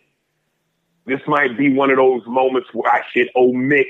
This 1.07 1.21
might 1.27 1.57
be 1.57 1.73
one 1.73 1.91
of 1.91 1.97
those 1.97 2.23
moments 2.27 2.69
where 2.73 2.91
I 2.91 3.03
should 3.13 3.31
omit 3.35 3.87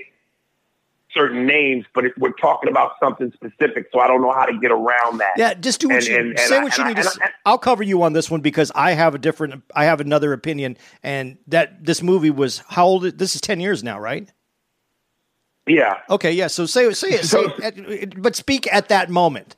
certain 1.12 1.46
names, 1.46 1.84
but 1.94 2.04
it, 2.04 2.12
we're 2.18 2.32
talking 2.32 2.70
about 2.70 2.92
something 3.02 3.32
specific, 3.32 3.88
so 3.92 4.00
I 4.00 4.06
don't 4.06 4.22
know 4.22 4.32
how 4.32 4.44
to 4.44 4.58
get 4.58 4.70
around 4.70 5.18
that. 5.18 5.34
Yeah, 5.36 5.54
just 5.54 5.80
do 5.80 5.88
what 5.88 5.96
and, 5.96 6.06
you 6.06 6.16
and, 6.30 6.38
say. 6.38 6.56
And 6.56 6.64
what 6.64 6.78
I, 6.78 6.88
you 6.88 6.94
need 6.94 7.02
to. 7.02 7.18
I, 7.22 7.30
I'll 7.46 7.58
cover 7.58 7.82
you 7.82 8.02
on 8.02 8.12
this 8.12 8.30
one 8.30 8.40
because 8.40 8.70
I 8.74 8.92
have 8.92 9.14
a 9.14 9.18
different. 9.18 9.62
I 9.74 9.84
have 9.84 10.00
another 10.00 10.32
opinion, 10.32 10.76
and 11.02 11.38
that 11.48 11.84
this 11.84 12.02
movie 12.02 12.30
was 12.30 12.62
how 12.68 12.86
old? 12.86 13.02
This 13.02 13.34
is 13.34 13.40
ten 13.40 13.60
years 13.60 13.82
now, 13.82 13.98
right? 13.98 14.30
Yeah. 15.68 15.98
Okay. 16.10 16.32
Yeah. 16.32 16.48
So 16.48 16.66
say 16.66 16.90
say 16.92 17.08
it. 17.10 17.24
So, 17.28 17.52
but 18.16 18.36
speak 18.36 18.72
at 18.72 18.88
that 18.88 19.10
moment. 19.10 19.56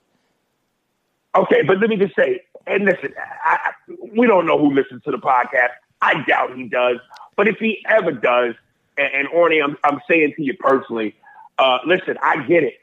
Okay, 1.34 1.62
but 1.62 1.78
let 1.78 1.88
me 1.88 1.96
just 1.96 2.16
say, 2.16 2.42
and 2.66 2.84
listen, 2.84 3.14
I, 3.44 3.72
we 4.12 4.26
don't 4.26 4.46
know 4.46 4.58
who 4.58 4.72
listens 4.74 5.02
to 5.04 5.12
the 5.12 5.18
podcast. 5.18 5.70
I 6.02 6.24
doubt 6.24 6.56
he 6.56 6.64
does, 6.64 6.96
but 7.36 7.46
if 7.46 7.58
he 7.58 7.84
ever 7.88 8.10
does, 8.10 8.54
and, 8.98 9.14
and 9.14 9.28
Orny, 9.28 9.62
I'm 9.62 9.76
I'm 9.84 10.00
saying 10.08 10.34
to 10.36 10.42
you 10.42 10.54
personally, 10.54 11.14
uh, 11.58 11.78
listen, 11.86 12.16
I 12.22 12.44
get 12.46 12.64
it. 12.64 12.74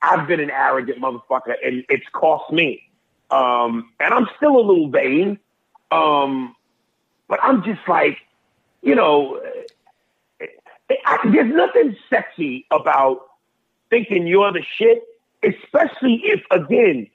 I've 0.00 0.26
been 0.26 0.40
an 0.40 0.50
arrogant 0.50 0.98
motherfucker, 0.98 1.54
and 1.64 1.84
it's 1.88 2.06
cost 2.12 2.52
me. 2.52 2.82
Um, 3.30 3.90
and 4.00 4.12
I'm 4.12 4.26
still 4.36 4.56
a 4.56 4.60
little 4.60 4.88
vain, 4.88 5.38
um, 5.90 6.56
but 7.28 7.38
I'm 7.42 7.62
just 7.62 7.80
like, 7.86 8.18
you 8.82 8.94
know, 8.94 9.40
I, 11.04 11.18
there's 11.30 11.52
nothing 11.54 11.96
sexy 12.08 12.66
about 12.70 13.20
thinking 13.90 14.26
you're 14.26 14.52
the 14.52 14.62
shit, 14.76 15.02
especially 15.42 16.22
if, 16.24 16.40
again, 16.50 17.08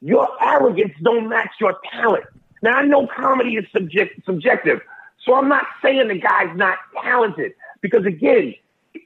your 0.00 0.28
arrogance 0.42 0.94
don't 1.02 1.28
match 1.28 1.50
your 1.60 1.78
talent. 1.92 2.24
Now, 2.62 2.72
I 2.72 2.86
know 2.86 3.06
comedy 3.06 3.56
is 3.56 3.66
subject, 3.72 4.24
subjective, 4.24 4.80
so 5.24 5.34
I'm 5.34 5.48
not 5.48 5.64
saying 5.82 6.08
the 6.08 6.18
guy's 6.18 6.56
not 6.56 6.78
talented 7.02 7.52
because, 7.80 8.04
again, 8.04 8.54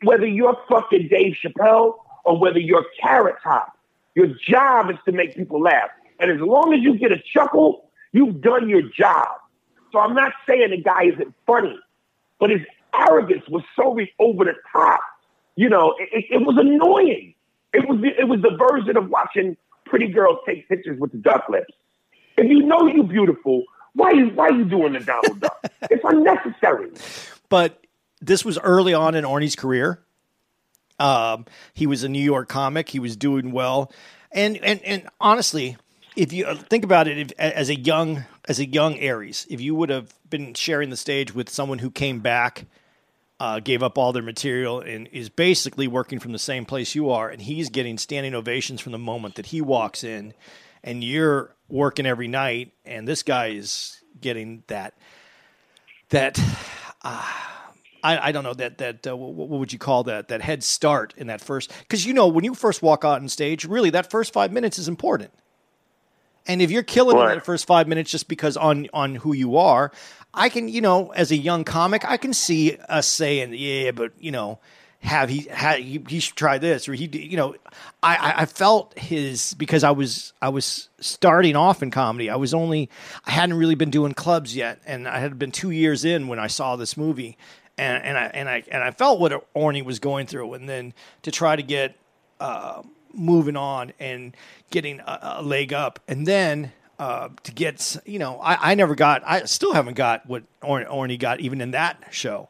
whether 0.02 0.26
you're 0.26 0.56
fucking 0.68 1.08
Dave 1.08 1.36
Chappelle 1.42 1.94
or 2.24 2.38
whether 2.38 2.58
you're 2.58 2.86
Carrot 3.00 3.36
Top, 3.42 3.76
your 4.14 4.28
job 4.48 4.90
is 4.90 4.96
to 5.04 5.12
make 5.12 5.36
people 5.36 5.60
laugh. 5.60 5.90
And 6.18 6.30
as 6.30 6.40
long 6.40 6.74
as 6.74 6.80
you 6.80 6.98
get 6.98 7.12
a 7.12 7.22
chuckle, 7.32 7.88
you've 8.12 8.40
done 8.40 8.68
your 8.68 8.82
job. 8.82 9.28
So 9.92 10.00
I'm 10.00 10.14
not 10.14 10.32
saying 10.46 10.70
the 10.70 10.82
guy 10.82 11.04
isn't 11.04 11.34
funny, 11.46 11.78
but 12.38 12.50
his 12.50 12.60
arrogance 12.98 13.44
was 13.48 13.62
so 13.76 13.96
over 14.18 14.44
the 14.44 14.54
top. 14.72 15.00
You 15.56 15.68
know, 15.68 15.94
it, 15.98 16.26
it, 16.30 16.46
was 16.46 16.56
annoying. 16.58 17.34
It 17.72 17.88
was 17.88 18.00
the, 18.00 18.08
it 18.18 18.28
was 18.28 18.40
the 18.42 18.56
version 18.56 18.96
of 18.96 19.08
watching 19.08 19.56
pretty 19.84 20.08
girls 20.08 20.38
take 20.46 20.68
pictures 20.68 20.98
with 21.00 21.12
the 21.12 21.18
duck 21.18 21.48
lips. 21.48 21.72
If 22.36 22.48
you 22.48 22.62
know 22.62 22.86
you're 22.86 23.04
beautiful, 23.04 23.64
why 23.94 24.12
you 24.12 24.28
why 24.28 24.48
are 24.48 24.52
you 24.52 24.64
doing 24.64 24.92
the 24.92 25.00
Donald 25.00 25.40
Duck? 25.40 25.64
it's 25.90 26.04
unnecessary. 26.04 26.90
But 27.48 27.84
this 28.20 28.44
was 28.44 28.58
early 28.58 28.94
on 28.94 29.14
in 29.14 29.24
Orny's 29.24 29.56
career. 29.56 30.00
Um, 31.00 31.46
he 31.74 31.86
was 31.86 32.04
a 32.04 32.08
New 32.08 32.22
York 32.22 32.48
comic. 32.48 32.88
He 32.88 33.00
was 33.00 33.16
doing 33.16 33.50
well, 33.50 33.92
and 34.30 34.56
and 34.58 34.80
and 34.82 35.08
honestly, 35.20 35.76
if 36.16 36.32
you 36.32 36.52
think 36.54 36.84
about 36.84 37.08
it, 37.08 37.18
if, 37.18 37.32
as 37.38 37.68
a 37.68 37.76
young 37.76 38.24
as 38.48 38.58
a 38.58 38.66
young 38.66 38.96
Aries, 38.98 39.46
if 39.50 39.60
you 39.60 39.74
would 39.74 39.90
have 39.90 40.14
been 40.28 40.54
sharing 40.54 40.90
the 40.90 40.96
stage 40.96 41.34
with 41.34 41.48
someone 41.48 41.78
who 41.78 41.90
came 41.90 42.20
back, 42.20 42.66
uh, 43.40 43.60
gave 43.60 43.82
up 43.82 43.96
all 43.98 44.12
their 44.12 44.22
material, 44.22 44.80
and 44.80 45.08
is 45.12 45.28
basically 45.28 45.86
working 45.86 46.18
from 46.18 46.32
the 46.32 46.38
same 46.38 46.64
place 46.64 46.94
you 46.94 47.10
are, 47.10 47.28
and 47.28 47.42
he's 47.42 47.70
getting 47.70 47.96
standing 47.98 48.34
ovations 48.34 48.80
from 48.80 48.92
the 48.92 48.98
moment 48.98 49.36
that 49.36 49.46
he 49.46 49.60
walks 49.60 50.02
in, 50.04 50.34
and 50.82 51.04
you're 51.04 51.54
working 51.68 52.06
every 52.06 52.28
night, 52.28 52.72
and 52.84 53.06
this 53.06 53.22
guy 53.22 53.48
is 53.48 54.00
getting 54.20 54.62
that 54.66 54.94
that. 56.10 56.38
Uh, 57.02 57.24
I, 58.02 58.28
I 58.28 58.32
don't 58.32 58.44
know 58.44 58.54
that 58.54 58.78
that 58.78 59.06
uh, 59.08 59.16
what, 59.16 59.48
would 59.48 59.72
you 59.72 59.78
call 59.78 60.04
that 60.04 60.28
that 60.28 60.40
head 60.40 60.62
start 60.62 61.14
in 61.16 61.26
that 61.26 61.40
first 61.40 61.72
because 61.80 62.06
you 62.06 62.14
know 62.14 62.28
when 62.28 62.44
you 62.44 62.54
first 62.54 62.80
walk 62.80 63.04
out 63.04 63.20
on 63.20 63.28
stage 63.28 63.64
really 63.64 63.90
that 63.90 64.08
first 64.08 64.32
five 64.32 64.52
minutes 64.52 64.78
is 64.78 64.86
important 64.86 65.32
And 66.46 66.62
if 66.62 66.70
you're 66.70 66.84
killing 66.84 67.16
it 67.16 67.20
Right. 67.20 67.32
in 67.32 67.38
the 67.38 67.44
first 67.44 67.66
five 67.66 67.88
minutes 67.88 68.10
just 68.12 68.28
because 68.28 68.56
on 68.56 68.86
on 68.94 69.16
who 69.16 69.32
you 69.34 69.56
are, 69.56 69.90
I 70.34 70.48
can, 70.48 70.68
you 70.68 70.80
know, 70.80 71.10
as 71.10 71.30
a 71.30 71.36
young 71.36 71.64
comic, 71.64 72.04
I 72.04 72.16
can 72.16 72.32
see 72.32 72.76
us 72.88 73.06
saying, 73.06 73.54
yeah, 73.54 73.90
but 73.92 74.12
you 74.18 74.30
know, 74.30 74.58
have 75.00 75.28
he 75.28 75.42
had 75.50 75.78
he, 75.80 76.02
he 76.08 76.20
should 76.20 76.36
try 76.36 76.58
this 76.58 76.88
or 76.88 76.94
he, 76.94 77.06
you 77.06 77.36
know, 77.36 77.54
I, 78.02 78.34
I 78.38 78.46
felt 78.46 78.98
his 78.98 79.54
because 79.54 79.84
I 79.84 79.92
was 79.92 80.32
I 80.42 80.48
was 80.48 80.88
starting 81.00 81.56
off 81.56 81.82
in 81.82 81.90
comedy. 81.90 82.28
I 82.30 82.36
was 82.36 82.52
only 82.52 82.90
I 83.24 83.30
hadn't 83.30 83.56
really 83.56 83.76
been 83.76 83.90
doing 83.90 84.12
clubs 84.12 84.56
yet, 84.56 84.80
and 84.86 85.06
I 85.06 85.18
had 85.20 85.38
been 85.38 85.52
two 85.52 85.70
years 85.70 86.04
in 86.04 86.26
when 86.28 86.38
I 86.38 86.48
saw 86.48 86.76
this 86.76 86.96
movie, 86.96 87.38
and 87.76 88.02
and 88.02 88.18
I 88.18 88.24
and 88.34 88.48
I 88.48 88.64
and 88.70 88.82
I 88.82 88.90
felt 88.90 89.20
what 89.20 89.32
Orny 89.54 89.84
was 89.84 89.98
going 89.98 90.26
through, 90.26 90.54
and 90.54 90.68
then 90.68 90.92
to 91.22 91.30
try 91.30 91.54
to 91.54 91.62
get 91.62 91.96
uh, 92.40 92.82
moving 93.12 93.56
on 93.56 93.92
and 94.00 94.36
getting 94.70 95.00
a, 95.00 95.36
a 95.38 95.42
leg 95.42 95.72
up, 95.72 96.00
and 96.08 96.26
then 96.26 96.72
uh, 96.98 97.28
to 97.44 97.52
get 97.52 97.96
you 98.04 98.18
know 98.18 98.40
I, 98.40 98.72
I 98.72 98.74
never 98.74 98.94
got 98.94 99.22
I 99.24 99.44
still 99.44 99.72
haven't 99.72 99.94
got 99.94 100.26
what 100.26 100.42
Or- 100.62 100.84
Orny 100.84 101.18
got 101.18 101.40
even 101.40 101.60
in 101.60 101.70
that 101.72 102.02
show, 102.10 102.48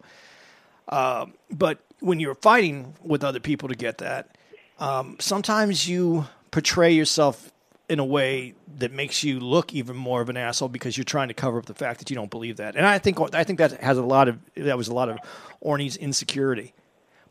Um 0.88 1.34
but 1.50 1.78
when 2.00 2.20
you're 2.20 2.34
fighting 2.36 2.94
with 3.02 3.24
other 3.24 3.40
people 3.40 3.68
to 3.68 3.74
get 3.74 3.98
that, 3.98 4.36
um, 4.78 5.16
sometimes 5.18 5.88
you 5.88 6.26
portray 6.52 6.92
yourself 6.92 7.52
in 7.88 7.98
a 7.98 8.04
way 8.04 8.54
that 8.76 8.92
makes 8.92 9.24
you 9.24 9.40
look 9.40 9.74
even 9.74 9.96
more 9.96 10.20
of 10.20 10.28
an 10.28 10.36
asshole 10.36 10.68
because 10.68 10.96
you're 10.96 11.04
trying 11.04 11.28
to 11.28 11.34
cover 11.34 11.58
up 11.58 11.66
the 11.66 11.74
fact 11.74 11.98
that 11.98 12.10
you 12.10 12.14
don't 12.16 12.30
believe 12.30 12.56
that. 12.58 12.76
And 12.76 12.86
I 12.86 12.98
think 12.98 13.18
I 13.34 13.44
think 13.44 13.58
that 13.58 13.72
has 13.80 13.98
a 13.98 14.02
lot 14.02 14.28
of 14.28 14.38
that 14.54 14.76
was 14.76 14.88
a 14.88 14.94
lot 14.94 15.08
of 15.08 15.18
Orny's 15.60 15.96
insecurity. 15.96 16.74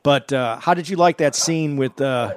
But 0.04 0.34
uh, 0.34 0.58
how 0.60 0.74
did 0.74 0.90
you 0.90 0.98
like 0.98 1.18
that 1.18 1.36
scene 1.36 1.78
with 1.78 2.00
uh, 2.02 2.34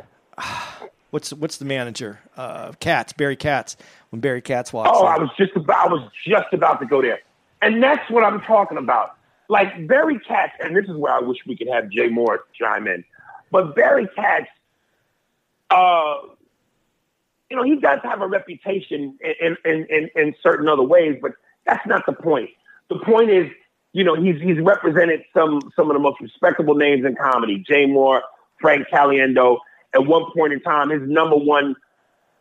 what's 1.11 1.33
what's 1.33 1.59
the 1.59 1.65
manager? 1.65 2.21
Uh, 2.37 2.73
Katz, 2.81 3.13
Barry 3.13 3.37
Katz, 3.37 3.77
when 4.11 4.21
Barry 4.21 4.43
Katz 4.43 4.73
walks. 4.73 4.91
Oh, 4.93 5.07
in. 5.07 5.13
I 5.13 5.19
was 5.19 5.31
just 5.37 5.55
about 5.57 5.89
I 5.89 5.93
was 5.93 6.11
just 6.27 6.53
about 6.53 6.81
to 6.81 6.87
go 6.87 7.03
there. 7.03 7.21
And 7.63 7.83
that's 7.83 8.09
what 8.11 8.25
I'm 8.25 8.41
talking 8.43 8.79
about. 8.79 9.17
Like 9.49 9.87
Barry 9.87 10.19
Katz, 10.27 10.55
and 10.61 10.77
this 10.77 10.85
is 10.85 10.97
where 10.97 11.13
I 11.13 11.21
wish 11.21 11.39
we 11.47 11.57
could 11.57 11.69
have 11.69 11.91
Jay 11.91 12.09
Mohr 12.09 12.39
chime 12.59 12.87
in. 12.87 13.05
But 13.51 13.75
Barry 13.75 14.09
Katz, 14.15 14.47
uh, 15.71 16.15
you 17.51 17.57
know, 17.57 17.65
he 17.65 17.77
does 17.77 17.99
have 18.05 18.23
a 18.23 18.29
reputation 18.29 19.19
in, 19.21 19.57
in, 19.65 19.87
in, 19.91 20.11
in 20.15 20.35
certain 20.41 20.69
other 20.69 20.85
ways, 20.85 21.19
but 21.21 21.33
that's 21.67 21.85
not 21.87 22.07
the 22.07 22.13
point. 22.13 22.51
The 22.89 23.01
point 23.01 23.31
is, 23.31 23.51
you 23.93 24.05
know, 24.05 24.15
he's 24.15 24.41
he's 24.41 24.59
represented 24.61 25.25
some 25.35 25.61
some 25.75 25.91
of 25.91 25.95
the 25.95 26.01
most 26.01 26.21
respectable 26.21 26.75
names 26.75 27.05
in 27.05 27.17
comedy. 27.17 27.65
Jay 27.67 27.87
Mohr, 27.87 28.21
Frank 28.61 28.87
Caliendo. 28.93 29.59
At 29.95 30.07
one 30.07 30.25
point 30.33 30.53
in 30.53 30.61
time, 30.61 30.91
his 30.91 31.03
number 31.03 31.37
one 31.37 31.75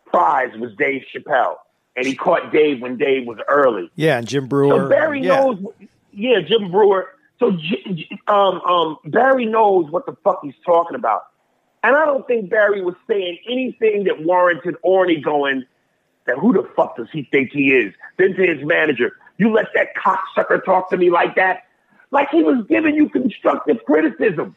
prize 0.06 0.56
was 0.58 0.72
Dave 0.78 1.04
Chappelle, 1.14 1.56
and 1.96 2.06
he 2.06 2.16
caught 2.16 2.52
Dave 2.52 2.82
when 2.82 2.98
Dave 2.98 3.26
was 3.26 3.40
early. 3.48 3.90
yeah, 3.96 4.18
and 4.18 4.28
Jim 4.28 4.48
Breuer. 4.48 4.84
So 4.84 4.90
Barry 4.90 5.22
yeah. 5.22 5.40
knows, 5.40 5.64
yeah, 6.12 6.42
Jim 6.42 6.72
Breuer. 6.72 7.08
So 7.40 7.58
um, 8.28 8.62
um, 8.62 8.98
Barry 9.06 9.46
knows 9.46 9.90
what 9.90 10.06
the 10.06 10.16
fuck 10.24 10.42
he's 10.44 10.54
talking 10.66 10.96
about, 10.96 11.24
and 11.84 11.96
I 11.96 12.06
don't 12.06 12.28
think 12.28 12.50
Barry 12.50 12.82
was 12.82 12.96
saying 13.08 13.40
anything 13.50 14.04
that 14.04 14.24
warranted 14.24 14.76
Orny 14.84 15.24
going. 15.24 15.66
That 16.28 16.38
who 16.38 16.54
the 16.54 16.70
fuck 16.76 16.98
does 16.98 17.08
he 17.12 17.28
think 17.32 17.52
he 17.52 17.72
is? 17.74 17.92
Then 18.18 18.36
to 18.36 18.46
his 18.46 18.64
manager, 18.64 19.14
you 19.38 19.52
let 19.52 19.68
that 19.74 19.96
cocksucker 19.96 20.64
talk 20.64 20.92
to 20.92 20.98
me 20.98 21.10
like 21.10 21.36
that, 21.38 21.64
like 22.12 22.30
he 22.30 22.44
was 22.44 22.64
giving 22.70 22.94
you 22.94 23.10
constructive 23.10 23.78
criticism. 23.86 24.56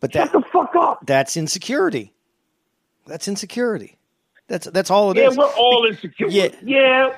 But 0.00 0.14
Shut 0.14 0.32
the 0.32 0.42
fuck 0.52 0.74
up. 0.76 1.00
that's 1.04 1.36
insecurity. 1.36 2.13
That's 3.06 3.28
insecurity. 3.28 3.96
That's 4.46 4.66
that's 4.66 4.90
all 4.90 5.10
it 5.10 5.16
is. 5.16 5.34
Yeah, 5.34 5.38
we're 5.42 5.52
all 5.54 5.86
insecure. 5.88 6.28
Yeah. 6.28 6.48
yeah. 6.62 7.16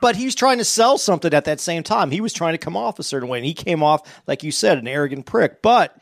But 0.00 0.16
he 0.16 0.24
was 0.24 0.34
trying 0.34 0.58
to 0.58 0.64
sell 0.64 0.96
something 0.96 1.32
at 1.34 1.44
that 1.44 1.60
same 1.60 1.82
time. 1.82 2.10
He 2.10 2.20
was 2.22 2.32
trying 2.32 2.54
to 2.54 2.58
come 2.58 2.76
off 2.76 2.98
a 2.98 3.02
certain 3.02 3.28
way, 3.28 3.38
and 3.38 3.44
he 3.46 3.52
came 3.54 3.82
off, 3.82 4.22
like 4.26 4.42
you 4.42 4.50
said, 4.50 4.78
an 4.78 4.88
arrogant 4.88 5.26
prick. 5.26 5.60
But 5.60 5.96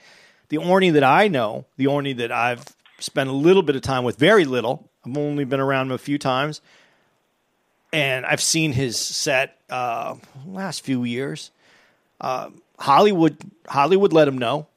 the 0.48 0.58
Orny 0.58 0.92
that 0.92 1.02
I 1.04 1.26
know, 1.28 1.64
the 1.76 1.86
Orny 1.86 2.16
that 2.18 2.30
I've 2.30 2.64
spent 3.00 3.28
a 3.28 3.32
little 3.32 3.62
bit 3.62 3.74
of 3.74 3.82
time 3.82 4.04
with, 4.04 4.16
very 4.16 4.44
little. 4.44 4.88
I've 5.04 5.16
only 5.18 5.44
been 5.44 5.60
around 5.60 5.86
him 5.86 5.92
a 5.92 5.98
few 5.98 6.18
times, 6.18 6.60
and 7.92 8.24
I've 8.24 8.40
seen 8.42 8.72
his 8.72 8.96
set 8.98 9.58
uh, 9.70 10.14
last 10.46 10.82
few 10.84 11.02
years. 11.02 11.50
Uh, 12.20 12.50
Hollywood, 12.78 13.36
Hollywood 13.66 14.12
let 14.12 14.28
him 14.28 14.38
know. 14.38 14.68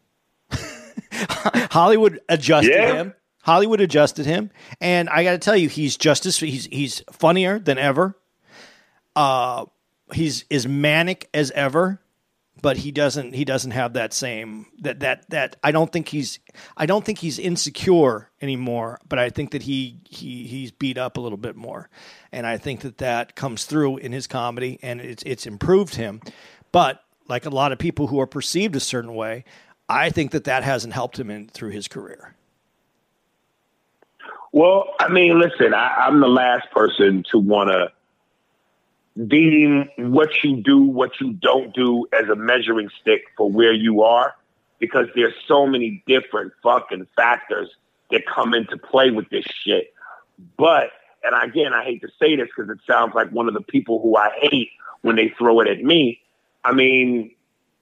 Hollywood 1.11 2.19
adjusted 2.29 2.71
Yeah. 2.73 2.93
him. 2.95 3.13
Hollywood 3.43 3.81
adjusted 3.81 4.25
him, 4.25 4.51
and 4.79 5.09
I 5.09 5.23
got 5.23 5.33
to 5.33 5.37
tell 5.37 5.55
you, 5.55 5.69
he's 5.69 5.97
just 5.97 6.25
as 6.25 6.37
he's 6.37 6.65
he's 6.65 7.03
funnier 7.11 7.59
than 7.59 7.77
ever. 7.77 8.17
Uh, 9.15 9.65
he's 10.13 10.45
as 10.49 10.65
manic 10.65 11.29
as 11.33 11.51
ever, 11.51 12.01
but 12.61 12.77
he 12.77 12.91
doesn't 12.91 13.33
he 13.33 13.43
doesn't 13.43 13.71
have 13.71 13.93
that 13.93 14.13
same 14.13 14.67
that 14.79 15.01
that 15.01 15.29
that 15.29 15.57
I 15.61 15.71
don't 15.71 15.91
think 15.91 16.07
he's 16.07 16.39
I 16.77 16.85
don't 16.85 17.03
think 17.03 17.19
he's 17.19 17.37
insecure 17.37 18.29
anymore, 18.41 18.99
but 19.07 19.19
I 19.19 19.29
think 19.29 19.51
that 19.51 19.63
he 19.63 19.99
he 20.09 20.47
he's 20.47 20.71
beat 20.71 20.97
up 20.97 21.17
a 21.17 21.21
little 21.21 21.37
bit 21.37 21.57
more, 21.57 21.89
and 22.31 22.47
I 22.47 22.57
think 22.57 22.79
that 22.81 22.99
that 22.99 23.35
comes 23.35 23.65
through 23.65 23.97
in 23.97 24.13
his 24.13 24.25
comedy, 24.25 24.79
and 24.81 25.01
it's 25.01 25.23
it's 25.25 25.45
improved 25.45 25.95
him, 25.95 26.21
but 26.71 27.03
like 27.27 27.45
a 27.45 27.49
lot 27.49 27.73
of 27.73 27.77
people 27.77 28.07
who 28.07 28.21
are 28.21 28.27
perceived 28.27 28.77
a 28.77 28.79
certain 28.79 29.13
way, 29.13 29.43
I 29.89 30.09
think 30.11 30.31
that 30.31 30.45
that 30.45 30.63
hasn't 30.63 30.93
helped 30.93 31.19
him 31.19 31.29
in 31.29 31.49
through 31.49 31.71
his 31.71 31.89
career. 31.89 32.35
Well, 34.53 34.93
I 34.99 35.09
mean, 35.09 35.39
listen, 35.39 35.73
I, 35.73 36.05
I'm 36.05 36.19
the 36.19 36.27
last 36.27 36.69
person 36.69 37.25
to 37.31 37.39
want 37.39 37.71
to 37.71 37.91
deem 39.27 39.89
what 39.97 40.29
you 40.43 40.61
do, 40.61 40.83
what 40.83 41.19
you 41.19 41.33
don't 41.33 41.73
do 41.73 42.05
as 42.13 42.29
a 42.29 42.35
measuring 42.35 42.89
stick 43.01 43.23
for 43.35 43.49
where 43.49 43.73
you 43.73 44.03
are, 44.03 44.35
because 44.77 45.07
there's 45.15 45.33
so 45.47 45.65
many 45.65 46.03
different 46.05 46.53
fucking 46.61 47.07
factors 47.15 47.67
that 48.11 48.21
come 48.27 48.53
into 48.53 48.77
play 48.77 49.09
with 49.09 49.27
this 49.29 49.43
shit. 49.65 49.91
But, 50.55 50.91
and 51.23 51.33
again, 51.49 51.73
I 51.73 51.83
hate 51.83 52.01
to 52.01 52.09
say 52.19 52.35
this 52.35 52.47
because 52.55 52.69
it 52.69 52.77
sounds 52.85 53.13
like 53.15 53.31
one 53.31 53.47
of 53.47 53.55
the 53.55 53.61
people 53.61 54.01
who 54.03 54.15
I 54.15 54.29
hate 54.39 54.69
when 55.01 55.15
they 55.15 55.33
throw 55.35 55.61
it 55.61 55.67
at 55.67 55.83
me. 55.83 56.19
I 56.63 56.73
mean, 56.73 57.31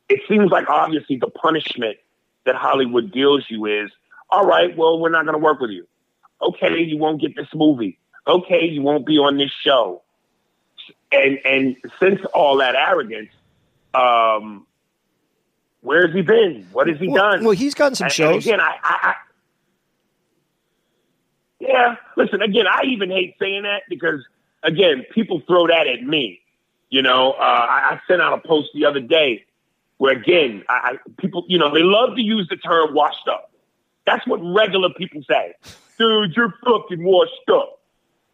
it 0.08 0.22
seems 0.30 0.52
like 0.52 0.70
obviously 0.70 1.18
the 1.18 1.28
punishment 1.28 1.98
that 2.46 2.56
Hollywood 2.56 3.12
deals 3.12 3.46
you 3.50 3.66
is, 3.66 3.92
all 4.30 4.46
right, 4.46 4.76
well, 4.78 5.02
we're 5.02 5.10
not 5.10 5.26
going 5.26 5.38
to 5.38 5.44
work 5.44 5.60
with 5.60 5.72
you. 5.72 5.86
Okay, 6.42 6.80
you 6.82 6.98
won't 6.98 7.22
get 7.22 7.36
this 7.36 7.48
movie. 7.54 7.98
Okay, 8.28 8.66
you 8.66 8.82
won't 8.82 9.06
be 9.06 9.18
on 9.18 9.38
this 9.38 9.52
show. 9.64 10.02
And 11.12 11.39
and 11.46 11.76
since 12.00 12.20
all 12.34 12.58
that 12.58 12.76
arrogance, 12.76 13.30
um, 13.94 14.66
where's 15.82 16.14
he 16.14 16.22
been? 16.22 16.68
What 16.72 16.88
has 16.88 16.98
he 17.00 17.08
Well, 17.10 17.32
done? 17.32 17.44
well, 17.44 17.52
he's 17.54 17.74
gotten 17.76 17.96
some 17.96 18.06
And- 18.06 18.14
shows. 18.14 18.46
And 18.48 18.56
again, 18.56 18.60
I, 18.62 18.76
I, 18.84 18.98
I, 19.10 19.14
yeah. 21.60 21.96
Listen, 22.18 22.42
again, 22.42 22.66
I 22.68 22.84
even 22.86 23.10
hate 23.12 23.36
saying 23.39 23.64
that 23.64 23.84
because 23.89 24.26
again, 24.64 25.06
people 25.14 25.42
throw 25.48 25.68
that 25.68 25.88
at 25.88 26.04
me. 26.04 26.39
You 26.89 27.02
know, 27.02 27.32
uh, 27.34 27.36
I, 27.42 27.94
I 27.96 28.00
sent 28.08 28.22
out 28.22 28.34
a 28.34 28.48
post 28.48 28.70
the 28.74 28.86
other 28.86 29.00
day 29.00 29.46
where 29.98 30.14
again, 30.18 30.64
I, 30.68 30.74
I 31.06 31.12
people, 31.20 31.46
you 31.48 31.58
know, 31.58 31.74
they 31.74 31.84
love 31.84 32.16
to 32.16 32.22
use 32.22 32.48
the 32.50 32.58
term 32.58 32.94
"washed 32.94 33.28
up." 33.30 33.52
That's 34.06 34.26
what 34.28 34.38
regular 34.38 34.89
people 34.98 35.22
say. 35.30 35.54
Dude, 36.02 36.36
you're 36.36 36.54
fucking 36.66 37.04
washed 37.04 37.32
up. 37.52 37.80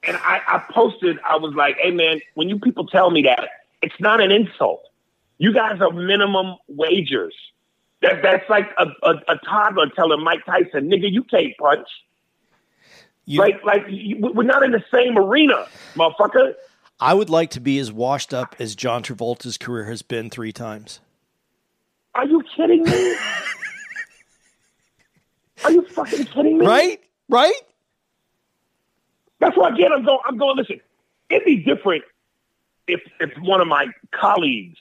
And 0.04 0.16
I, 0.18 0.40
I 0.48 0.64
posted, 0.72 1.20
I 1.28 1.36
was 1.38 1.54
like, 1.54 1.76
hey 1.82 1.92
man, 1.92 2.22
when 2.36 2.48
you 2.48 2.60
people 2.60 2.86
tell 2.88 3.10
me 3.12 3.24
that, 3.24 3.50
it's 3.82 4.00
not 4.00 4.22
an 4.22 4.32
insult. 4.32 4.84
You 5.38 5.54
guys 5.54 5.82
are 5.82 5.92
minimum 5.92 6.56
wagers. 6.70 7.34
That, 8.02 8.22
that's 8.24 8.50
like 8.50 8.70
a, 8.78 8.86
a, 9.04 9.16
a 9.28 9.38
toddler 9.44 9.90
telling 9.90 10.24
Mike 10.24 10.46
Tyson, 10.46 10.90
nigga, 10.90 11.12
you 11.12 11.24
can't 11.24 11.52
punch. 11.58 11.88
You- 13.26 13.42
Like, 13.42 13.62
like 13.66 13.86
we're 13.90 14.44
not 14.44 14.64
in 14.64 14.72
the 14.72 14.84
same 14.94 15.18
arena, 15.18 15.68
motherfucker. 15.96 16.54
I 17.00 17.14
would 17.14 17.30
like 17.30 17.50
to 17.52 17.60
be 17.60 17.78
as 17.80 17.92
washed 17.92 18.34
up 18.34 18.56
as 18.60 18.76
John 18.76 19.04
Travolta's 19.04 19.58
career 19.58 19.86
has 19.86 20.02
been 20.04 20.30
three 20.30 20.54
times. 20.54 21.00
Are 22.16 22.26
you 22.26 22.42
kidding 22.56 22.84
me? 22.84 23.16
Are 25.66 25.72
you 25.72 25.82
fucking 25.88 26.26
kidding 26.26 26.60
me? 26.60 26.66
Right? 26.66 27.02
Right? 27.30 27.54
That's 29.40 29.56
why 29.56 29.70
again 29.70 29.92
I'm 29.94 30.04
going. 30.04 30.20
I'm 30.26 30.38
going. 30.38 30.58
Listen, 30.58 30.80
it'd 31.30 31.46
be 31.46 31.58
different 31.58 32.04
if 32.88 33.02
if 33.20 33.32
one 33.40 33.62
of 33.62 33.68
my 33.68 33.88
colleagues, 34.12 34.78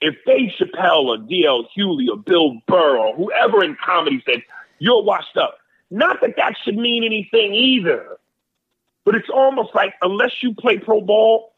if 0.00 0.14
Dave 0.26 0.50
Chappelle 0.58 1.04
or 1.04 1.18
D.L. 1.18 1.68
Hughley 1.76 2.08
or 2.10 2.16
Bill 2.16 2.60
Burr 2.66 2.98
or 2.98 3.14
whoever 3.14 3.62
in 3.62 3.76
comedy 3.84 4.22
said 4.26 4.42
you're 4.78 5.02
washed 5.02 5.36
up. 5.36 5.58
Not 5.90 6.20
that 6.20 6.36
that 6.36 6.54
should 6.64 6.76
mean 6.76 7.04
anything 7.04 7.52
either, 7.52 8.16
but 9.04 9.14
it's 9.14 9.28
almost 9.28 9.74
like 9.74 9.94
unless 10.02 10.42
you 10.42 10.54
play 10.54 10.78
pro 10.78 11.00
ball, 11.00 11.52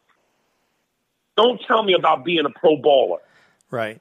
don't 1.36 1.60
tell 1.66 1.82
me 1.82 1.92
about 1.92 2.24
being 2.24 2.44
a 2.44 2.50
pro 2.50 2.76
baller. 2.76 3.18
Right. 3.70 4.00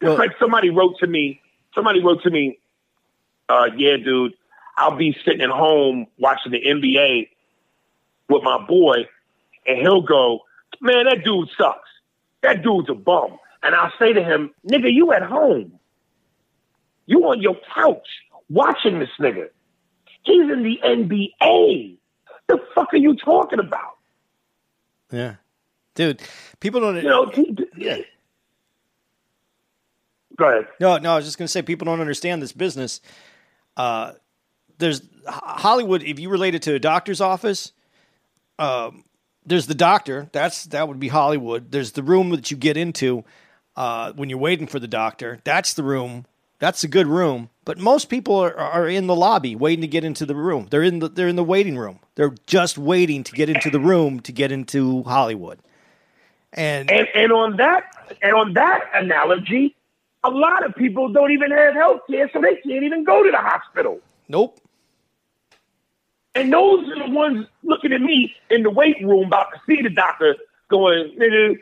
It's 0.00 0.18
like 0.18 0.32
somebody 0.38 0.70
wrote 0.70 0.98
to 0.98 1.06
me. 1.06 1.40
Somebody 1.74 2.02
wrote 2.02 2.22
to 2.22 2.30
me, 2.30 2.58
uh, 3.48 3.70
"Yeah, 3.76 3.96
dude, 3.96 4.34
I'll 4.76 4.96
be 4.96 5.16
sitting 5.24 5.40
at 5.40 5.50
home 5.50 6.06
watching 6.18 6.52
the 6.52 6.60
NBA 6.60 7.28
with 8.28 8.42
my 8.42 8.64
boy, 8.66 9.06
and 9.66 9.78
he'll 9.78 10.02
go, 10.02 10.40
"Man, 10.80 11.04
that 11.06 11.24
dude 11.24 11.48
sucks. 11.56 11.88
That 12.42 12.62
dude's 12.62 12.88
a 12.90 12.94
bum." 12.94 13.38
And 13.62 13.74
I'll 13.74 13.92
say 13.98 14.12
to 14.12 14.22
him, 14.22 14.52
"Nigga, 14.68 14.92
you 14.92 15.12
at 15.12 15.22
home? 15.22 15.78
You 17.06 17.26
on 17.28 17.40
your 17.40 17.56
couch 17.74 18.06
watching 18.48 18.98
this 18.98 19.10
nigga? 19.18 19.48
He's 20.22 20.50
in 20.50 20.62
the 20.62 20.80
NBA. 20.82 21.96
The 22.48 22.58
fuck 22.74 22.92
are 22.92 22.98
you 22.98 23.16
talking 23.16 23.58
about?" 23.58 23.96
Yeah, 25.10 25.36
dude. 25.94 26.20
People 26.60 26.80
don't. 26.80 26.96
You 26.96 27.02
know, 27.02 27.32
yeah. 27.76 27.98
Go 30.36 30.48
ahead. 30.48 30.68
No, 30.80 30.98
no. 30.98 31.12
I 31.12 31.16
was 31.16 31.24
just 31.24 31.38
going 31.38 31.46
to 31.46 31.52
say 31.52 31.62
people 31.62 31.86
don't 31.86 32.00
understand 32.00 32.42
this 32.42 32.52
business. 32.52 33.00
Uh, 33.76 34.12
there's 34.78 35.02
Hollywood. 35.26 36.02
If 36.02 36.18
you 36.18 36.28
relate 36.28 36.54
it 36.54 36.62
to 36.62 36.74
a 36.74 36.78
doctor's 36.78 37.20
office, 37.20 37.72
um, 38.58 39.04
there's 39.44 39.66
the 39.66 39.74
doctor. 39.74 40.28
That's 40.32 40.64
that 40.66 40.88
would 40.88 41.00
be 41.00 41.08
Hollywood. 41.08 41.70
There's 41.70 41.92
the 41.92 42.02
room 42.02 42.30
that 42.30 42.50
you 42.50 42.56
get 42.56 42.76
into 42.76 43.24
uh, 43.76 44.12
when 44.12 44.28
you're 44.28 44.38
waiting 44.38 44.66
for 44.66 44.78
the 44.78 44.88
doctor. 44.88 45.40
That's 45.44 45.74
the 45.74 45.82
room. 45.82 46.26
That's 46.58 46.82
a 46.84 46.88
good 46.88 47.06
room. 47.06 47.50
But 47.64 47.78
most 47.78 48.08
people 48.08 48.36
are, 48.36 48.56
are 48.56 48.88
in 48.88 49.06
the 49.06 49.14
lobby 49.14 49.54
waiting 49.54 49.82
to 49.82 49.88
get 49.88 50.04
into 50.04 50.24
the 50.24 50.34
room. 50.34 50.68
They're 50.70 50.82
in 50.82 51.00
the 51.00 51.08
they're 51.08 51.28
in 51.28 51.36
the 51.36 51.44
waiting 51.44 51.76
room. 51.76 52.00
They're 52.14 52.34
just 52.46 52.78
waiting 52.78 53.24
to 53.24 53.32
get 53.32 53.48
into 53.48 53.70
the 53.70 53.80
room 53.80 54.20
to 54.20 54.32
get 54.32 54.52
into 54.52 55.02
Hollywood. 55.04 55.58
And 56.52 56.90
And 56.90 57.06
and 57.14 57.32
on 57.32 57.56
that 57.56 57.84
and 58.22 58.32
on 58.34 58.54
that 58.54 58.90
analogy, 58.94 59.76
a 60.24 60.30
lot 60.30 60.64
of 60.64 60.74
people 60.74 61.12
don't 61.12 61.30
even 61.30 61.50
have 61.50 61.74
health 61.74 62.00
care, 62.10 62.30
so 62.32 62.40
they 62.40 62.56
can't 62.56 62.84
even 62.84 63.04
go 63.04 63.22
to 63.22 63.30
the 63.30 63.38
hospital. 63.38 64.00
nope. 64.28 64.60
And 66.36 66.52
those 66.52 66.88
are 66.90 67.06
the 67.06 67.10
ones 67.10 67.46
looking 67.62 67.92
at 67.92 68.00
me 68.00 68.34
in 68.50 68.62
the 68.62 68.70
waiting 68.70 69.08
room 69.08 69.26
about 69.26 69.48
to 69.52 69.60
see 69.66 69.82
the 69.82 69.90
doctor 69.90 70.36
going, 70.68 71.16
nigga, 71.18 71.58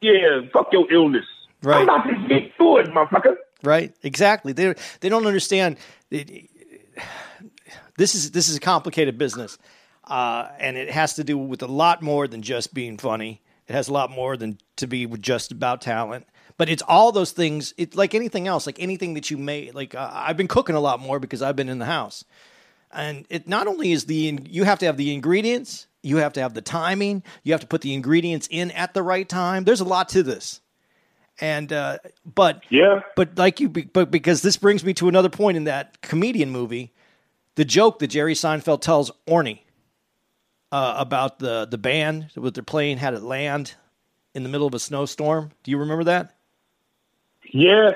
yeah, 0.00 0.42
fuck 0.52 0.72
your 0.72 0.90
illness. 0.92 1.24
Right. 1.62 1.78
I'm 1.78 1.88
about 1.88 2.04
to 2.04 2.28
get 2.28 2.54
through 2.56 2.78
it, 2.78 2.86
motherfucker. 2.88 3.36
Right? 3.62 3.94
Exactly. 4.02 4.52
They 4.52 4.74
they 5.00 5.08
don't 5.08 5.26
understand. 5.26 5.76
This 6.10 8.14
is 8.14 8.30
this 8.30 8.48
is 8.48 8.56
a 8.56 8.60
complicated 8.60 9.18
business, 9.18 9.58
uh, 10.04 10.48
and 10.58 10.76
it 10.76 10.90
has 10.90 11.14
to 11.14 11.24
do 11.24 11.36
with 11.36 11.62
a 11.62 11.66
lot 11.66 12.00
more 12.00 12.26
than 12.26 12.40
just 12.40 12.72
being 12.72 12.96
funny. 12.96 13.42
It 13.68 13.74
has 13.74 13.88
a 13.88 13.92
lot 13.92 14.10
more 14.10 14.36
than 14.36 14.58
to 14.76 14.86
be 14.86 15.06
just 15.06 15.52
about 15.52 15.82
talent. 15.82 16.26
But 16.56 16.68
it's 16.68 16.82
all 16.82 17.12
those 17.12 17.32
things. 17.32 17.74
It's 17.76 17.96
like 17.96 18.14
anything 18.14 18.48
else, 18.48 18.66
like 18.66 18.80
anything 18.80 19.14
that 19.14 19.30
you 19.30 19.36
may 19.36 19.70
like. 19.70 19.94
Uh, 19.94 20.10
I've 20.12 20.36
been 20.36 20.48
cooking 20.48 20.74
a 20.74 20.80
lot 20.80 21.00
more 21.00 21.18
because 21.18 21.42
I've 21.42 21.56
been 21.56 21.68
in 21.68 21.78
the 21.78 21.86
house, 21.86 22.24
and 22.92 23.26
it 23.30 23.48
not 23.48 23.66
only 23.66 23.92
is 23.92 24.06
the 24.06 24.38
you 24.48 24.64
have 24.64 24.78
to 24.80 24.86
have 24.86 24.96
the 24.96 25.12
ingredients, 25.14 25.86
you 26.02 26.16
have 26.18 26.32
to 26.34 26.40
have 26.40 26.54
the 26.54 26.62
timing, 26.62 27.22
you 27.42 27.52
have 27.52 27.60
to 27.60 27.66
put 27.66 27.80
the 27.82 27.94
ingredients 27.94 28.48
in 28.50 28.70
at 28.72 28.94
the 28.94 29.02
right 29.02 29.28
time. 29.28 29.64
There's 29.64 29.80
a 29.80 29.84
lot 29.84 30.08
to 30.10 30.22
this, 30.22 30.60
and 31.40 31.72
uh, 31.72 31.98
but 32.24 32.62
Yeah. 32.70 33.00
but 33.16 33.36
like 33.38 33.60
you, 33.60 33.68
but 33.68 34.10
because 34.10 34.42
this 34.42 34.56
brings 34.56 34.84
me 34.84 34.94
to 34.94 35.08
another 35.08 35.28
point 35.28 35.56
in 35.56 35.64
that 35.64 36.00
comedian 36.02 36.50
movie, 36.50 36.92
the 37.54 37.64
joke 37.64 37.98
that 38.00 38.08
Jerry 38.08 38.34
Seinfeld 38.34 38.80
tells 38.80 39.10
Orny 39.28 39.60
uh, 40.72 40.94
about 40.98 41.38
the 41.38 41.66
the 41.66 41.78
band 41.78 42.30
with 42.36 42.54
their 42.54 42.64
plane 42.64 42.98
had 42.98 43.14
it 43.14 43.22
land 43.22 43.74
in 44.34 44.42
the 44.42 44.48
middle 44.48 44.66
of 44.66 44.74
a 44.74 44.78
snowstorm. 44.78 45.50
Do 45.62 45.70
you 45.70 45.78
remember 45.78 46.04
that? 46.04 46.36
Yeah. 47.52 47.92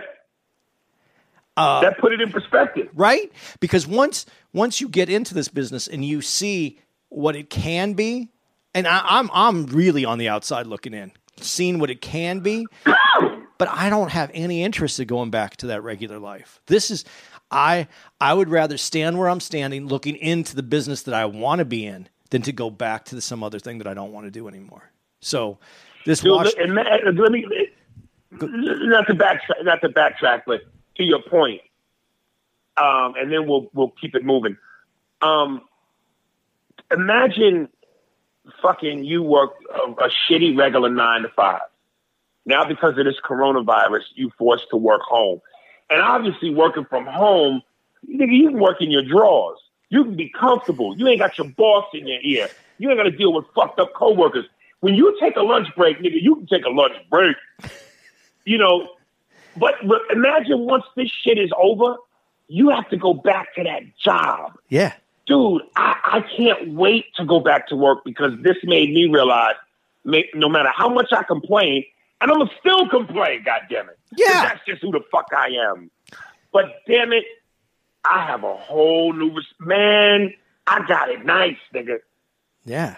Uh, 1.56 1.80
that 1.80 1.98
put 1.98 2.12
it 2.12 2.20
in 2.20 2.30
perspective. 2.30 2.88
Right? 2.94 3.32
Because 3.60 3.86
once 3.86 4.26
once 4.52 4.80
you 4.80 4.88
get 4.88 5.08
into 5.08 5.34
this 5.34 5.48
business 5.48 5.86
and 5.86 6.04
you 6.04 6.20
see 6.20 6.80
what 7.08 7.36
it 7.36 7.50
can 7.50 7.94
be, 7.94 8.30
and 8.74 8.86
I, 8.86 9.02
I'm 9.04 9.30
I'm 9.32 9.66
really 9.66 10.04
on 10.04 10.18
the 10.18 10.28
outside 10.28 10.66
looking 10.66 10.94
in, 10.94 11.12
seeing 11.40 11.78
what 11.78 11.90
it 11.90 12.00
can 12.00 12.40
be. 12.40 12.66
but 13.58 13.68
I 13.68 13.88
don't 13.88 14.10
have 14.10 14.30
any 14.34 14.62
interest 14.62 14.98
in 14.98 15.06
going 15.06 15.30
back 15.30 15.56
to 15.58 15.68
that 15.68 15.82
regular 15.82 16.18
life. 16.18 16.60
This 16.66 16.90
is 16.90 17.04
I 17.50 17.86
I 18.20 18.34
would 18.34 18.48
rather 18.48 18.76
stand 18.76 19.18
where 19.18 19.28
I'm 19.28 19.40
standing 19.40 19.86
looking 19.86 20.16
into 20.16 20.56
the 20.56 20.62
business 20.62 21.02
that 21.02 21.14
I 21.14 21.26
want 21.26 21.60
to 21.60 21.64
be 21.64 21.86
in 21.86 22.08
than 22.30 22.42
to 22.42 22.52
go 22.52 22.68
back 22.68 23.04
to 23.06 23.20
some 23.20 23.44
other 23.44 23.60
thing 23.60 23.78
that 23.78 23.86
I 23.86 23.94
don't 23.94 24.12
want 24.12 24.26
to 24.26 24.30
do 24.30 24.48
anymore. 24.48 24.90
So 25.20 25.58
this 26.04 26.20
Dude, 26.20 26.32
wash, 26.32 26.52
and 26.58 26.76
and 26.78 27.18
let 27.18 27.32
me 27.32 27.46
not 28.32 29.06
to 29.06 29.14
backtrack, 29.14 29.64
not 29.64 29.80
to 29.82 29.88
backtrack, 29.88 30.42
but 30.46 30.62
to 30.96 31.02
your 31.02 31.22
point, 31.22 31.60
um, 32.76 33.14
and 33.16 33.32
then 33.32 33.46
we'll 33.46 33.70
we'll 33.72 33.92
keep 34.00 34.14
it 34.14 34.24
moving. 34.24 34.56
Um, 35.20 35.62
imagine 36.90 37.68
fucking 38.62 39.04
you 39.04 39.22
work 39.22 39.52
a, 39.74 39.90
a 39.90 40.10
shitty 40.10 40.56
regular 40.56 40.90
nine 40.90 41.22
to 41.22 41.28
five. 41.28 41.62
Now 42.46 42.64
because 42.64 42.98
of 42.98 43.04
this 43.04 43.16
coronavirus, 43.24 44.02
you 44.14 44.30
forced 44.38 44.66
to 44.70 44.76
work 44.76 45.02
home, 45.02 45.40
and 45.90 46.02
obviously 46.02 46.50
working 46.50 46.84
from 46.84 47.06
home, 47.06 47.62
nigga, 48.08 48.36
you 48.36 48.50
can 48.50 48.60
work 48.60 48.80
in 48.80 48.90
your 48.90 49.04
drawers. 49.04 49.58
You 49.88 50.04
can 50.04 50.16
be 50.16 50.28
comfortable. 50.28 50.96
You 50.96 51.06
ain't 51.08 51.20
got 51.20 51.38
your 51.38 51.48
boss 51.48 51.84
in 51.94 52.06
your 52.06 52.20
ear. 52.22 52.48
You 52.78 52.90
ain't 52.90 52.98
got 52.98 53.04
to 53.04 53.10
deal 53.10 53.32
with 53.32 53.44
fucked 53.54 53.78
up 53.78 53.94
coworkers. 53.94 54.44
When 54.80 54.94
you 54.94 55.16
take 55.20 55.36
a 55.36 55.42
lunch 55.42 55.68
break, 55.76 55.98
nigga, 55.98 56.20
you 56.20 56.36
can 56.36 56.46
take 56.46 56.64
a 56.64 56.70
lunch 56.70 56.94
break. 57.08 57.36
You 58.44 58.58
know, 58.58 58.88
but, 59.56 59.74
imagine 60.10 60.60
once 60.60 60.84
this 60.96 61.10
shit 61.10 61.38
is 61.38 61.50
over, 61.60 61.96
you 62.48 62.70
have 62.70 62.88
to 62.90 62.96
go 62.96 63.14
back 63.14 63.54
to 63.54 63.64
that 63.64 63.82
job. 63.96 64.52
yeah, 64.68 64.94
Dude, 65.26 65.62
I, 65.74 65.96
I 66.04 66.24
can't 66.36 66.74
wait 66.74 67.06
to 67.16 67.24
go 67.24 67.40
back 67.40 67.68
to 67.68 67.76
work 67.76 68.04
because 68.04 68.32
this 68.42 68.56
made 68.64 68.90
me 68.92 69.08
realize 69.08 69.54
ma- 70.04 70.18
no 70.34 70.48
matter 70.50 70.68
how 70.74 70.88
much 70.90 71.12
I 71.12 71.22
complain, 71.22 71.84
and 72.20 72.30
I'm 72.30 72.38
gonna 72.38 72.50
still 72.60 72.88
complain, 72.88 73.42
God 73.44 73.62
damn 73.70 73.88
it. 73.88 73.98
Yeah. 74.16 74.42
That's 74.42 74.60
just 74.66 74.82
who 74.82 74.90
the 74.92 75.00
fuck 75.10 75.28
I 75.36 75.48
am. 75.70 75.90
But 76.52 76.66
damn 76.86 77.12
it, 77.12 77.24
I 78.08 78.26
have 78.26 78.44
a 78.44 78.54
whole 78.54 79.12
new 79.14 79.34
res- 79.34 79.46
man. 79.58 80.34
I 80.66 80.86
got 80.86 81.08
it 81.08 81.24
nice, 81.24 81.56
nigga. 81.74 81.98
yeah, 82.66 82.96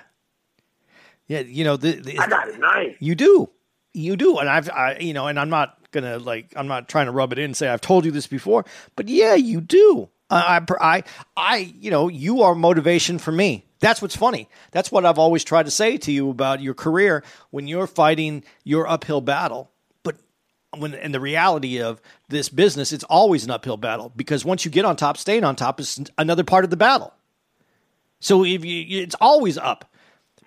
yeah. 1.28 1.40
You 1.40 1.62
know, 1.64 1.76
the, 1.76 1.92
the, 1.92 2.18
I 2.18 2.26
got 2.26 2.48
it 2.48 2.58
nice. 2.58 2.96
You 2.98 3.14
do. 3.14 3.48
You 3.96 4.16
do. 4.16 4.38
And 4.38 4.48
I've, 4.48 4.68
I, 4.70 4.98
you 4.98 5.14
know, 5.14 5.26
and 5.26 5.40
I'm 5.40 5.48
not 5.48 5.76
to 6.02 6.18
like, 6.18 6.52
I'm 6.56 6.68
not 6.68 6.88
trying 6.88 7.06
to 7.06 7.12
rub 7.12 7.32
it 7.32 7.38
in 7.38 7.46
and 7.46 7.56
say 7.56 7.68
I've 7.68 7.80
told 7.80 8.04
you 8.04 8.10
this 8.10 8.26
before, 8.26 8.64
but 8.94 9.08
yeah, 9.08 9.34
you 9.34 9.60
do. 9.60 10.08
I, 10.28 10.60
I, 10.80 11.04
I, 11.36 11.56
you 11.78 11.90
know, 11.90 12.08
you 12.08 12.42
are 12.42 12.54
motivation 12.54 13.18
for 13.18 13.32
me. 13.32 13.64
That's 13.78 14.02
what's 14.02 14.16
funny. 14.16 14.48
That's 14.72 14.90
what 14.90 15.06
I've 15.06 15.18
always 15.18 15.44
tried 15.44 15.66
to 15.66 15.70
say 15.70 15.96
to 15.98 16.12
you 16.12 16.30
about 16.30 16.60
your 16.60 16.74
career 16.74 17.22
when 17.50 17.68
you're 17.68 17.86
fighting 17.86 18.42
your 18.64 18.88
uphill 18.88 19.20
battle. 19.20 19.70
But 20.02 20.16
when, 20.76 20.94
and 20.94 21.14
the 21.14 21.20
reality 21.20 21.80
of 21.80 22.00
this 22.28 22.48
business, 22.48 22.92
it's 22.92 23.04
always 23.04 23.44
an 23.44 23.50
uphill 23.50 23.76
battle 23.76 24.12
because 24.16 24.44
once 24.44 24.64
you 24.64 24.70
get 24.70 24.84
on 24.84 24.96
top, 24.96 25.16
staying 25.16 25.44
on 25.44 25.56
top 25.56 25.78
is 25.78 26.00
another 26.18 26.44
part 26.44 26.64
of 26.64 26.70
the 26.70 26.76
battle. 26.76 27.14
So 28.18 28.44
if 28.44 28.64
you, 28.64 29.02
it's 29.02 29.16
always 29.20 29.58
up. 29.58 29.90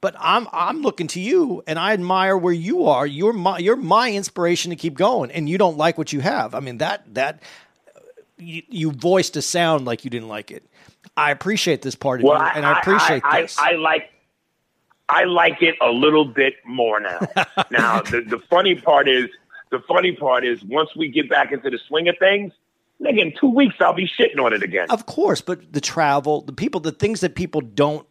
But 0.02 0.16
I'm 0.20 0.47
I'm 0.54 0.82
looking 0.82 1.08
to 1.08 1.20
you, 1.20 1.64
and 1.68 1.78
I 1.78 1.93
admire 1.93 2.38
where 2.38 2.54
you 2.54 2.86
are. 2.86 3.06
You're 3.06 3.34
my 3.34 3.58
you're 3.58 3.76
my 3.76 4.12
inspiration 4.12 4.70
to 4.70 4.76
keep 4.76 4.95
going, 4.95 5.32
and 5.32 5.50
you 5.50 5.58
don't 5.58 5.78
like 5.78 5.97
what 5.97 6.14
you 6.14 6.22
have. 6.22 6.56
I 6.56 6.60
mean 6.60 6.78
that 6.78 7.14
that 7.16 7.41
you, 8.38 8.64
you 8.70 8.91
voiced 8.91 9.36
a 9.38 9.41
sound 9.41 9.86
like 9.86 10.04
you 10.04 10.10
didn't 10.10 10.30
like 10.30 10.52
it. 10.52 10.64
I 11.16 11.32
appreciate 11.32 11.82
this 11.82 11.95
part 11.95 12.22
of 12.22 12.26
Well, 12.26 12.41
you, 12.41 12.47
and 12.56 12.66
I, 12.66 12.80
appreciate 12.80 13.22
I, 13.26 13.41
this. 13.41 13.58
I, 13.60 13.72
I 13.72 13.76
like 13.76 14.10
I 15.10 15.24
like 15.26 15.62
it 15.62 15.76
a 15.82 15.91
little 15.91 16.26
bit 16.26 16.56
more 16.66 17.00
now. 17.00 17.20
now 17.72 18.02
the, 18.02 18.22
the 18.22 18.39
funny 18.50 18.76
part 18.76 19.10
is 19.10 19.30
the 19.72 19.80
funny 19.88 20.16
part 20.16 20.45
is 20.45 20.64
once 20.64 20.95
we 20.95 21.10
get 21.10 21.30
back 21.30 21.52
into 21.52 21.70
the 21.70 21.80
swing 21.88 22.08
of 22.08 22.18
things, 22.18 22.54
nigga, 23.02 23.20
in 23.20 23.34
two 23.39 23.50
weeks 23.50 23.76
I'll 23.80 23.93
be 23.93 24.08
shitting 24.08 24.43
on 24.43 24.54
it 24.54 24.64
again. 24.64 24.88
Of 24.89 25.06
course, 25.06 25.41
but 25.41 25.74
the 25.74 25.82
travel, 25.82 26.41
the 26.41 26.54
people, 26.54 26.80
the 26.80 26.91
things 26.91 27.22
that 27.22 27.36
people 27.36 27.62
don't 27.62 28.08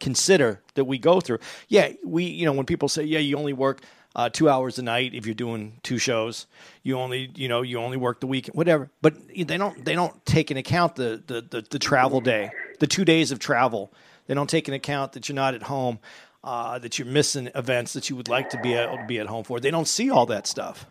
consider 0.00 0.62
that 0.74 0.84
we 0.84 0.98
go 0.98 1.20
through. 1.20 1.38
Yeah, 1.68 1.92
we, 2.04 2.24
you 2.24 2.44
know, 2.44 2.52
when 2.52 2.66
people 2.66 2.88
say, 2.88 3.04
yeah, 3.04 3.18
you 3.18 3.36
only 3.36 3.52
work 3.52 3.82
uh, 4.14 4.30
two 4.30 4.48
hours 4.48 4.78
a 4.78 4.82
night 4.82 5.14
if 5.14 5.26
you're 5.26 5.34
doing 5.34 5.78
two 5.82 5.98
shows, 5.98 6.46
you 6.82 6.98
only, 6.98 7.30
you 7.34 7.48
know, 7.48 7.62
you 7.62 7.78
only 7.78 7.96
work 7.96 8.20
the 8.20 8.26
weekend, 8.26 8.56
whatever. 8.56 8.90
But 9.02 9.14
they 9.28 9.58
don't, 9.58 9.84
they 9.84 9.94
don't 9.94 10.24
take 10.24 10.50
into 10.50 10.60
account 10.60 10.96
the 10.96 11.22
the 11.26 11.42
the, 11.42 11.66
the 11.70 11.78
travel 11.78 12.20
day, 12.20 12.50
the 12.80 12.86
two 12.86 13.04
days 13.04 13.32
of 13.32 13.38
travel. 13.38 13.92
They 14.26 14.34
don't 14.34 14.50
take 14.50 14.68
into 14.68 14.76
account 14.76 15.12
that 15.12 15.28
you're 15.28 15.36
not 15.36 15.54
at 15.54 15.62
home, 15.62 16.00
uh, 16.42 16.78
that 16.80 16.98
you're 16.98 17.06
missing 17.06 17.48
events 17.54 17.92
that 17.92 18.10
you 18.10 18.16
would 18.16 18.28
like 18.28 18.50
to 18.50 18.60
be 18.60 18.74
able 18.74 18.96
to 18.98 19.04
be 19.06 19.18
at 19.20 19.26
home 19.26 19.44
for. 19.44 19.60
They 19.60 19.70
don't 19.70 19.86
see 19.88 20.10
all 20.10 20.26
that 20.26 20.46
stuff 20.46 20.86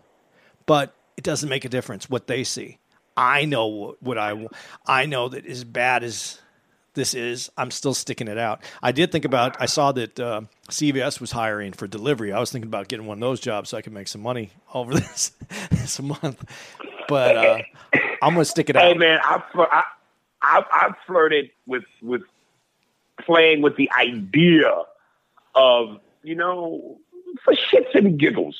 but 0.65 0.95
it 1.17 1.23
doesn't 1.23 1.49
make 1.49 1.65
a 1.65 1.69
difference 1.69 2.09
what 2.09 2.27
they 2.27 2.43
see. 2.43 2.79
I 3.17 3.45
know 3.45 3.67
what, 3.67 4.03
what 4.03 4.17
I 4.17 4.47
I 4.85 5.05
know 5.05 5.29
that 5.29 5.45
as 5.45 5.63
bad 5.63 6.03
as 6.03 6.39
this 6.95 7.13
is, 7.13 7.51
I'm 7.57 7.71
still 7.71 7.93
sticking 7.93 8.27
it 8.27 8.37
out. 8.37 8.61
I 8.81 8.91
did 8.91 9.11
think 9.11 9.25
about. 9.25 9.61
I 9.61 9.67
saw 9.67 9.91
that 9.91 10.19
uh, 10.19 10.41
CVS 10.69 11.21
was 11.21 11.31
hiring 11.31 11.73
for 11.73 11.87
delivery. 11.87 12.33
I 12.33 12.39
was 12.39 12.51
thinking 12.51 12.67
about 12.67 12.87
getting 12.87 13.05
one 13.05 13.17
of 13.17 13.21
those 13.21 13.39
jobs 13.39 13.69
so 13.69 13.77
I 13.77 13.81
could 13.81 13.93
make 13.93 14.07
some 14.07 14.21
money 14.21 14.51
over 14.73 14.93
this 14.99 15.31
this 15.69 16.01
month. 16.01 16.43
But 17.07 17.37
uh, 17.37 17.61
I'm 18.21 18.33
gonna 18.33 18.45
stick 18.45 18.69
it 18.69 18.75
Hey 18.75 18.81
out. 18.81 18.93
Hey 18.93 18.97
man, 18.97 19.19
I, 19.23 19.41
I 19.55 19.83
I 20.41 20.63
I 20.71 20.89
flirted 21.05 21.51
with 21.67 21.83
with 22.01 22.23
playing 23.21 23.61
with 23.61 23.75
the 23.75 23.91
idea 23.91 24.71
of 25.53 25.99
you 26.25 26.35
know, 26.35 26.97
for 27.43 27.53
shits 27.53 27.93
and 27.93 28.17
giggles. 28.19 28.57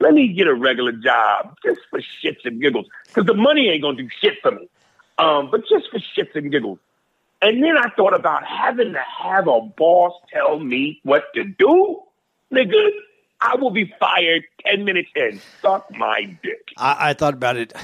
Let 0.00 0.12
me 0.12 0.32
get 0.32 0.48
a 0.48 0.54
regular 0.54 0.92
job 0.92 1.56
just 1.64 1.80
for 1.88 2.00
shits 2.00 2.44
and 2.44 2.60
giggles. 2.60 2.86
Because 3.06 3.26
the 3.26 3.34
money 3.34 3.68
ain't 3.68 3.80
going 3.80 3.96
to 3.96 4.02
do 4.02 4.08
shit 4.20 4.34
for 4.42 4.50
me. 4.50 4.68
Um, 5.18 5.50
but 5.50 5.60
just 5.68 5.88
for 5.90 5.98
shits 5.98 6.34
and 6.34 6.50
giggles. 6.50 6.80
And 7.42 7.62
then 7.62 7.76
I 7.76 7.90
thought 7.90 8.14
about 8.14 8.44
having 8.44 8.92
to 8.92 9.02
have 9.22 9.48
a 9.48 9.60
boss 9.60 10.12
tell 10.32 10.58
me 10.58 11.00
what 11.02 11.24
to 11.34 11.44
do. 11.44 12.00
Nigga, 12.52 12.90
I 13.40 13.56
will 13.56 13.70
be 13.70 13.92
fired 14.00 14.44
10 14.66 14.84
minutes 14.84 15.10
in. 15.14 15.40
Suck 15.60 15.86
my 15.90 16.36
dick. 16.42 16.68
I, 16.78 17.10
I 17.10 17.12
thought 17.14 17.34
about 17.34 17.56
it. 17.56 17.74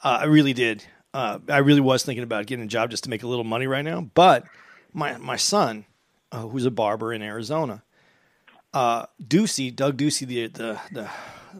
Uh, 0.00 0.18
I 0.20 0.24
really 0.26 0.52
did. 0.52 0.84
Uh, 1.12 1.40
I 1.48 1.58
really 1.58 1.80
was 1.80 2.04
thinking 2.04 2.22
about 2.22 2.46
getting 2.46 2.64
a 2.64 2.68
job 2.68 2.90
just 2.90 3.04
to 3.04 3.10
make 3.10 3.24
a 3.24 3.26
little 3.26 3.44
money 3.44 3.66
right 3.66 3.84
now. 3.84 4.02
But 4.14 4.44
my, 4.92 5.16
my 5.16 5.34
son, 5.34 5.86
uh, 6.30 6.46
who's 6.46 6.66
a 6.66 6.70
barber 6.70 7.12
in 7.12 7.20
Arizona, 7.20 7.82
uh, 8.72 9.06
Ducey, 9.20 9.74
Doug 9.74 9.96
Ducey, 9.96 10.26
the, 10.26 10.46
the, 10.46 10.80
the, 10.92 11.10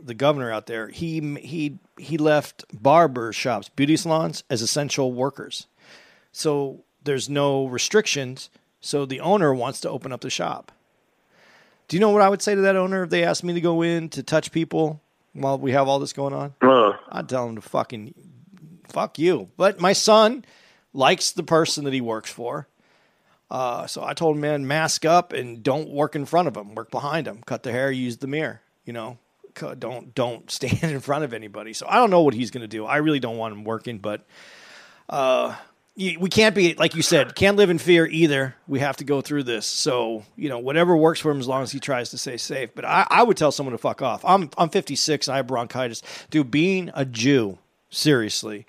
the 0.00 0.14
governor 0.14 0.52
out 0.52 0.66
there, 0.66 0.88
he, 0.88 1.20
he, 1.40 1.78
he 1.96 2.18
left 2.18 2.64
barber 2.72 3.32
shops, 3.32 3.68
beauty 3.70 3.96
salons 3.96 4.44
as 4.48 4.62
essential 4.62 5.12
workers. 5.12 5.66
So 6.30 6.84
there's 7.04 7.28
no 7.28 7.66
restrictions. 7.66 8.50
So 8.80 9.06
the 9.06 9.20
owner 9.20 9.52
wants 9.54 9.80
to 9.80 9.90
open 9.90 10.12
up 10.12 10.20
the 10.20 10.30
shop. 10.30 10.72
Do 11.88 11.96
you 11.96 12.00
know 12.00 12.10
what 12.10 12.22
I 12.22 12.28
would 12.28 12.42
say 12.42 12.54
to 12.54 12.60
that 12.62 12.76
owner 12.76 13.04
if 13.04 13.10
they 13.10 13.24
asked 13.24 13.42
me 13.42 13.54
to 13.54 13.60
go 13.60 13.82
in 13.82 14.08
to 14.10 14.22
touch 14.22 14.52
people 14.52 15.00
while 15.32 15.58
we 15.58 15.72
have 15.72 15.88
all 15.88 15.98
this 15.98 16.12
going 16.12 16.34
on? 16.34 16.54
Uh, 16.60 16.92
I'd 17.08 17.28
tell 17.28 17.48
him 17.48 17.56
to 17.56 17.62
fucking 17.62 18.14
fuck 18.88 19.18
you. 19.18 19.48
But 19.56 19.80
my 19.80 19.94
son 19.94 20.44
likes 20.92 21.32
the 21.32 21.42
person 21.42 21.84
that 21.84 21.94
he 21.94 22.00
works 22.00 22.30
for. 22.30 22.68
Uh, 23.50 23.86
so 23.86 24.04
I 24.04 24.12
told 24.12 24.36
him, 24.36 24.42
man, 24.42 24.66
mask 24.66 25.06
up 25.06 25.32
and 25.32 25.62
don't 25.62 25.88
work 25.88 26.14
in 26.14 26.26
front 26.26 26.48
of 26.48 26.56
him. 26.56 26.74
Work 26.74 26.90
behind 26.90 27.26
him. 27.26 27.42
Cut 27.46 27.62
the 27.62 27.72
hair. 27.72 27.90
Use 27.90 28.18
the 28.18 28.26
mirror. 28.26 28.60
You 28.84 28.92
know, 28.92 29.18
don't 29.78 30.14
don't 30.14 30.50
stand 30.50 30.82
in 30.82 31.00
front 31.00 31.24
of 31.24 31.32
anybody. 31.32 31.72
So 31.72 31.86
I 31.88 31.94
don't 31.94 32.10
know 32.10 32.22
what 32.22 32.34
he's 32.34 32.50
going 32.50 32.62
to 32.62 32.68
do. 32.68 32.84
I 32.84 32.98
really 32.98 33.20
don't 33.20 33.38
want 33.38 33.54
him 33.54 33.64
working, 33.64 33.98
but 33.98 34.26
uh, 35.08 35.56
we 35.98 36.28
can't 36.30 36.54
be 36.54 36.74
like 36.74 36.94
you 36.94 37.02
said 37.02 37.34
can't 37.34 37.56
live 37.56 37.70
in 37.70 37.78
fear 37.78 38.06
either. 38.06 38.54
We 38.68 38.78
have 38.78 38.96
to 38.98 39.04
go 39.04 39.20
through 39.20 39.42
this. 39.42 39.66
So 39.66 40.24
you 40.36 40.48
know 40.48 40.60
whatever 40.60 40.96
works 40.96 41.18
for 41.18 41.30
him 41.30 41.40
as 41.40 41.48
long 41.48 41.62
as 41.62 41.72
he 41.72 41.80
tries 41.80 42.10
to 42.10 42.18
stay 42.18 42.36
safe. 42.36 42.70
But 42.74 42.84
i, 42.84 43.06
I 43.10 43.22
would 43.24 43.36
tell 43.36 43.50
someone 43.50 43.72
to 43.72 43.78
fuck 43.78 44.00
off. 44.00 44.24
I'm, 44.24 44.50
I'm 44.56 44.68
56 44.68 45.26
and 45.26 45.34
i 45.34 45.36
have 45.38 45.48
bronchitis. 45.48 46.02
Dude 46.30 46.50
being 46.50 46.90
a 46.94 47.04
jew 47.04 47.58
seriously 47.90 48.64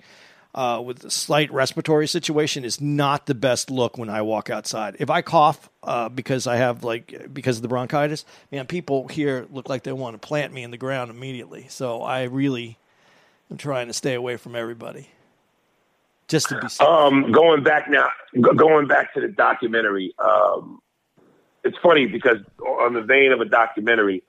uh, 0.56 0.82
with 0.84 1.04
a 1.04 1.10
slight 1.10 1.52
respiratory 1.52 2.08
situation 2.08 2.64
is 2.64 2.80
not 2.80 3.26
the 3.26 3.34
best 3.34 3.70
look 3.70 3.96
when 3.96 4.08
i 4.08 4.22
walk 4.22 4.50
outside. 4.50 4.96
If 4.98 5.08
i 5.08 5.22
cough 5.22 5.70
uh, 5.84 6.08
because 6.08 6.48
i 6.48 6.56
have 6.56 6.82
like 6.82 7.32
because 7.32 7.58
of 7.58 7.62
the 7.62 7.68
bronchitis 7.68 8.24
man 8.50 8.66
people 8.66 9.06
here 9.06 9.46
look 9.52 9.68
like 9.68 9.84
they 9.84 9.92
want 9.92 10.20
to 10.20 10.26
plant 10.26 10.52
me 10.52 10.64
in 10.64 10.72
the 10.72 10.78
ground 10.78 11.12
immediately. 11.12 11.66
So 11.68 12.02
i 12.02 12.24
really 12.24 12.76
am 13.52 13.56
trying 13.56 13.86
to 13.86 13.92
stay 13.92 14.14
away 14.14 14.36
from 14.36 14.56
everybody 14.56 15.10
just 16.30 16.48
to 16.48 16.60
be 16.60 16.68
safe. 16.68 16.86
Um, 16.86 17.32
going 17.32 17.62
back 17.62 17.90
now, 17.90 18.08
going 18.56 18.86
back 18.86 19.12
to 19.14 19.20
the 19.20 19.28
documentary. 19.28 20.14
Um, 20.18 20.80
it's 21.64 21.76
funny 21.82 22.06
because 22.06 22.38
on 22.60 22.94
the 22.94 23.02
vein 23.02 23.32
of 23.32 23.40
a 23.40 23.44
documentary, 23.44 24.22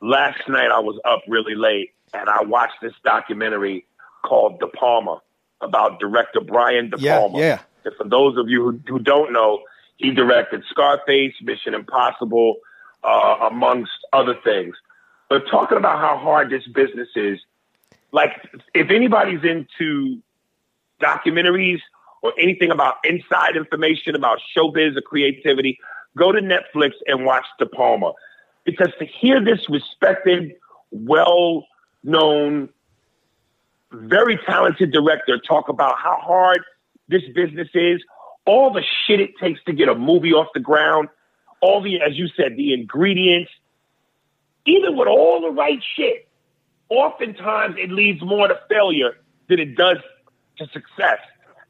last 0.00 0.48
night 0.48 0.70
I 0.70 0.78
was 0.78 1.00
up 1.04 1.22
really 1.26 1.54
late 1.54 1.90
and 2.14 2.28
I 2.28 2.42
watched 2.42 2.80
this 2.80 2.92
documentary 3.04 3.86
called 4.22 4.60
De 4.60 4.68
Palma 4.68 5.20
about 5.60 5.98
director 5.98 6.40
Brian 6.40 6.90
De 6.90 6.98
Palma. 6.98 7.38
Yeah, 7.38 7.44
yeah. 7.44 7.60
And 7.84 7.94
for 7.96 8.08
those 8.08 8.36
of 8.36 8.48
you 8.48 8.62
who, 8.62 8.80
who 8.86 8.98
don't 9.00 9.32
know, 9.32 9.62
he 9.96 10.12
directed 10.12 10.62
Scarface, 10.70 11.34
Mission 11.42 11.74
Impossible, 11.74 12.56
uh, 13.02 13.48
amongst 13.50 13.92
other 14.12 14.34
things. 14.44 14.76
But 15.28 15.44
talking 15.50 15.78
about 15.78 15.98
how 15.98 16.18
hard 16.18 16.50
this 16.50 16.66
business 16.68 17.08
is, 17.16 17.40
like 18.12 18.30
if 18.74 18.90
anybody's 18.90 19.42
into 19.42 20.18
documentaries 21.02 21.80
or 22.22 22.32
anything 22.38 22.70
about 22.70 22.96
inside 23.04 23.56
information 23.56 24.14
about 24.14 24.38
showbiz 24.56 24.96
or 24.96 25.00
creativity, 25.00 25.78
go 26.16 26.32
to 26.32 26.40
Netflix 26.40 26.92
and 27.06 27.24
watch 27.24 27.44
De 27.58 27.66
Palma. 27.66 28.12
Because 28.64 28.90
to 28.98 29.04
hear 29.04 29.44
this 29.44 29.68
respected, 29.68 30.54
well 30.90 31.66
known, 32.04 32.68
very 33.90 34.38
talented 34.46 34.92
director 34.92 35.38
talk 35.38 35.68
about 35.68 35.98
how 35.98 36.16
hard 36.20 36.60
this 37.08 37.22
business 37.34 37.68
is, 37.74 38.02
all 38.46 38.72
the 38.72 38.82
shit 39.06 39.20
it 39.20 39.30
takes 39.40 39.62
to 39.64 39.72
get 39.72 39.88
a 39.88 39.94
movie 39.94 40.32
off 40.32 40.48
the 40.54 40.60
ground, 40.60 41.08
all 41.60 41.80
the, 41.80 42.00
as 42.00 42.16
you 42.18 42.28
said, 42.36 42.56
the 42.56 42.72
ingredients, 42.72 43.50
even 44.66 44.96
with 44.96 45.08
all 45.08 45.40
the 45.40 45.50
right 45.50 45.82
shit, 45.96 46.28
oftentimes 46.88 47.76
it 47.78 47.90
leads 47.90 48.22
more 48.22 48.48
to 48.48 48.58
failure 48.68 49.16
than 49.48 49.58
it 49.58 49.76
does 49.76 49.98
to 50.58 50.66
success. 50.66 51.18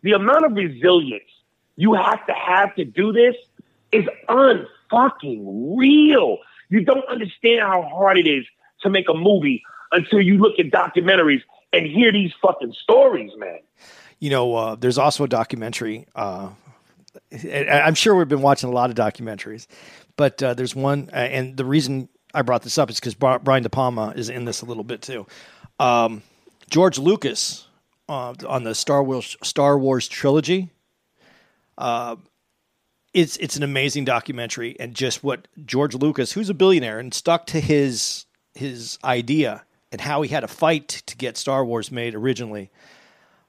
The 0.02 0.12
amount 0.12 0.44
of 0.44 0.52
resilience 0.52 1.24
you 1.76 1.94
have 1.94 2.24
to 2.26 2.32
have 2.32 2.74
to 2.76 2.84
do 2.84 3.12
this 3.12 3.34
is 3.92 4.04
unfucking 4.28 5.76
real. 5.76 6.38
You 6.68 6.84
don't 6.84 7.06
understand 7.08 7.60
how 7.60 7.82
hard 7.82 8.18
it 8.18 8.26
is 8.26 8.44
to 8.82 8.90
make 8.90 9.08
a 9.08 9.14
movie 9.14 9.62
until 9.92 10.20
you 10.20 10.38
look 10.38 10.58
at 10.58 10.66
documentaries 10.66 11.42
and 11.72 11.86
hear 11.86 12.12
these 12.12 12.32
fucking 12.40 12.72
stories, 12.72 13.30
man. 13.36 13.58
You 14.18 14.30
know, 14.30 14.54
uh, 14.54 14.74
there's 14.76 14.98
also 14.98 15.24
a 15.24 15.28
documentary. 15.28 16.06
Uh, 16.14 16.50
I'm 17.32 17.94
sure 17.94 18.14
we've 18.14 18.28
been 18.28 18.42
watching 18.42 18.68
a 18.68 18.72
lot 18.72 18.90
of 18.90 18.96
documentaries, 18.96 19.66
but 20.16 20.42
uh, 20.42 20.54
there's 20.54 20.74
one, 20.74 21.10
uh, 21.12 21.16
and 21.16 21.56
the 21.56 21.64
reason 21.64 22.08
I 22.34 22.42
brought 22.42 22.62
this 22.62 22.78
up 22.78 22.90
is 22.90 23.00
because 23.00 23.14
Brian 23.14 23.62
De 23.62 23.68
Palma 23.68 24.12
is 24.16 24.28
in 24.28 24.44
this 24.44 24.62
a 24.62 24.66
little 24.66 24.84
bit 24.84 25.02
too. 25.02 25.26
Um, 25.78 26.22
George 26.70 26.98
Lucas 26.98 27.66
uh, 28.12 28.34
on 28.46 28.62
the 28.62 28.74
Star 28.74 29.02
Wars 29.02 29.38
Star 29.42 29.78
Wars 29.78 30.06
trilogy. 30.06 30.70
Uh, 31.78 32.16
it's 33.14 33.38
it's 33.38 33.56
an 33.56 33.62
amazing 33.62 34.04
documentary, 34.04 34.76
and 34.78 34.94
just 34.94 35.24
what 35.24 35.48
George 35.64 35.94
Lucas, 35.94 36.32
who's 36.32 36.50
a 36.50 36.54
billionaire 36.54 36.98
and 36.98 37.14
stuck 37.14 37.46
to 37.46 37.60
his 37.60 38.26
his 38.54 38.98
idea 39.02 39.64
and 39.90 40.02
how 40.02 40.20
he 40.20 40.28
had 40.28 40.44
a 40.44 40.48
fight 40.48 40.88
to 40.88 41.16
get 41.16 41.38
Star 41.38 41.64
Wars 41.64 41.90
made 41.90 42.14
originally. 42.14 42.70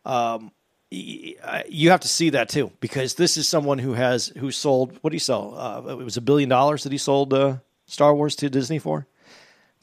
Um, 0.06 0.52
you 0.90 1.90
have 1.90 2.02
to 2.02 2.08
see 2.08 2.30
that 2.30 2.50
too 2.50 2.72
because 2.80 3.16
this 3.16 3.36
is 3.36 3.48
someone 3.48 3.80
who 3.80 3.94
has 3.94 4.28
who 4.38 4.52
sold 4.52 4.98
what 5.02 5.10
did 5.10 5.16
he 5.16 5.20
sell? 5.20 5.56
Uh, 5.58 5.98
it 6.00 6.04
was 6.04 6.18
a 6.18 6.22
billion 6.22 6.48
dollars 6.48 6.84
that 6.84 6.92
he 6.92 6.98
sold 6.98 7.34
uh, 7.34 7.58
Star 7.86 8.16
Wars 8.16 8.36
to 8.38 8.50
Disney 8.50 8.80
for 8.80 9.08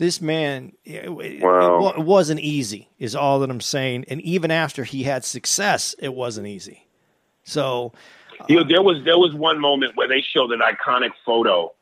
this 0.00 0.22
man 0.22 0.72
it, 0.82 1.12
wow. 1.12 1.92
it, 1.94 1.98
wasn't 1.98 2.40
easy 2.40 2.88
is 2.98 3.14
all 3.14 3.38
that 3.38 3.50
i'm 3.50 3.60
saying. 3.60 4.06
And 4.08 4.20
even 4.22 4.50
after 4.50 4.82
he 4.82 5.02
had 5.02 5.24
success 5.26 5.94
it 5.98 6.14
wasn't 6.14 6.46
easy. 6.46 6.86
So 7.44 7.92
you 8.48 8.56
know, 8.56 8.62
uh, 8.62 8.64
there 8.64 8.82
was 8.82 9.04
there 9.04 9.18
was 9.18 9.34
one 9.34 9.60
moment 9.60 9.96
where 9.96 10.08
they 10.08 10.22
showed 10.22 10.52
an 10.52 10.60
iconic 10.60 11.10
photo 11.24 11.72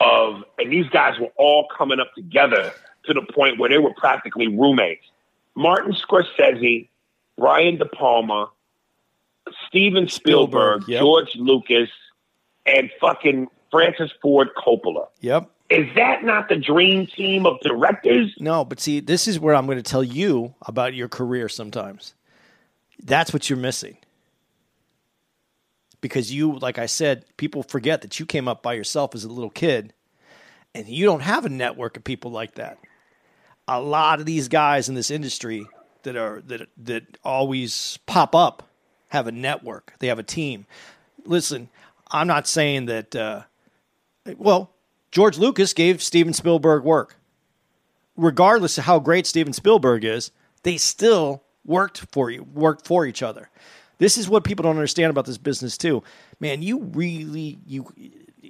of 0.00 0.44
and 0.58 0.70
these 0.70 0.86
guys 0.90 1.18
were 1.18 1.32
all 1.36 1.66
coming 1.76 2.00
up 2.00 2.14
together 2.14 2.70
to 3.06 3.14
the 3.14 3.22
point 3.22 3.58
where 3.58 3.70
they 3.70 3.78
were 3.78 3.94
practically 3.94 4.48
roommates. 4.48 5.06
Martin 5.54 5.94
scorsese 5.94 6.86
brian 7.38 7.78
de 7.78 7.86
palma 7.86 8.50
steven 9.68 10.06
spielberg, 10.06 10.82
Spielberg 10.82 10.88
yep. 10.88 11.00
george 11.00 11.34
lucas 11.36 11.88
and 12.66 12.90
fucking 13.00 13.48
francis 13.70 14.10
ford 14.20 14.50
coppola. 14.54 15.06
Yep 15.20 15.48
is 15.72 15.94
that 15.96 16.22
not 16.22 16.48
the 16.48 16.56
dream 16.56 17.06
team 17.06 17.46
of 17.46 17.58
directors? 17.60 18.34
No, 18.38 18.64
but 18.64 18.78
see, 18.78 19.00
this 19.00 19.26
is 19.26 19.40
where 19.40 19.54
I'm 19.54 19.66
going 19.66 19.78
to 19.78 19.82
tell 19.82 20.04
you 20.04 20.54
about 20.62 20.94
your 20.94 21.08
career 21.08 21.48
sometimes. 21.48 22.14
That's 23.02 23.32
what 23.32 23.48
you're 23.48 23.58
missing. 23.58 23.96
Because 26.00 26.32
you, 26.32 26.58
like 26.58 26.78
I 26.78 26.86
said, 26.86 27.24
people 27.36 27.62
forget 27.62 28.02
that 28.02 28.20
you 28.20 28.26
came 28.26 28.48
up 28.48 28.62
by 28.62 28.74
yourself 28.74 29.14
as 29.14 29.24
a 29.24 29.28
little 29.28 29.50
kid 29.50 29.92
and 30.74 30.86
you 30.88 31.04
don't 31.04 31.20
have 31.20 31.46
a 31.46 31.50
network 31.50 31.96
of 31.96 32.04
people 32.04 32.30
like 32.30 32.56
that. 32.56 32.78
A 33.68 33.80
lot 33.80 34.20
of 34.20 34.26
these 34.26 34.48
guys 34.48 34.88
in 34.88 34.94
this 34.94 35.10
industry 35.10 35.66
that 36.02 36.16
are 36.16 36.42
that 36.46 36.68
that 36.76 37.18
always 37.24 37.98
pop 38.06 38.34
up 38.34 38.68
have 39.08 39.26
a 39.26 39.32
network. 39.32 39.94
They 40.00 40.08
have 40.08 40.18
a 40.18 40.24
team. 40.24 40.66
Listen, 41.24 41.68
I'm 42.10 42.26
not 42.26 42.48
saying 42.48 42.86
that 42.86 43.14
uh, 43.14 43.42
well, 44.36 44.71
George 45.12 45.36
Lucas 45.38 45.74
gave 45.74 46.02
Steven 46.02 46.32
Spielberg 46.32 46.82
work. 46.82 47.16
Regardless 48.16 48.78
of 48.78 48.84
how 48.84 48.98
great 48.98 49.26
Steven 49.26 49.52
Spielberg 49.52 50.04
is, 50.04 50.32
they 50.64 50.78
still 50.78 51.42
worked 51.64 52.06
for 52.10 52.30
you, 52.30 52.42
worked 52.42 52.86
for 52.86 53.06
each 53.06 53.22
other. 53.22 53.50
This 53.98 54.16
is 54.18 54.28
what 54.28 54.42
people 54.42 54.64
don't 54.64 54.76
understand 54.76 55.10
about 55.10 55.26
this 55.26 55.38
business 55.38 55.78
too. 55.78 56.02
Man, 56.40 56.62
you 56.62 56.82
really 56.82 57.58
you 57.66 57.92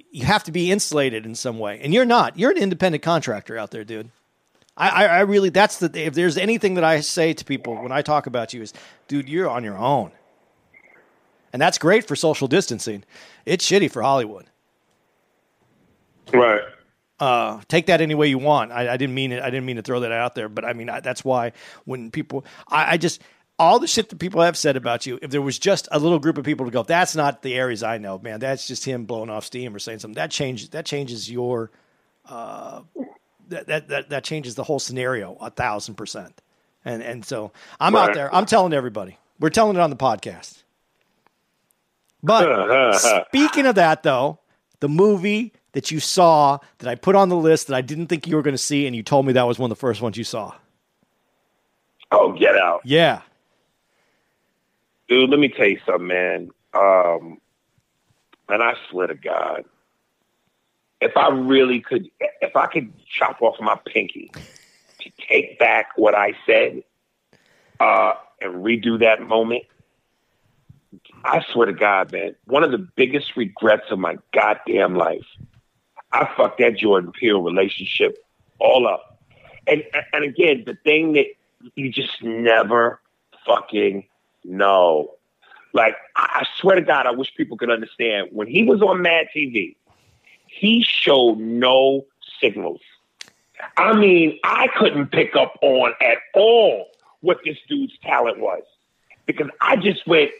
you 0.09 0.25
have 0.25 0.43
to 0.45 0.51
be 0.51 0.71
insulated 0.71 1.25
in 1.25 1.35
some 1.35 1.59
way, 1.59 1.79
and 1.81 1.93
you're 1.93 2.05
not. 2.05 2.39
You're 2.39 2.51
an 2.51 2.57
independent 2.57 3.03
contractor 3.03 3.57
out 3.57 3.71
there, 3.71 3.83
dude. 3.83 4.09
I, 4.75 4.89
I, 4.89 5.05
I 5.05 5.19
really 5.21 5.49
that's 5.49 5.77
the 5.77 5.91
if 5.93 6.13
there's 6.13 6.37
anything 6.37 6.73
that 6.75 6.83
I 6.83 7.01
say 7.01 7.33
to 7.33 7.45
people 7.45 7.75
when 7.75 7.91
I 7.91 8.01
talk 8.01 8.25
about 8.25 8.53
you 8.53 8.61
is, 8.61 8.73
dude, 9.07 9.29
you're 9.29 9.49
on 9.49 9.63
your 9.63 9.77
own, 9.77 10.11
and 11.51 11.61
that's 11.61 11.77
great 11.77 12.07
for 12.07 12.15
social 12.15 12.47
distancing. 12.47 13.03
It's 13.45 13.65
shitty 13.69 13.91
for 13.91 14.01
Hollywood. 14.01 14.45
Right. 16.31 16.61
Uh, 17.19 17.61
take 17.67 17.85
that 17.87 18.01
any 18.01 18.15
way 18.15 18.27
you 18.27 18.37
want. 18.37 18.71
I, 18.71 18.93
I, 18.93 18.97
didn't 18.97 19.15
mean 19.15 19.31
it. 19.31 19.41
I 19.41 19.49
didn't 19.49 19.65
mean 19.65 19.77
to 19.77 19.81
throw 19.81 20.01
that 20.01 20.11
out 20.11 20.35
there, 20.35 20.49
but 20.49 20.65
I 20.65 20.73
mean 20.73 20.89
I, 20.89 20.99
that's 20.99 21.23
why 21.23 21.53
when 21.85 22.11
people, 22.11 22.43
I, 22.67 22.93
I, 22.93 22.97
just 22.97 23.21
all 23.59 23.79
the 23.79 23.87
shit 23.87 24.09
that 24.09 24.17
people 24.17 24.41
have 24.41 24.57
said 24.57 24.75
about 24.75 25.05
you. 25.05 25.19
If 25.21 25.31
there 25.31 25.41
was 25.41 25.59
just 25.59 25.87
a 25.91 25.99
little 25.99 26.19
group 26.19 26.37
of 26.37 26.45
people 26.45 26.65
to 26.65 26.71
go, 26.71 26.83
that's 26.83 27.15
not 27.15 27.41
the 27.41 27.53
Aries 27.53 27.83
I 27.83 27.97
know, 27.97 28.19
man. 28.19 28.39
That's 28.39 28.67
just 28.67 28.83
him 28.83 29.05
blowing 29.05 29.29
off 29.29 29.45
steam 29.45 29.75
or 29.75 29.79
saying 29.79 29.99
something. 29.99 30.15
That 30.15 30.31
changes. 30.31 30.69
That 30.69 30.85
changes 30.85 31.29
your. 31.29 31.71
Uh, 32.25 32.81
that, 33.49 33.67
that 33.67 33.87
that 33.89 34.09
that 34.09 34.23
changes 34.23 34.55
the 34.55 34.63
whole 34.63 34.79
scenario 34.79 35.37
a 35.39 35.49
thousand 35.49 35.95
percent. 35.95 36.41
And 36.83 37.03
and 37.03 37.23
so 37.23 37.51
I'm 37.79 37.95
right. 37.95 38.09
out 38.09 38.15
there. 38.15 38.33
I'm 38.33 38.45
telling 38.45 38.73
everybody. 38.73 39.17
We're 39.39 39.49
telling 39.49 39.75
it 39.75 39.79
on 39.79 39.89
the 39.89 39.95
podcast. 39.95 40.63
But 42.21 43.25
speaking 43.27 43.65
of 43.65 43.75
that, 43.75 44.03
though, 44.03 44.39
the 44.79 44.89
movie 44.89 45.53
that 45.73 45.91
you 45.91 45.99
saw 45.99 46.59
that 46.79 46.87
I 46.87 46.95
put 46.95 47.15
on 47.15 47.29
the 47.29 47.35
list 47.35 47.67
that 47.67 47.75
I 47.75 47.81
didn't 47.81 48.07
think 48.07 48.27
you 48.27 48.35
were 48.35 48.41
going 48.41 48.53
to 48.53 48.59
see, 48.59 48.87
and 48.87 48.95
you 48.95 49.03
told 49.03 49.25
me 49.25 49.33
that 49.33 49.43
was 49.43 49.59
one 49.59 49.69
of 49.71 49.77
the 49.77 49.79
first 49.79 50.01
ones 50.01 50.17
you 50.17 50.23
saw. 50.23 50.53
Oh, 52.11 52.31
Get 52.31 52.55
Out. 52.55 52.81
Yeah. 52.85 53.21
Dude, 55.09 55.29
let 55.29 55.39
me 55.39 55.49
tell 55.49 55.67
you 55.67 55.79
something, 55.85 56.07
man. 56.07 56.51
Um, 56.73 57.41
and 58.49 58.63
I 58.63 58.73
swear 58.89 59.07
to 59.07 59.15
God, 59.15 59.65
if 61.01 61.17
I 61.17 61.29
really 61.29 61.81
could, 61.81 62.09
if 62.41 62.55
I 62.55 62.67
could 62.67 62.93
chop 63.09 63.41
off 63.41 63.55
my 63.59 63.77
pinky 63.85 64.31
to 65.01 65.11
take 65.27 65.59
back 65.59 65.89
what 65.97 66.15
I 66.15 66.33
said 66.45 66.83
uh, 67.79 68.13
and 68.41 68.63
redo 68.63 68.99
that 68.99 69.21
moment, 69.21 69.63
I 71.25 71.43
swear 71.51 71.65
to 71.65 71.73
God, 71.73 72.11
man, 72.11 72.35
one 72.45 72.63
of 72.63 72.71
the 72.71 72.77
biggest 72.77 73.35
regrets 73.35 73.85
of 73.89 73.99
my 73.99 74.17
goddamn 74.33 74.95
life. 74.95 75.25
I 76.13 76.29
fucked 76.37 76.59
that 76.59 76.77
Jordan 76.77 77.11
Peele 77.11 77.41
relationship 77.41 78.23
all 78.59 78.87
up. 78.87 79.19
And 79.67 79.83
and 80.13 80.23
again, 80.23 80.63
the 80.65 80.75
thing 80.83 81.13
that 81.13 81.25
you 81.75 81.91
just 81.91 82.21
never 82.23 82.99
fucking 83.45 84.05
know. 84.43 85.11
Like 85.73 85.95
I 86.15 86.45
swear 86.59 86.75
to 86.75 86.81
God, 86.81 87.07
I 87.07 87.11
wish 87.11 87.33
people 87.35 87.57
could 87.57 87.71
understand. 87.71 88.29
When 88.31 88.47
he 88.47 88.63
was 88.63 88.81
on 88.81 89.01
Mad 89.01 89.27
TV, 89.35 89.75
he 90.45 90.83
showed 90.83 91.39
no 91.39 92.05
signals. 92.39 92.81
I 93.77 93.93
mean, 93.93 94.39
I 94.43 94.67
couldn't 94.75 95.07
pick 95.07 95.35
up 95.35 95.57
on 95.61 95.93
at 96.01 96.17
all 96.35 96.87
what 97.21 97.39
this 97.43 97.57
dude's 97.67 97.97
talent 98.03 98.39
was 98.39 98.63
because 99.25 99.47
I 99.61 99.77
just 99.77 100.05
went, 100.05 100.31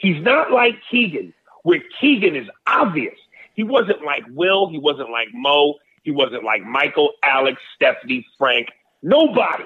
He's 0.00 0.22
not 0.22 0.50
like 0.50 0.76
Keegan, 0.90 1.34
where 1.62 1.82
Keegan 2.00 2.34
is 2.34 2.48
obvious. 2.66 3.18
He 3.54 3.62
wasn't 3.62 4.04
like 4.04 4.24
Will. 4.30 4.68
He 4.70 4.78
wasn't 4.78 5.10
like 5.10 5.28
Mo. 5.32 5.74
He 6.02 6.10
wasn't 6.10 6.44
like 6.44 6.64
Michael, 6.64 7.12
Alex, 7.22 7.60
Stephanie, 7.74 8.26
Frank. 8.38 8.68
Nobody. 9.02 9.64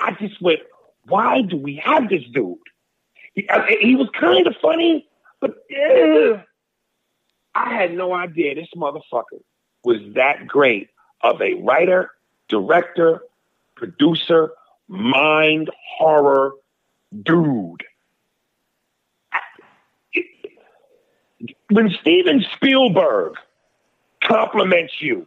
I 0.00 0.12
just 0.12 0.40
went, 0.40 0.60
why 1.06 1.42
do 1.42 1.56
we 1.56 1.76
have 1.76 2.08
this 2.08 2.22
dude? 2.32 2.56
He, 3.34 3.48
I, 3.50 3.76
he 3.80 3.94
was 3.94 4.08
kind 4.18 4.46
of 4.46 4.54
funny, 4.60 5.06
but 5.40 5.50
uh, 5.50 6.42
I 7.54 7.74
had 7.74 7.94
no 7.94 8.14
idea 8.14 8.54
this 8.54 8.68
motherfucker 8.76 9.42
was 9.84 9.98
that 10.14 10.46
great 10.46 10.88
of 11.22 11.40
a 11.40 11.54
writer, 11.54 12.10
director, 12.48 13.22
producer, 13.76 14.52
mind 14.88 15.70
horror 15.98 16.52
dude. 17.22 17.84
When 21.70 21.90
Steven 22.00 22.44
Spielberg 22.54 23.34
compliments 24.24 24.94
you, 25.00 25.26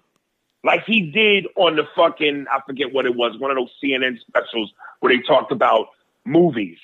like 0.64 0.84
he 0.86 1.02
did 1.12 1.48
on 1.56 1.76
the 1.76 1.88
fucking, 1.96 2.46
I 2.52 2.60
forget 2.66 2.94
what 2.94 3.06
it 3.06 3.16
was, 3.16 3.38
one 3.40 3.52
of 3.52 3.58
those 3.58 3.72
CNN 3.84 4.20
specials 4.20 4.72
where 5.00 5.16
they 5.16 5.22
talked 5.22 5.52
about 5.52 5.88
movies. 6.26 6.78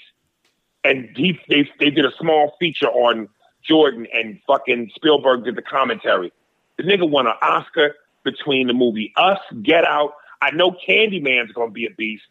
And 0.84 1.10
he, 1.16 1.40
they, 1.50 1.70
they 1.80 1.90
did 1.90 2.06
a 2.06 2.12
small 2.20 2.56
feature 2.60 2.88
on 2.88 3.30
Jordan 3.64 4.08
and 4.14 4.40
fucking 4.48 4.92
Spielberg 4.96 5.44
did 5.44 5.56
the 5.56 5.62
commentary. 5.62 6.32
The 6.78 6.84
nigga 6.84 7.10
won 7.10 7.28
an 7.28 7.34
Oscar 7.42 7.96
between 8.24 8.68
the 8.68 8.74
movie 8.74 9.14
Us, 9.18 9.40
Get 9.62 9.86
Out. 9.86 10.14
I 10.42 10.52
know 10.52 10.72
Candyman's 10.72 11.52
gonna 11.52 11.72
be 11.72 11.86
a 11.86 11.92
beast. 11.92 12.24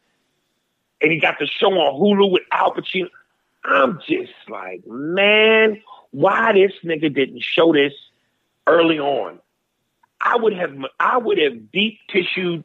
And 1.02 1.12
he 1.12 1.18
got 1.18 1.38
the 1.38 1.46
show 1.46 1.70
on 1.72 2.00
Hulu 2.00 2.32
with 2.32 2.42
Al 2.52 2.72
Pacino. 2.72 3.08
I'm 3.64 4.00
just 4.08 4.32
like, 4.48 4.86
man, 4.86 5.82
why 6.10 6.52
this 6.52 6.72
nigga 6.84 7.14
didn't 7.14 7.42
show 7.42 7.72
this 7.72 7.92
early 8.66 8.98
on. 8.98 9.38
I 10.20 10.36
would 10.36 10.54
have 10.54 10.74
I 10.98 11.18
would 11.18 11.38
have 11.38 11.70
deep 11.70 11.98
tissued 12.08 12.64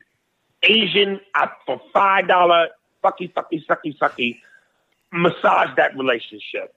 Asian 0.63 1.19
uh, 1.35 1.47
for 1.65 1.81
five 1.93 2.27
dollar 2.27 2.69
fucky 3.03 3.31
fucky 3.33 3.65
sucky 3.65 3.97
sucky 3.97 4.39
massage 5.11 5.69
that 5.77 5.97
relationship. 5.97 6.73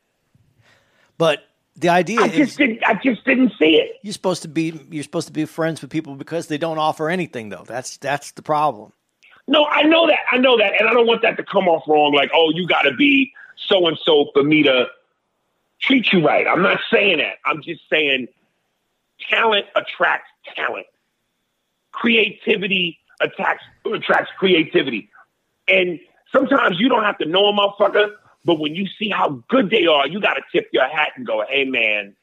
But 1.16 1.44
the 1.76 1.88
idea 1.88 2.20
I 2.20 2.28
just 2.28 2.58
didn't 2.58 2.82
I 2.84 2.94
just 2.94 3.24
didn't 3.24 3.52
see 3.58 3.76
it. 3.76 3.98
You're 4.02 4.12
supposed 4.12 4.42
to 4.42 4.48
be 4.48 4.78
you're 4.90 5.04
supposed 5.04 5.26
to 5.28 5.32
be 5.32 5.44
friends 5.44 5.80
with 5.80 5.90
people 5.90 6.16
because 6.16 6.48
they 6.48 6.58
don't 6.58 6.78
offer 6.78 7.08
anything 7.08 7.48
though. 7.48 7.64
That's 7.66 7.96
that's 7.98 8.32
the 8.32 8.42
problem. 8.42 8.92
No, 9.46 9.66
I 9.66 9.82
know 9.82 10.06
that. 10.06 10.20
I 10.32 10.38
know 10.38 10.56
that. 10.56 10.72
And 10.80 10.88
I 10.88 10.92
don't 10.92 11.06
want 11.06 11.22
that 11.22 11.36
to 11.36 11.44
come 11.44 11.68
off 11.68 11.86
wrong 11.86 12.14
like, 12.14 12.30
oh, 12.34 12.50
you 12.54 12.66
gotta 12.66 12.94
be 12.94 13.32
so 13.56 13.86
and 13.86 13.98
so 14.02 14.30
for 14.32 14.42
me 14.42 14.62
to 14.62 14.86
treat 15.86 16.12
you 16.12 16.24
right. 16.24 16.46
I'm 16.46 16.62
not 16.62 16.80
saying 16.92 17.18
that. 17.18 17.36
I'm 17.44 17.62
just 17.62 17.82
saying 17.90 18.28
talent 19.28 19.66
attracts 19.76 20.28
talent. 20.54 20.86
Creativity 21.92 22.98
attracts 23.20 23.64
attracts 23.84 24.30
creativity. 24.38 25.10
And 25.68 26.00
sometimes 26.32 26.78
you 26.78 26.88
don't 26.88 27.04
have 27.04 27.18
to 27.18 27.26
know 27.26 27.46
a 27.46 27.52
motherfucker, 27.52 28.10
but 28.44 28.58
when 28.58 28.74
you 28.74 28.86
see 28.98 29.10
how 29.10 29.42
good 29.48 29.70
they 29.70 29.86
are, 29.86 30.06
you 30.06 30.20
got 30.20 30.34
to 30.34 30.42
tip 30.52 30.68
your 30.72 30.88
hat 30.88 31.10
and 31.16 31.26
go, 31.26 31.44
"Hey, 31.48 31.64
man, 31.64 32.16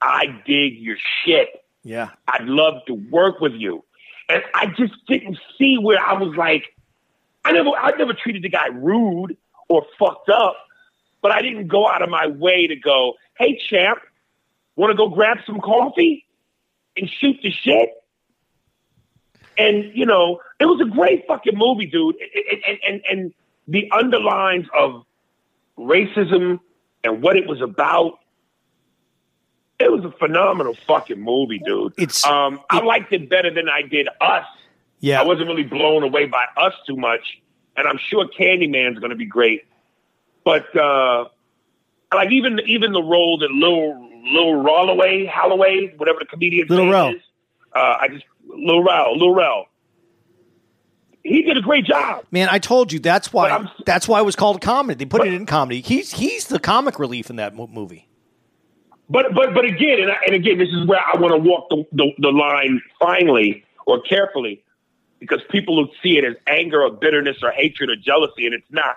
I 0.00 0.26
dig 0.46 0.78
your 0.78 0.96
shit. 1.24 1.48
Yeah, 1.84 2.10
I'd 2.26 2.44
love 2.44 2.84
to 2.86 2.94
work 2.94 3.40
with 3.40 3.52
you." 3.52 3.84
And 4.28 4.42
I 4.54 4.66
just 4.66 4.94
didn't 5.06 5.38
see 5.56 5.78
where 5.78 6.04
I 6.04 6.14
was 6.14 6.36
like, 6.36 6.64
I 7.44 7.52
never, 7.52 7.70
I 7.70 7.92
never 7.96 8.12
treated 8.12 8.42
the 8.42 8.48
guy 8.48 8.66
rude 8.66 9.36
or 9.68 9.86
fucked 9.98 10.28
up 10.28 10.56
but 11.26 11.34
I 11.34 11.42
didn't 11.42 11.66
go 11.66 11.88
out 11.88 12.02
of 12.02 12.08
my 12.08 12.28
way 12.28 12.68
to 12.68 12.76
go, 12.76 13.14
hey, 13.36 13.58
champ, 13.68 13.98
want 14.76 14.92
to 14.92 14.96
go 14.96 15.08
grab 15.08 15.38
some 15.44 15.60
coffee 15.60 16.24
and 16.96 17.10
shoot 17.10 17.36
the 17.42 17.50
shit? 17.50 17.90
And, 19.58 19.90
you 19.92 20.06
know, 20.06 20.38
it 20.60 20.66
was 20.66 20.80
a 20.80 20.88
great 20.88 21.26
fucking 21.26 21.58
movie, 21.58 21.86
dude. 21.86 22.14
And, 22.68 22.78
and, 22.86 23.02
and 23.10 23.34
the 23.66 23.90
underlines 23.90 24.66
of 24.78 25.04
racism 25.76 26.60
and 27.02 27.20
what 27.20 27.34
it 27.36 27.48
was 27.48 27.60
about. 27.60 28.20
It 29.80 29.90
was 29.90 30.04
a 30.04 30.12
phenomenal 30.12 30.76
fucking 30.86 31.20
movie, 31.20 31.58
dude. 31.58 31.94
It's 31.98 32.24
um, 32.24 32.54
it, 32.54 32.60
I 32.70 32.84
liked 32.84 33.12
it 33.12 33.28
better 33.28 33.52
than 33.52 33.68
I 33.68 33.82
did 33.82 34.08
Us. 34.20 34.46
Yeah, 35.00 35.20
I 35.20 35.24
wasn't 35.24 35.48
really 35.48 35.64
blown 35.64 36.04
away 36.04 36.26
by 36.26 36.44
Us 36.56 36.74
too 36.86 36.96
much, 36.96 37.42
and 37.76 37.88
I'm 37.88 37.98
sure 37.98 38.28
Candyman's 38.28 39.00
going 39.00 39.10
to 39.10 39.16
be 39.16 39.26
great. 39.26 39.64
But 40.46 40.76
uh, 40.76 41.24
like 42.14 42.30
even 42.30 42.60
even 42.66 42.92
the 42.92 43.02
role 43.02 43.36
that 43.38 43.50
Lil 43.50 44.08
Lil 44.32 44.62
Rolloway, 44.62 45.26
Holloway, 45.26 45.92
whatever 45.96 46.20
the 46.20 46.26
comedian 46.26 46.68
Lil 46.68 46.88
Rel. 46.88 47.08
is, 47.08 47.22
uh, 47.74 47.96
I 48.00 48.06
just 48.08 48.24
Lil 48.46 48.84
Rel, 48.84 49.18
Lil 49.18 49.34
Rel. 49.34 49.66
He 51.24 51.42
did 51.42 51.56
a 51.56 51.60
great 51.60 51.84
job. 51.84 52.24
Man, 52.30 52.46
I 52.48 52.60
told 52.60 52.92
you 52.92 53.00
that's 53.00 53.32
why 53.32 53.68
that's 53.84 54.06
why 54.06 54.20
it 54.20 54.24
was 54.24 54.36
called 54.36 54.60
comedy. 54.60 54.98
They 54.98 55.08
put 55.08 55.22
but, 55.22 55.26
it 55.26 55.34
in 55.34 55.46
comedy. 55.46 55.80
He's 55.80 56.12
he's 56.12 56.46
the 56.46 56.60
comic 56.60 57.00
relief 57.00 57.28
in 57.28 57.36
that 57.36 57.56
movie. 57.56 58.06
But 59.10 59.34
but 59.34 59.52
but 59.52 59.64
again, 59.64 59.98
and, 59.98 60.12
and 60.26 60.36
again, 60.36 60.58
this 60.58 60.68
is 60.68 60.86
where 60.86 61.00
I 61.12 61.18
want 61.18 61.32
to 61.34 61.38
walk 61.38 61.70
the, 61.70 61.84
the, 61.90 62.12
the 62.18 62.30
line 62.30 62.80
finely 63.00 63.64
or 63.84 64.00
carefully, 64.02 64.62
because 65.18 65.40
people 65.50 65.74
will 65.74 65.90
see 66.04 66.18
it 66.18 66.24
as 66.24 66.36
anger 66.46 66.84
or 66.84 66.92
bitterness 66.92 67.38
or 67.42 67.50
hatred 67.50 67.90
or 67.90 67.96
jealousy, 67.96 68.46
and 68.46 68.54
it's 68.54 68.70
not. 68.70 68.94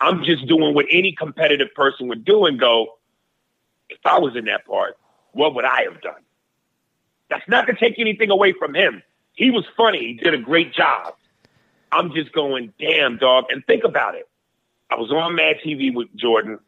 I'm 0.00 0.24
just 0.24 0.46
doing 0.46 0.74
what 0.74 0.86
any 0.90 1.12
competitive 1.12 1.74
person 1.74 2.08
would 2.08 2.24
do 2.24 2.46
and 2.46 2.58
go, 2.58 2.98
if 3.88 3.98
I 4.04 4.18
was 4.18 4.36
in 4.36 4.46
that 4.46 4.66
part, 4.66 4.96
what 5.32 5.54
would 5.54 5.64
I 5.64 5.82
have 5.82 6.00
done? 6.00 6.20
That's 7.30 7.46
not 7.48 7.66
to 7.66 7.74
take 7.74 7.98
anything 7.98 8.30
away 8.30 8.52
from 8.52 8.74
him. 8.74 9.02
He 9.32 9.50
was 9.50 9.64
funny. 9.76 9.98
He 9.98 10.14
did 10.14 10.34
a 10.34 10.38
great 10.38 10.72
job. 10.72 11.14
I'm 11.92 12.12
just 12.12 12.32
going, 12.32 12.72
damn, 12.78 13.16
dog. 13.16 13.44
And 13.50 13.64
think 13.66 13.84
about 13.84 14.14
it. 14.14 14.28
I 14.90 14.96
was 14.96 15.10
on 15.10 15.34
Mad 15.34 15.56
TV 15.64 15.94
with 15.94 16.08
Jordan. 16.14 16.58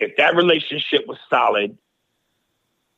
If 0.00 0.16
that 0.16 0.34
relationship 0.34 1.06
was 1.06 1.18
solid, 1.30 1.78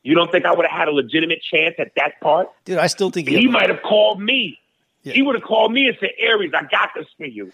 you 0.03 0.15
don't 0.15 0.31
think 0.31 0.45
I 0.45 0.53
would 0.53 0.65
have 0.65 0.77
had 0.77 0.87
a 0.87 0.91
legitimate 0.91 1.41
chance 1.41 1.75
at 1.79 1.91
that 1.95 2.19
part? 2.21 2.49
Dude, 2.63 2.77
I 2.77 2.87
still 2.87 3.09
think 3.09 3.29
he, 3.29 3.47
might 3.47 3.69
have 3.69 3.81
called 3.81 4.21
me. 4.21 4.59
Yeah. 5.03 5.13
He 5.13 5.21
would 5.21 5.35
have 5.35 5.43
called 5.43 5.71
me 5.71 5.87
and 5.87 5.97
said, 5.99 6.11
Aries, 6.19 6.51
I 6.53 6.63
got 6.63 6.91
this 6.95 7.07
for 7.17 7.25
you. 7.25 7.51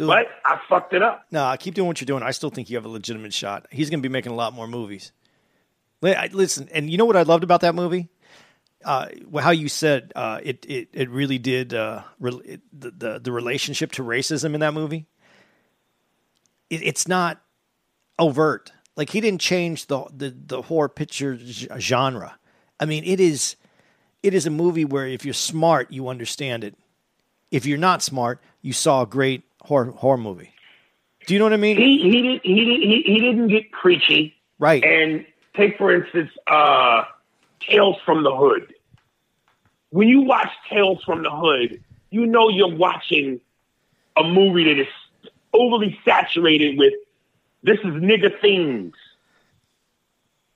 Dude, 0.00 0.08
but 0.08 0.26
I 0.44 0.58
fucked 0.68 0.94
it 0.94 1.02
up. 1.02 1.26
No, 1.30 1.54
keep 1.60 1.74
doing 1.74 1.86
what 1.86 2.00
you're 2.00 2.06
doing. 2.06 2.22
I 2.22 2.30
still 2.30 2.50
think 2.50 2.70
you 2.70 2.76
have 2.76 2.86
a 2.86 2.88
legitimate 2.88 3.34
shot. 3.34 3.66
He's 3.70 3.90
going 3.90 4.02
to 4.02 4.08
be 4.08 4.12
making 4.12 4.32
a 4.32 4.34
lot 4.34 4.54
more 4.54 4.66
movies. 4.66 5.12
Listen, 6.02 6.68
and 6.72 6.88
you 6.88 6.96
know 6.96 7.04
what 7.04 7.16
I 7.16 7.22
loved 7.22 7.44
about 7.44 7.60
that 7.60 7.74
movie? 7.74 8.08
uh, 8.84 9.06
how 9.40 9.50
you 9.50 9.68
said 9.68 10.12
uh, 10.16 10.40
it, 10.42 10.64
it 10.68 10.88
it 10.92 11.10
really 11.10 11.38
did 11.38 11.74
uh, 11.74 12.02
re- 12.18 12.40
it, 12.44 12.60
the, 12.72 12.90
the 12.90 13.20
the 13.20 13.32
relationship 13.32 13.92
to 13.92 14.02
racism 14.02 14.54
in 14.54 14.60
that 14.60 14.74
movie. 14.74 15.06
It, 16.70 16.82
it's 16.82 17.06
not 17.06 17.40
overt. 18.18 18.72
Like 18.96 19.10
he 19.10 19.20
didn't 19.20 19.40
change 19.40 19.86
the 19.86 20.04
the 20.14 20.34
the 20.34 20.62
horror 20.62 20.88
picture 20.88 21.38
genre. 21.38 22.38
I 22.78 22.86
mean, 22.86 23.04
it 23.04 23.20
is 23.20 23.56
it 24.22 24.32
is 24.32 24.46
a 24.46 24.50
movie 24.50 24.84
where 24.84 25.06
if 25.06 25.24
you're 25.24 25.34
smart, 25.34 25.92
you 25.92 26.08
understand 26.08 26.64
it. 26.64 26.74
If 27.50 27.66
you're 27.66 27.78
not 27.78 28.02
smart, 28.02 28.40
you 28.62 28.72
saw 28.72 29.02
a 29.02 29.06
great 29.06 29.42
horror 29.60 29.90
horror 29.92 30.18
movie. 30.18 30.52
Do 31.26 31.34
you 31.34 31.38
know 31.38 31.46
what 31.46 31.52
I 31.52 31.58
mean? 31.58 31.76
He 31.76 32.02
he 32.02 32.22
did 32.22 32.40
he 32.42 32.64
did, 32.64 32.80
he, 32.80 33.02
he 33.06 33.20
didn't 33.20 33.48
get 33.48 33.70
preachy. 33.72 34.34
Right. 34.58 34.82
And 34.82 35.24
take 35.54 35.78
for 35.78 35.94
instance, 35.94 36.30
uh, 36.46 37.04
Tales 37.60 37.96
from 38.04 38.22
the 38.22 38.34
Hood. 38.34 38.74
When 39.90 40.08
you 40.08 40.22
watch 40.22 40.48
Tales 40.68 41.02
from 41.04 41.22
the 41.22 41.30
Hood, 41.30 41.82
you 42.10 42.26
know 42.26 42.48
you're 42.48 42.74
watching 42.74 43.40
a 44.16 44.24
movie 44.24 44.64
that 44.64 44.80
is 44.80 44.88
overly 45.52 45.98
saturated 46.04 46.78
with 46.78 46.94
this 47.62 47.78
is 47.78 47.86
nigger 47.86 48.38
things. 48.40 48.94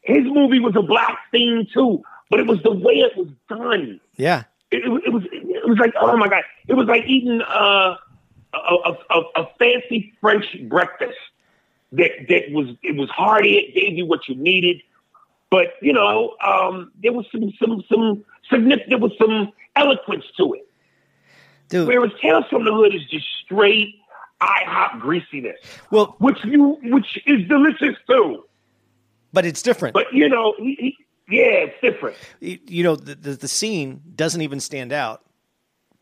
His 0.01 0.25
movie 0.25 0.61
was 0.61 0.77
a 0.77 0.83
black 0.83 1.19
theme 1.31 1.67
too, 1.73 2.03
but 2.31 2.41
it 2.41 2.47
was 2.47 2.63
the 2.63 2.73
way 2.73 2.95
it 2.95 3.17
was 3.17 3.29
done. 3.49 4.01
Yeah. 4.17 4.45
It, 4.71 4.85
it, 4.85 5.03
it 5.07 5.13
was 5.13 5.23
it 5.31 5.69
was 5.69 5.79
like 5.79 5.95
oh 6.01 6.17
my 6.17 6.29
god, 6.29 6.43
it 6.67 6.75
was 6.75 6.87
like 6.87 7.05
eating 7.07 7.41
uh, 7.43 7.97
a, 8.55 8.97
a, 9.11 9.21
a, 9.37 9.49
fancy 9.59 10.13
French 10.21 10.45
breakfast 10.69 11.19
that 11.93 12.11
that 12.29 12.51
was 12.51 12.69
it 12.83 12.97
was 12.97 13.09
hearty. 13.11 13.57
It 13.57 13.75
gave 13.75 13.97
you 13.97 14.07
what 14.07 14.29
you 14.29 14.35
needed, 14.35 14.83
but 15.51 15.75
you 15.81 15.93
know 15.93 16.37
um, 16.45 16.93
there 17.03 17.13
was 17.13 17.27
some 17.31 17.53
some 17.59 17.85
some 17.89 18.25
significant 18.51 18.91
there 18.91 18.99
was 18.99 19.13
some 19.19 19.53
eloquence 19.77 20.25
to 20.37 20.55
it. 20.55 20.69
Dude. 21.69 21.89
Whereas 21.89 22.13
Tales 22.21 22.45
from 22.51 22.65
the 22.65 22.73
Hood 22.73 22.95
is 22.95 23.05
just 23.07 23.27
straight 23.45 23.95
IHOP 24.41 25.01
greasiness. 25.01 25.57
Well, 25.91 26.17
which 26.19 26.45
you 26.45 26.79
which 26.85 27.19
is 27.27 27.47
delicious 27.49 27.97
too. 28.09 28.45
But 29.33 29.47
it's 29.47 29.63
different. 29.63 29.95
But 29.95 30.13
you 30.13 30.29
know, 30.29 30.55
he, 30.59 30.75
he, 30.75 30.97
yeah, 31.37 31.67
it's 31.67 31.81
different. 31.81 32.17
You 32.41 32.83
know, 32.83 32.97
the, 32.97 33.15
the 33.15 33.31
the 33.33 33.49
scene 33.49 34.03
doesn't 34.15 34.41
even 34.41 34.61
stand 34.61 34.93
out, 34.93 35.23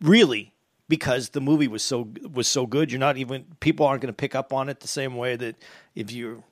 really, 0.00 0.52
because 0.88 1.30
the 1.30 1.40
movie 1.40 1.68
was 1.68 1.82
so 1.82 2.08
was 2.32 2.48
so 2.48 2.66
good. 2.66 2.90
You're 2.90 3.00
not 3.00 3.16
even 3.16 3.44
people 3.60 3.86
aren't 3.86 4.02
going 4.02 4.12
to 4.12 4.16
pick 4.16 4.34
up 4.34 4.52
on 4.52 4.68
it 4.68 4.80
the 4.80 4.88
same 4.88 5.16
way 5.16 5.36
that 5.36 5.56
if 5.94 6.12
you, 6.12 6.42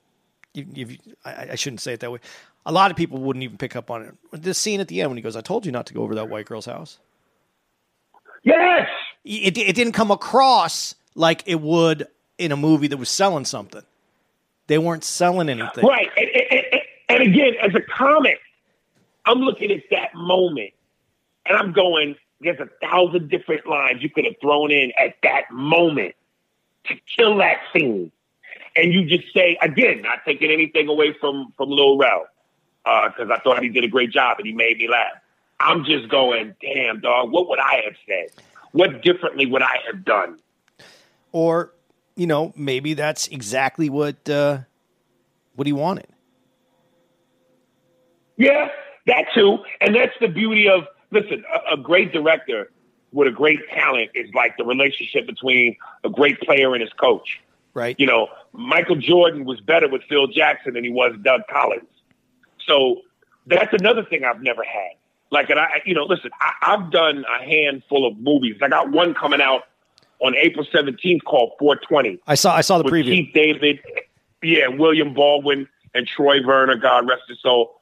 if, 0.55 0.93
you, 0.93 0.99
I, 1.25 1.49
I 1.53 1.55
shouldn't 1.55 1.81
say 1.81 1.93
it 1.93 2.01
that 2.01 2.11
way. 2.11 2.21
A 2.67 2.73
lot 2.73 2.91
of 2.91 2.97
people 2.97 3.19
wouldn't 3.19 3.43
even 3.43 3.57
pick 3.57 3.75
up 3.75 3.91
on 3.91 4.03
it. 4.03 4.15
This 4.33 4.59
scene 4.59 4.81
at 4.81 4.89
the 4.89 5.01
end 5.01 5.11
when 5.11 5.17
he 5.17 5.23
goes, 5.23 5.37
"I 5.37 5.41
told 5.41 5.65
you 5.65 5.73
not 5.73 5.87
to 5.87 5.95
go 5.95 6.03
over 6.03 6.15
that 6.17 6.29
white 6.29 6.47
girl's 6.47 6.67
house." 6.67 6.99
Yes, 8.43 8.89
it 9.25 9.57
it 9.57 9.75
didn't 9.75 9.93
come 9.93 10.11
across 10.11 10.95
like 11.15 11.43
it 11.47 11.61
would 11.61 12.07
in 12.39 12.53
a 12.53 12.57
movie 12.57 12.89
that 12.89 12.97
was 12.97 13.09
selling 13.09 13.45
something. 13.45 13.83
They 14.67 14.79
weren't 14.79 15.05
selling 15.05 15.49
anything. 15.49 15.85
Right. 15.85 16.09
And, 16.17 16.29
and, 16.51 16.83
and, 17.09 17.23
again, 17.23 17.55
as 17.61 17.75
a 17.75 17.81
comic, 17.81 18.39
I'm 19.27 19.41
looking 19.41 19.71
at 19.71 19.83
that 19.91 20.15
moment 20.15 20.71
and 21.45 21.57
I'm 21.57 21.73
going, 21.73 22.15
there's 22.41 22.61
a 22.61 22.69
thousand 22.83 23.29
different 23.29 23.67
lines 23.67 24.03
you 24.03 24.11
could 24.11 24.25
have 24.25 24.35
thrown 24.41 24.71
in 24.71 24.93
at 24.99 25.17
that 25.23 25.51
moment 25.51 26.15
to 26.87 26.95
kill 27.17 27.37
that 27.39 27.59
scene. 27.73 28.11
And 28.77 28.93
you 28.93 29.05
just 29.05 29.33
say, 29.35 29.59
again, 29.61 30.03
not 30.03 30.21
taking 30.25 30.51
anything 30.51 30.89
away 30.89 31.15
from, 31.21 31.53
from 31.57 31.71
Lil 31.71 31.99
Rel, 31.99 32.27
because 32.85 33.29
uh, 33.31 33.35
I 33.35 33.39
thought 33.41 33.63
he 33.63 33.69
did 33.69 33.85
a 33.85 33.89
great 33.89 34.11
job 34.11 34.39
and 34.39 34.47
he 34.47 34.53
made 34.53 34.79
me 34.79 34.89
laugh. 34.89 35.13
I'm 35.59 35.85
just 35.85 36.09
going, 36.09 36.55
damn, 36.63 37.01
dog, 37.01 37.31
what 37.31 37.49
would 37.49 37.59
I 37.59 37.83
have 37.85 37.95
said? 38.07 38.43
What 38.73 39.03
differently 39.03 39.47
would 39.47 39.63
I 39.63 39.77
have 39.87 40.05
done? 40.05 40.39
Or, 41.33 41.73
you 42.17 42.27
know, 42.27 42.53
maybe 42.57 42.95
that's 42.95 43.29
exactly 43.29 43.91
what 43.91 44.29
uh, 44.29 44.61
what 45.55 45.67
he 45.67 45.73
wanted. 45.73 46.07
Yeah, 48.37 48.69
that 49.07 49.27
too. 49.35 49.59
And 49.81 49.95
that's 49.95 50.15
the 50.21 50.29
beauty 50.29 50.69
of 50.69 50.85
listen, 51.11 51.45
a, 51.53 51.75
a 51.75 51.77
great 51.77 52.13
director 52.13 52.71
with 53.13 53.29
a 53.29 53.33
great 53.33 53.61
talent 53.71 54.11
is 54.15 54.33
like 54.35 54.57
the 54.57 54.65
relationship 54.65 55.27
between 55.27 55.77
a 56.05 56.11
great 56.11 56.41
player 56.41 56.73
and 56.75 56.83
his 56.83 56.93
coach. 56.93 57.41
Right. 57.75 57.97
You 57.99 58.07
know, 58.07 58.29
Michael 58.53 58.97
Jordan 58.97 59.45
was 59.45 59.61
better 59.61 59.89
with 59.89 60.03
Phil 60.09 60.27
Jackson 60.29 60.75
than 60.75 60.85
he 60.85 60.91
was 60.91 61.15
Doug 61.23 61.43
Collins. 61.51 61.89
So 62.67 63.03
that's 63.47 63.73
another 63.73 64.05
thing 64.05 64.25
I've 64.25 64.43
never 64.43 64.63
had. 64.63 64.93
Like, 65.31 65.51
and 65.51 65.61
I, 65.61 65.81
you 65.85 65.95
know, 65.95 66.05
listen, 66.05 66.31
I, 66.41 66.75
I've 66.75 66.91
done 66.91 67.25
a 67.25 67.45
handful 67.45 68.07
of 68.07 68.19
movies. 68.19 68.57
I 68.63 68.69
got 68.69 68.91
one 68.91 69.15
coming 69.15 69.41
out 69.41 69.63
on 70.21 70.35
April 70.37 70.67
17th 70.73 71.23
called 71.25 71.53
420. 71.59 72.21
I 72.27 72.35
saw, 72.35 72.55
I 72.55 72.61
saw 72.61 72.79
the 72.79 72.85
preview. 72.85 73.05
Keith 73.05 73.33
David, 73.33 73.81
yeah, 74.43 74.69
William 74.69 75.15
Baldwin 75.15 75.69
and 75.95 76.07
Troy 76.07 76.43
Verner, 76.45 76.77
God 76.77 77.09
rest 77.09 77.23
his 77.29 77.41
soul. 77.41 77.80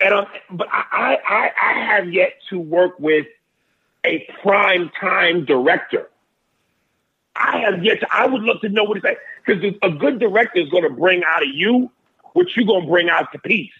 And 0.00 0.26
but 0.50 0.68
I, 0.70 1.18
I, 1.28 1.50
I 1.60 1.72
have 1.86 2.12
yet 2.12 2.34
to 2.50 2.58
work 2.58 2.98
with 3.00 3.26
a 4.04 4.28
prime 4.42 4.90
time 5.00 5.44
director. 5.44 6.08
I 7.34 7.58
have 7.58 7.84
yet 7.84 8.00
to. 8.00 8.06
I 8.10 8.26
would 8.26 8.42
love 8.42 8.60
to 8.60 8.68
know 8.68 8.84
what 8.84 8.96
it's 8.96 9.04
like 9.04 9.18
because 9.44 9.62
a 9.82 9.90
good 9.90 10.18
director 10.18 10.60
is 10.60 10.68
going 10.68 10.84
to 10.84 10.90
bring 10.90 11.22
out 11.24 11.42
of 11.42 11.48
you 11.52 11.90
what 12.34 12.46
you're 12.54 12.66
going 12.66 12.82
to 12.82 12.88
bring 12.88 13.08
out 13.08 13.32
the 13.32 13.38
piece 13.38 13.72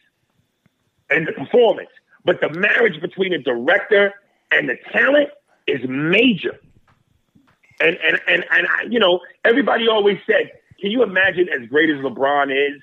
and 1.10 1.26
the 1.26 1.32
performance. 1.32 1.90
But 2.24 2.40
the 2.40 2.50
marriage 2.50 3.00
between 3.00 3.32
the 3.32 3.38
director 3.38 4.14
and 4.50 4.68
the 4.68 4.76
talent 4.92 5.30
is 5.66 5.80
major. 5.88 6.58
And 7.80 7.96
and 8.04 8.20
and 8.26 8.44
and 8.50 8.66
I, 8.66 8.82
you 8.88 8.98
know, 8.98 9.20
everybody 9.44 9.86
always 9.86 10.18
said, 10.26 10.50
"Can 10.80 10.90
you 10.90 11.04
imagine 11.04 11.48
as 11.48 11.68
great 11.68 11.90
as 11.90 11.98
LeBron 11.98 12.50
is 12.50 12.82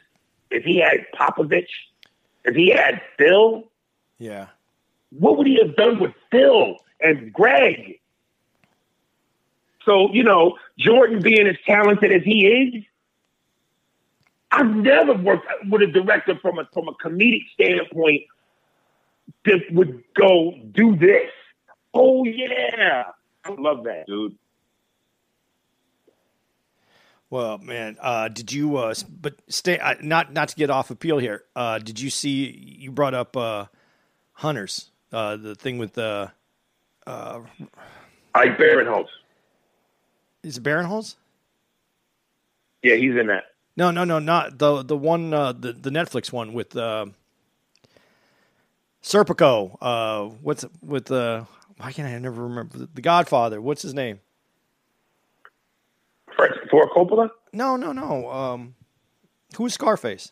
if 0.52 0.64
he 0.64 0.80
had 0.80 1.06
Popovich, 1.14 1.68
if 2.46 2.56
he 2.56 2.70
had 2.70 3.02
Phil? 3.18 3.64
Yeah, 4.18 4.48
what 5.10 5.38
would 5.38 5.48
he 5.48 5.60
have 5.62 5.76
done 5.76 6.00
with 6.00 6.14
Phil 6.32 6.78
and 7.02 7.32
Greg?" 7.34 8.00
So 9.84 10.12
you 10.14 10.24
know, 10.24 10.58
Jordan 10.78 11.22
being 11.22 11.48
as 11.48 11.58
talented 11.66 12.12
as 12.12 12.24
he 12.24 12.48
is, 12.48 12.84
I've 14.52 14.76
never 14.76 15.14
worked 15.14 15.48
with 15.70 15.82
a 15.82 15.88
director 15.88 16.38
from 16.42 16.60
a 16.60 16.68
from 16.74 16.88
a 16.88 16.94
comedic 16.94 17.44
standpoint 17.54 18.24
that 19.46 19.62
would 19.72 20.04
go 20.14 20.54
do 20.72 20.96
this. 20.96 21.32
Oh 21.94 22.24
yeah, 22.24 23.04
I 23.44 23.50
love 23.52 23.84
that, 23.84 24.06
dude. 24.08 24.36
Well, 27.36 27.58
man, 27.58 27.98
uh, 28.00 28.30
did 28.30 28.54
you? 28.54 28.78
Uh, 28.78 28.94
but 29.20 29.36
stay. 29.50 29.78
Uh, 29.78 29.96
not 30.02 30.32
not 30.32 30.48
to 30.48 30.56
get 30.56 30.70
off 30.70 30.90
appeal 30.90 31.18
here. 31.18 31.44
Uh, 31.54 31.80
did 31.80 32.00
you 32.00 32.10
see? 32.10 32.78
You 32.80 32.92
brought 32.92 33.14
up 33.14 33.36
uh, 33.36 33.66
Hunters, 34.32 34.90
uh, 35.12 35.36
the 35.36 35.54
thing 35.54 35.78
with 35.78 35.96
the. 35.96 36.32
Uh, 37.06 37.42
Ike 38.36 38.58
Barinholtz. 38.58 39.10
Is 40.44 40.60
it 40.60 40.64
Barinholtz? 40.64 41.16
Yeah, 42.82 42.96
he's 42.96 43.18
in 43.18 43.28
that. 43.28 43.44
No, 43.76 43.92
no, 43.92 44.06
no, 44.06 44.20
not 44.20 44.58
the 44.58 44.82
the 44.82 44.96
one 44.96 45.34
uh, 45.34 45.52
the 45.52 45.74
the 45.74 45.90
Netflix 45.90 46.32
one 46.32 46.54
with 46.54 46.78
uh, 46.78 47.08
Serpico. 49.04 49.76
Uh, 49.82 50.34
what's 50.42 50.64
with 50.82 51.08
the? 51.08 51.18
Uh, 51.18 51.46
why 51.80 51.92
can't 51.92 52.08
I 52.08 52.18
never 52.18 52.44
remember 52.44 52.88
the 52.94 53.02
Godfather? 53.02 53.60
What's 53.60 53.82
his 53.82 53.94
name? 53.94 54.22
Coppola? 56.96 57.30
No, 57.54 57.76
no, 57.76 57.92
no. 57.92 58.30
Um, 58.30 58.76
who 59.56 59.64
was 59.64 59.74
Scarface? 59.74 60.32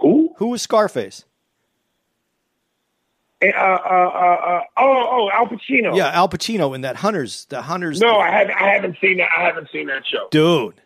Who? 0.00 0.34
Who 0.36 0.48
was 0.48 0.62
Scarface? 0.62 1.24
Uh, 3.40 3.46
uh, 3.46 3.52
uh, 3.52 4.60
oh, 4.76 5.06
oh, 5.10 5.30
Al 5.32 5.46
Pacino. 5.46 5.96
Yeah, 5.96 6.08
Al 6.08 6.28
Pacino 6.28 6.74
in 6.74 6.80
that 6.80 6.96
Hunters. 6.96 7.44
The 7.46 7.62
Hunters. 7.62 8.00
No, 8.00 8.18
I 8.18 8.30
haven't. 8.30 8.56
I 8.56 8.70
haven't 8.70 8.96
seen 9.00 9.18
that. 9.18 9.28
I 9.36 9.42
haven't 9.42 9.68
seen 9.72 9.86
that 9.86 10.04
show. 10.06 10.28
Dude, 10.30 10.80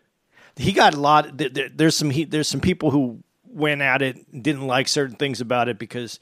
he 0.55 0.71
got 0.71 0.93
a 0.93 0.99
lot. 0.99 1.31
There's 1.35 1.97
some. 1.97 2.11
There's 2.29 2.47
some 2.47 2.61
people 2.61 2.91
who 2.91 3.23
went 3.43 3.81
at 3.81 4.01
it, 4.01 4.43
didn't 4.43 4.67
like 4.67 4.87
certain 4.87 5.15
things 5.15 5.41
about 5.41 5.67
it 5.69 5.79
because 5.79 6.19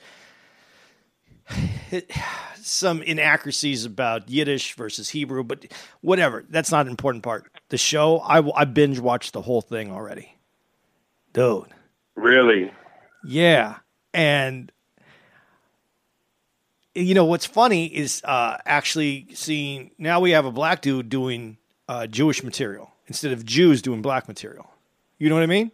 some 2.61 3.01
inaccuracies 3.01 3.85
about 3.85 4.29
Yiddish 4.29 4.75
versus 4.75 5.09
Hebrew, 5.09 5.43
but 5.43 5.65
whatever. 6.01 6.45
That's 6.49 6.71
not 6.71 6.85
an 6.85 6.91
important 6.91 7.23
part. 7.23 7.51
The 7.69 7.77
show, 7.77 8.19
I, 8.19 8.61
I 8.61 8.65
binge 8.65 8.99
watched 8.99 9.33
the 9.33 9.41
whole 9.41 9.61
thing 9.61 9.91
already. 9.91 10.35
Dude. 11.33 11.67
Really? 12.15 12.71
Yeah. 13.23 13.77
And, 14.13 14.71
you 16.93 17.13
know, 17.13 17.25
what's 17.25 17.45
funny 17.45 17.85
is 17.85 18.21
uh, 18.23 18.57
actually 18.65 19.27
seeing 19.33 19.91
now 19.97 20.19
we 20.19 20.31
have 20.31 20.45
a 20.45 20.51
black 20.51 20.81
dude 20.81 21.09
doing 21.09 21.57
uh, 21.87 22.07
Jewish 22.07 22.43
material 22.43 22.91
instead 23.07 23.31
of 23.31 23.45
Jews 23.45 23.81
doing 23.81 24.01
black 24.01 24.27
material. 24.27 24.69
You 25.17 25.29
know 25.29 25.35
what 25.35 25.43
I 25.43 25.47
mean? 25.47 25.71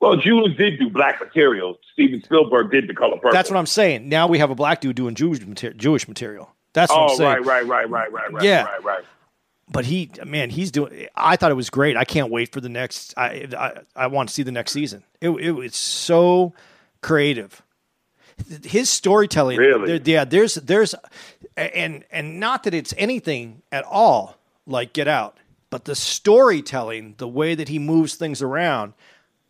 Well, 0.00 0.16
Jews 0.16 0.54
did 0.56 0.78
do 0.78 0.90
black 0.90 1.20
material. 1.20 1.78
Steven 1.92 2.22
Spielberg 2.22 2.70
did 2.70 2.86
the 2.88 2.94
color 2.94 3.16
purple. 3.16 3.32
That's 3.32 3.50
what 3.50 3.58
I'm 3.58 3.66
saying. 3.66 4.08
Now 4.08 4.26
we 4.26 4.38
have 4.38 4.50
a 4.50 4.54
black 4.54 4.80
dude 4.80 4.96
doing 4.96 5.14
Jewish 5.14 5.40
material. 5.44 5.78
Jewish 5.78 6.06
material. 6.06 6.54
That's 6.74 6.92
what 6.92 7.00
Oh, 7.00 7.04
I'm 7.12 7.16
saying. 7.16 7.28
right, 7.30 7.44
right, 7.44 7.66
right, 7.66 7.90
right, 7.90 8.12
right, 8.12 8.32
right, 8.32 8.44
Yeah. 8.44 8.64
right, 8.64 8.84
right. 8.84 9.04
But 9.68 9.86
he, 9.86 10.10
man, 10.24 10.50
he's 10.50 10.70
doing. 10.70 11.08
I 11.16 11.36
thought 11.36 11.50
it 11.50 11.54
was 11.54 11.70
great. 11.70 11.96
I 11.96 12.04
can't 12.04 12.30
wait 12.30 12.52
for 12.52 12.60
the 12.60 12.68
next. 12.68 13.14
I 13.16 13.48
I, 13.56 13.72
I 13.96 14.06
want 14.08 14.28
to 14.28 14.34
see 14.34 14.42
the 14.44 14.52
next 14.52 14.72
season. 14.72 15.02
It 15.20 15.30
it 15.30 15.50
was 15.52 15.74
so 15.74 16.52
creative. 17.00 17.62
His 18.64 18.90
storytelling, 18.90 19.58
Really? 19.58 19.98
there- 19.98 20.00
yeah. 20.04 20.24
There's 20.24 20.54
there's, 20.56 20.94
and 21.56 22.04
and 22.12 22.38
not 22.38 22.64
that 22.64 22.74
it's 22.74 22.92
anything 22.98 23.62
at 23.72 23.84
all 23.84 24.36
like 24.66 24.92
Get 24.92 25.08
Out, 25.08 25.36
but 25.70 25.86
the 25.86 25.96
storytelling, 25.96 27.14
the 27.16 27.26
way 27.26 27.54
that 27.54 27.68
he 27.68 27.78
moves 27.78 28.14
things 28.14 28.42
around, 28.42 28.92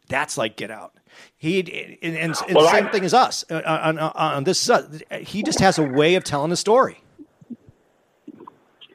that's 0.08 0.36
like 0.38 0.56
Get 0.56 0.70
Out. 0.70 0.94
He 1.36 1.60
and, 1.60 1.68
and, 2.02 2.16
and 2.16 2.54
Well, 2.54 2.64
the 2.64 2.70
same 2.70 2.86
I- 2.86 2.90
thing 2.90 3.04
as 3.04 3.14
us 3.14 3.44
uh, 3.50 3.62
on, 3.66 3.98
on, 3.98 4.12
on 4.14 4.44
this 4.44 4.62
is 4.62 4.70
us. 4.70 4.86
He 5.20 5.42
just 5.42 5.60
has 5.60 5.78
a 5.78 5.82
way 5.82 6.14
of 6.14 6.24
telling 6.24 6.52
a 6.52 6.56
story. 6.56 7.00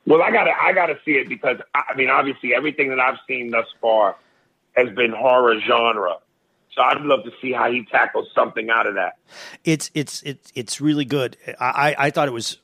Well, 0.05 0.22
I 0.22 0.32
gotta, 0.32 0.51
I 0.62 0.74
gotta 0.74 0.97
see 1.05 1.12
it 1.12 1.30
because 1.30 1.57
I 1.76 1.84
I 1.91 1.95
mean, 1.95 2.09
obviously, 2.09 2.53
everything 2.55 2.89
that 2.89 2.99
I've 2.99 3.18
seen 3.28 3.51
thus 3.51 3.68
far 3.80 4.16
has 4.76 4.89
been 4.89 5.12
horror 5.12 5.59
genre. 5.62 6.18
So 6.74 6.82
I'd 6.82 7.01
love 7.01 7.24
to 7.26 7.32
see 7.41 7.51
how 7.51 7.72
he 7.72 7.86
tackles 7.86 8.28
something 8.34 8.70
out 8.70 8.88
of 8.88 8.95
that. 8.95 9.18
it's 9.64 9.91
it's 9.93 10.22
it's 10.24 10.51
it's 10.55 10.82
really 10.82 11.05
good. 11.05 11.38
I, 11.59 11.95
I 11.99 12.05
I 12.07 12.09
thought 12.09 12.28
it 12.28 12.32
was 12.34 12.57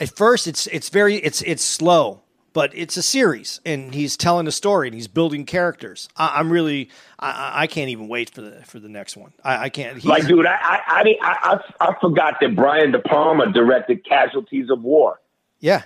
at 0.00 0.14
first 0.16 0.46
it's 0.46 0.66
it's 0.68 0.88
very 0.88 1.16
it's 1.16 1.42
it's 1.42 1.62
slow, 1.64 2.22
but 2.52 2.70
it's 2.74 2.96
a 2.96 3.02
series, 3.02 3.60
and 3.64 3.94
he's 3.94 4.16
telling 4.16 4.46
a 4.46 4.52
story 4.52 4.88
and 4.88 4.94
he's 4.94 5.08
building 5.08 5.44
characters. 5.46 6.08
I, 6.16 6.38
I'm 6.38 6.50
really 6.52 6.90
I- 7.18 7.62
I, 7.62 7.66
can't 7.66 7.90
even 7.90 8.08
wait 8.08 8.30
for 8.30 8.40
the 8.42 8.62
for 8.64 8.78
the 8.78 8.88
next 8.88 9.16
one. 9.16 9.32
I, 9.44 9.64
I 9.64 9.68
can't. 9.68 9.98
He, 9.98 10.08
Like, 10.08 10.26
dude, 10.26 10.46
I, 10.46 10.52
I, 10.54 10.80
I, 10.86 11.16
I, 11.22 11.58
I, 11.80 11.88
I 11.88 12.00
forgot 12.00 12.34
that 12.40 12.54
Brian 12.56 12.92
De 12.92 12.98
Palma 13.00 13.52
directed 13.52 14.04
Casualties 14.04 14.70
of 14.70 14.82
War. 14.82 15.20
yeah, 15.60 15.82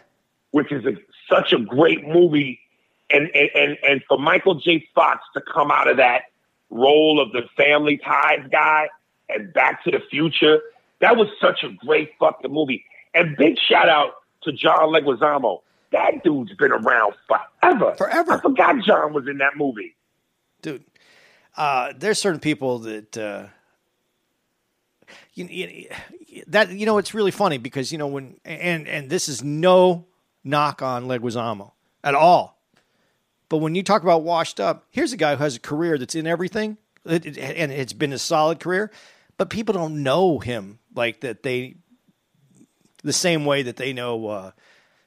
which 0.50 0.72
is 0.72 0.84
a, 0.86 0.92
such 1.28 1.52
a 1.52 1.58
great 1.58 2.06
movie. 2.06 2.60
And, 3.08 3.30
and, 3.36 3.50
and, 3.54 3.78
and 3.88 4.02
for 4.08 4.18
Michael 4.18 4.56
J. 4.56 4.84
Fox 4.92 5.20
to 5.34 5.40
come 5.40 5.70
out 5.70 5.88
of 5.88 5.98
that 5.98 6.22
role 6.70 7.20
of 7.20 7.30
the 7.30 7.42
family 7.56 7.98
ties 7.98 8.40
guy 8.50 8.88
and 9.28 9.52
Back 9.52 9.84
to 9.84 9.92
the 9.92 10.00
Future, 10.10 10.58
that 11.00 11.16
was 11.16 11.28
such 11.40 11.62
a 11.62 11.68
great 11.86 12.10
fucking 12.18 12.52
movie. 12.52 12.84
And 13.14 13.36
big 13.36 13.58
shout 13.60 13.88
out 13.88 14.14
to 14.42 14.52
John 14.52 14.92
Leguizamo. 14.92 15.60
That 15.92 16.22
dude's 16.24 16.52
been 16.54 16.72
around 16.72 17.14
forever. 17.28 17.94
Forever. 17.96 18.32
I 18.32 18.40
forgot 18.40 18.76
John 18.84 19.12
was 19.12 19.26
in 19.28 19.38
that 19.38 19.56
movie. 19.56 19.94
dude. 20.62 20.84
Uh, 21.56 21.92
there's 21.96 22.18
certain 22.18 22.40
people 22.40 22.80
that 22.80 23.16
uh, 23.16 23.46
you, 25.34 25.46
you, 25.46 25.88
that 26.48 26.70
you 26.70 26.84
know 26.86 26.98
it's 26.98 27.14
really 27.14 27.30
funny 27.30 27.56
because 27.58 27.92
you 27.92 27.98
know 27.98 28.06
when 28.08 28.36
and 28.44 28.86
and 28.86 29.08
this 29.08 29.28
is 29.28 29.42
no 29.42 30.04
knock 30.44 30.82
on 30.82 31.06
Leguizamo 31.06 31.72
at 32.04 32.14
all, 32.14 32.60
but 33.48 33.58
when 33.58 33.74
you 33.74 33.82
talk 33.82 34.02
about 34.02 34.22
washed 34.22 34.60
up, 34.60 34.84
here's 34.90 35.12
a 35.12 35.16
guy 35.16 35.34
who 35.34 35.42
has 35.42 35.56
a 35.56 35.60
career 35.60 35.96
that's 35.98 36.14
in 36.14 36.26
everything, 36.26 36.76
it, 37.06 37.24
it- 37.24 37.38
and 37.38 37.72
it's 37.72 37.92
been 37.94 38.12
a 38.12 38.18
solid 38.18 38.60
career, 38.60 38.90
but 39.38 39.48
people 39.48 39.72
don't 39.72 40.02
know 40.02 40.38
him 40.38 40.78
like 40.94 41.20
that. 41.20 41.42
They 41.42 41.76
the 43.02 43.12
same 43.14 43.44
way 43.46 43.62
that 43.62 43.76
they 43.76 43.92
know. 43.94 44.26
Uh, 44.26 44.50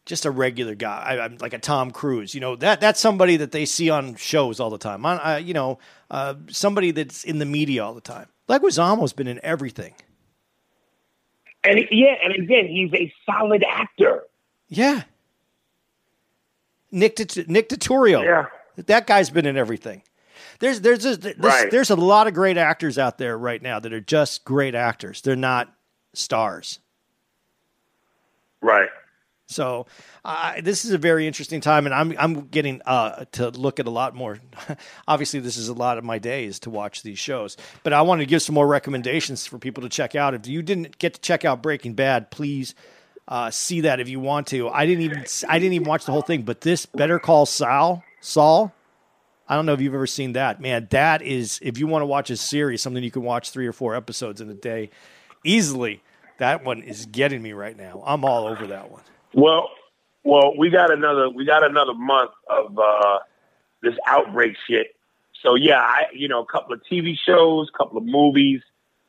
just 0.09 0.25
a 0.25 0.31
regular 0.31 0.73
guy, 0.73 1.03
I, 1.07 1.23
I'm 1.23 1.37
like 1.37 1.53
a 1.53 1.59
Tom 1.59 1.91
Cruise. 1.91 2.33
You 2.33 2.41
know 2.41 2.55
that 2.55 2.81
that's 2.81 2.99
somebody 2.99 3.37
that 3.37 3.51
they 3.51 3.65
see 3.65 3.91
on 3.91 4.15
shows 4.15 4.59
all 4.59 4.71
the 4.71 4.79
time. 4.79 5.05
On, 5.05 5.19
uh, 5.19 5.35
you 5.37 5.53
know, 5.53 5.77
uh, 6.09 6.33
somebody 6.49 6.89
that's 6.89 7.23
in 7.23 7.37
the 7.37 7.45
media 7.45 7.85
all 7.85 7.93
the 7.93 8.01
time. 8.01 8.25
Leguizamo's 8.49 9.13
been 9.13 9.27
in 9.27 9.39
everything. 9.43 9.93
And 11.63 11.79
yeah, 11.91 12.15
and 12.23 12.33
again, 12.33 12.65
he's 12.67 12.91
a 12.93 13.13
solid 13.23 13.63
actor. 13.63 14.23
Yeah. 14.67 15.03
Nick 16.91 17.19
Nick 17.47 17.69
Turturro. 17.69 18.23
Yeah. 18.23 18.45
That 18.87 19.05
guy's 19.05 19.29
been 19.29 19.45
in 19.45 19.57
everything. 19.57 20.01
There's 20.57 20.81
there's 20.81 21.05
a, 21.05 21.17
there's, 21.17 21.37
Right. 21.37 21.69
there's 21.69 21.91
a 21.91 21.95
lot 21.95 22.25
of 22.25 22.33
great 22.33 22.57
actors 22.57 22.97
out 22.97 23.19
there 23.19 23.37
right 23.37 23.61
now 23.61 23.79
that 23.79 23.93
are 23.93 24.01
just 24.01 24.43
great 24.43 24.73
actors. 24.73 25.21
They're 25.21 25.35
not 25.35 25.71
stars. 26.13 26.79
Right. 28.61 28.89
So 29.49 29.87
uh, 30.23 30.61
this 30.61 30.85
is 30.85 30.91
a 30.91 30.97
very 30.99 31.25
interesting 31.25 31.59
time, 31.59 31.87
and 31.87 31.95
I'm 31.95 32.15
I'm 32.19 32.47
getting 32.49 32.83
uh, 32.85 33.25
to 33.33 33.49
look 33.49 33.79
at 33.79 33.87
a 33.87 33.89
lot 33.89 34.13
more. 34.13 34.37
Obviously, 35.07 35.39
this 35.39 35.57
is 35.57 35.69
a 35.69 35.73
lot 35.73 35.97
of 35.97 36.03
my 36.03 36.19
days 36.19 36.59
to 36.59 36.69
watch 36.69 37.01
these 37.01 37.17
shows, 37.17 37.57
but 37.81 37.91
I 37.91 38.03
wanted 38.03 38.25
to 38.25 38.29
give 38.29 38.43
some 38.43 38.53
more 38.53 38.67
recommendations 38.67 39.47
for 39.47 39.57
people 39.57 39.81
to 39.81 39.89
check 39.89 40.13
out. 40.13 40.35
If 40.35 40.45
you 40.45 40.61
didn't 40.61 40.99
get 40.99 41.15
to 41.15 41.21
check 41.21 41.45
out 41.45 41.63
Breaking 41.63 41.95
Bad, 41.95 42.29
please 42.29 42.75
uh, 43.27 43.49
see 43.49 43.81
that 43.81 43.99
if 43.99 44.07
you 44.07 44.19
want 44.19 44.45
to. 44.47 44.69
I 44.69 44.85
didn't 44.85 45.01
even 45.01 45.25
I 45.47 45.57
didn't 45.57 45.73
even 45.73 45.87
watch 45.87 46.05
the 46.05 46.11
whole 46.11 46.21
thing, 46.21 46.43
but 46.43 46.61
this 46.61 46.85
Better 46.85 47.17
Call 47.17 47.47
Saul 47.47 48.03
Saul. 48.21 48.71
I 49.47 49.55
don't 49.55 49.65
know 49.65 49.73
if 49.73 49.81
you've 49.81 49.95
ever 49.95 50.05
seen 50.05 50.33
that, 50.33 50.61
man. 50.61 50.87
That 50.91 51.23
is, 51.23 51.57
if 51.63 51.79
you 51.79 51.87
want 51.87 52.03
to 52.03 52.05
watch 52.05 52.29
a 52.29 52.37
series, 52.37 52.83
something 52.83 53.03
you 53.03 53.09
can 53.09 53.23
watch 53.23 53.49
three 53.49 53.65
or 53.65 53.73
four 53.73 53.95
episodes 53.95 54.41
in 54.41 54.49
a 54.51 54.53
day 54.53 54.91
easily. 55.43 56.03
That 56.37 56.63
one 56.63 56.83
is 56.83 57.07
getting 57.07 57.41
me 57.41 57.53
right 57.53 57.75
now. 57.75 58.03
I'm 58.05 58.23
all 58.23 58.45
over 58.45 58.67
that 58.67 58.91
one. 58.91 59.01
Well, 59.33 59.69
well, 60.23 60.55
we 60.57 60.69
got 60.69 60.91
another 60.91 61.29
we 61.29 61.45
got 61.45 61.63
another 61.63 61.93
month 61.93 62.31
of 62.49 62.77
uh, 62.77 63.19
this 63.81 63.95
outbreak 64.05 64.55
shit. 64.67 64.95
So 65.41 65.55
yeah, 65.55 65.79
I 65.79 66.05
you 66.13 66.27
know 66.27 66.41
a 66.41 66.45
couple 66.45 66.73
of 66.73 66.81
TV 66.91 67.15
shows, 67.17 67.69
a 67.73 67.77
couple 67.77 67.97
of 67.97 68.05
movies, 68.05 68.61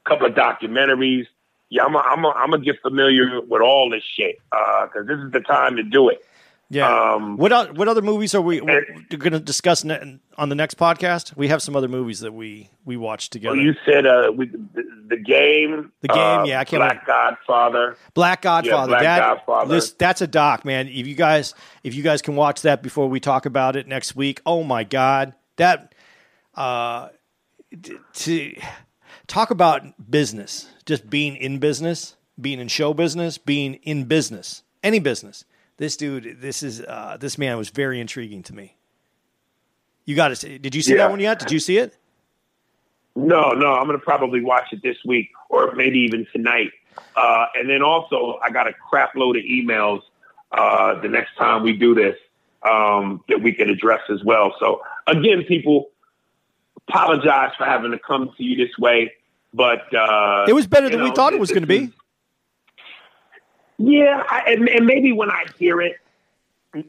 a 0.05 0.09
couple 0.09 0.27
of 0.27 0.35
documentaries. 0.35 1.27
Yeah, 1.69 1.85
I'm 1.85 1.95
a, 1.95 1.99
I'm 1.99 2.25
a, 2.25 2.29
I'm 2.31 2.51
gonna 2.51 2.65
get 2.65 2.81
familiar 2.83 3.41
with 3.41 3.63
all 3.63 3.91
this 3.91 4.03
shit 4.03 4.39
because 4.51 5.07
this 5.07 5.19
is 5.19 5.33
the 5.33 5.41
time 5.41 5.77
to 5.77 5.83
do 5.83 6.09
it. 6.09 6.25
Yeah. 6.73 7.15
Um, 7.15 7.37
what 7.37 7.53
o- 7.53 7.73
what 7.73 7.89
other 7.89 8.01
movies 8.01 8.33
are 8.35 8.41
we 8.41 8.61
going 8.61 9.33
to 9.33 9.41
discuss 9.41 9.83
ne- 9.83 10.21
on 10.39 10.49
the 10.51 10.55
next 10.55 10.79
podcast? 10.79 11.37
We 11.37 11.49
have 11.49 11.61
some 11.63 11.75
other 11.75 11.89
movies 11.89 12.21
that 12.21 12.33
we 12.33 12.71
we 12.85 12.97
watched 12.97 13.33
together. 13.33 13.57
Well, 13.57 13.65
you 13.65 13.75
said 13.85 14.07
uh, 14.07 14.31
we, 14.35 14.47
the, 14.47 14.85
the 15.09 15.17
game, 15.17 15.91
The 16.01 16.09
Game, 16.09 16.17
uh, 16.19 16.45
yeah, 16.45 16.61
I 16.61 16.65
can't 16.65 16.81
Black 16.81 17.05
Godfather. 17.05 17.97
Black 18.15 18.43
Godfather. 18.43 18.87
Black 18.91 19.03
that, 19.03 19.19
Godfather. 19.19 19.75
this- 19.75 19.91
that's 19.93 20.21
a 20.21 20.29
doc, 20.29 20.65
man. 20.65 20.87
If 20.87 21.09
you 21.09 21.17
guys 21.17 21.55
if 21.83 21.95
you 21.97 22.05
guys 22.05 22.23
can 22.23 22.37
watch 22.37 22.63
that 22.63 22.85
before 22.85 23.09
we 23.09 23.19
talk 23.19 23.47
about 23.47 23.75
it 23.75 23.89
next 23.89 24.15
week, 24.15 24.41
oh 24.47 24.63
my 24.63 24.85
god, 24.85 25.35
that 25.57 25.93
uh, 26.55 27.09
to 28.15 28.55
talk 29.27 29.51
about 29.51 29.83
business, 30.11 30.69
just 30.87 31.11
being 31.11 31.37
in 31.37 31.59
business, 31.59 32.15
being 32.41 32.61
in 32.61 32.69
show 32.69 32.95
business, 32.95 33.39
being 33.39 33.75
in 33.83 34.05
business, 34.05 34.63
any 34.85 35.01
business. 35.01 35.45
This 35.81 35.97
dude, 35.97 36.43
this 36.43 36.63
is 36.63 36.83
uh, 36.83 37.17
this 37.19 37.39
man 37.39 37.57
was 37.57 37.71
very 37.71 38.01
intriguing 38.01 38.43
to 38.45 38.55
me. 38.55 38.77
You 40.05 40.15
got 40.15 40.29
to 40.29 40.37
see. 40.37 40.59
Did 40.59 40.75
you 40.75 40.83
see 40.83 40.93
Yeah. 40.93 40.99
that 40.99 41.11
one 41.11 41.21
yet? 41.21 41.39
Did 41.39 41.51
you 41.51 41.59
see 41.59 41.79
it? 41.79 41.97
No, 43.17 43.53
no, 43.53 43.73
I'm 43.73 43.87
gonna 43.87 43.99
probably 43.99 44.43
watch 44.43 44.67
it 44.73 44.83
this 44.83 44.99
week 45.07 45.31
or 45.49 45.73
maybe 45.75 46.01
even 46.01 46.27
tonight. 46.35 46.73
Uh, 47.17 47.47
and 47.55 47.71
then 47.71 47.81
also, 47.83 48.39
I 48.45 48.51
got 48.51 48.69
a 48.69 48.75
crap 48.75 49.15
load 49.15 49.39
of 49.39 49.43
emails 49.45 50.03
uh, 50.53 51.01
the 51.01 51.09
next 51.09 51.35
time 51.39 51.63
we 51.63 51.73
do 51.73 51.95
this 51.95 52.17
um, 52.63 53.25
that 53.31 53.41
we 53.43 53.53
can 53.55 53.71
address 53.71 54.03
as 54.13 54.23
well. 54.23 54.55
So 54.61 54.83
again, 55.07 55.45
people, 55.49 55.89
apologize 56.89 57.53
for 57.57 57.65
having 57.65 57.93
to 57.93 57.99
come 57.99 58.35
to 58.37 58.45
you 58.45 58.55
this 58.55 58.77
way, 58.79 59.15
but 59.55 59.93
uh, 59.95 60.45
It 60.47 60.53
was 60.53 60.67
better 60.67 60.91
than 60.91 61.03
we 61.03 61.11
thought 61.13 61.33
it 61.33 61.41
was 61.41 61.51
going 61.51 61.63
to 61.63 61.67
be. 61.67 61.91
Yeah, 63.83 64.23
I, 64.29 64.53
and, 64.53 64.69
and 64.69 64.85
maybe 64.85 65.11
when 65.13 65.31
I 65.31 65.47
hear 65.59 65.81
it 65.81 65.97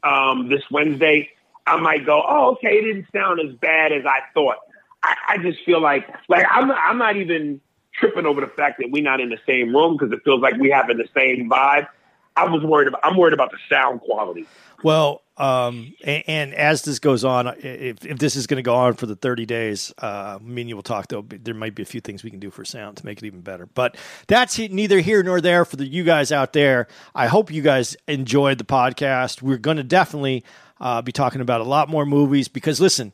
um, 0.02 0.50
this 0.50 0.62
Wednesday, 0.70 1.30
I 1.66 1.76
might 1.76 2.04
go, 2.04 2.22
"Oh, 2.26 2.52
okay, 2.52 2.76
it 2.78 2.82
didn't 2.82 3.06
sound 3.14 3.40
as 3.40 3.54
bad 3.56 3.92
as 3.92 4.04
I 4.04 4.20
thought." 4.34 4.56
I, 5.02 5.16
I 5.28 5.38
just 5.38 5.64
feel 5.64 5.80
like, 5.80 6.06
like 6.28 6.44
I'm, 6.50 6.70
I'm 6.70 6.98
not 6.98 7.16
even 7.16 7.62
tripping 7.94 8.26
over 8.26 8.42
the 8.42 8.46
fact 8.46 8.78
that 8.78 8.90
we're 8.90 9.02
not 9.02 9.20
in 9.20 9.30
the 9.30 9.38
same 9.46 9.74
room 9.74 9.96
because 9.96 10.12
it 10.12 10.22
feels 10.22 10.42
like 10.42 10.56
we 10.58 10.68
having 10.68 10.98
the 10.98 11.08
same 11.16 11.48
vibe. 11.48 11.88
I 12.36 12.44
was 12.44 12.62
worried 12.62 12.88
about. 12.88 13.00
I'm 13.04 13.16
worried 13.16 13.34
about 13.34 13.50
the 13.50 13.58
sound 13.68 14.00
quality. 14.00 14.46
Well, 14.82 15.22
um, 15.36 15.94
and, 16.04 16.24
and 16.26 16.54
as 16.54 16.82
this 16.82 16.98
goes 16.98 17.24
on, 17.24 17.48
if, 17.58 18.04
if 18.04 18.18
this 18.18 18.36
is 18.36 18.46
going 18.46 18.56
to 18.56 18.62
go 18.62 18.74
on 18.74 18.94
for 18.94 19.06
the 19.06 19.16
30 19.16 19.46
days, 19.46 19.92
uh, 19.98 20.38
me 20.42 20.62
and 20.62 20.68
you 20.68 20.76
will 20.76 20.82
talk, 20.82 21.08
though. 21.08 21.22
There 21.22 21.54
might 21.54 21.74
be 21.74 21.82
a 21.82 21.86
few 21.86 22.00
things 22.00 22.22
we 22.22 22.30
can 22.30 22.40
do 22.40 22.50
for 22.50 22.64
sound 22.64 22.96
to 22.98 23.06
make 23.06 23.18
it 23.18 23.26
even 23.26 23.40
better. 23.40 23.66
But 23.66 23.96
that's 24.26 24.58
neither 24.58 25.00
here 25.00 25.22
nor 25.22 25.40
there 25.40 25.64
for 25.64 25.76
the 25.76 25.86
you 25.86 26.04
guys 26.04 26.32
out 26.32 26.52
there. 26.52 26.88
I 27.14 27.28
hope 27.28 27.50
you 27.50 27.62
guys 27.62 27.96
enjoyed 28.06 28.58
the 28.58 28.64
podcast. 28.64 29.40
We're 29.40 29.58
going 29.58 29.78
to 29.78 29.84
definitely 29.84 30.44
uh, 30.80 31.02
be 31.02 31.12
talking 31.12 31.40
about 31.40 31.60
a 31.60 31.64
lot 31.64 31.88
more 31.88 32.04
movies 32.04 32.48
because, 32.48 32.80
listen, 32.80 33.12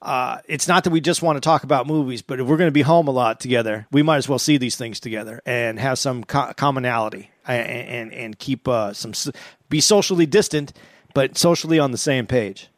uh, 0.00 0.38
it's 0.46 0.68
not 0.68 0.84
that 0.84 0.90
we 0.90 1.00
just 1.00 1.22
want 1.22 1.36
to 1.36 1.40
talk 1.40 1.64
about 1.64 1.86
movies, 1.86 2.22
but 2.22 2.38
if 2.38 2.46
we're 2.46 2.56
going 2.56 2.68
to 2.68 2.72
be 2.72 2.82
home 2.82 3.08
a 3.08 3.12
lot 3.12 3.40
together, 3.40 3.86
we 3.90 4.02
might 4.02 4.18
as 4.18 4.28
well 4.28 4.38
see 4.38 4.56
these 4.58 4.76
things 4.76 5.00
together 5.00 5.42
and 5.44 5.78
have 5.80 5.98
some 5.98 6.22
co- 6.22 6.52
commonality 6.56 7.30
and 7.48 7.88
and, 7.88 8.12
and 8.12 8.38
keep 8.38 8.68
uh, 8.68 8.92
some 8.92 9.12
be 9.68 9.80
socially 9.80 10.26
distant, 10.26 10.72
but 11.14 11.36
socially 11.38 11.78
on 11.78 11.90
the 11.90 11.98
same 11.98 12.26
page. 12.26 12.68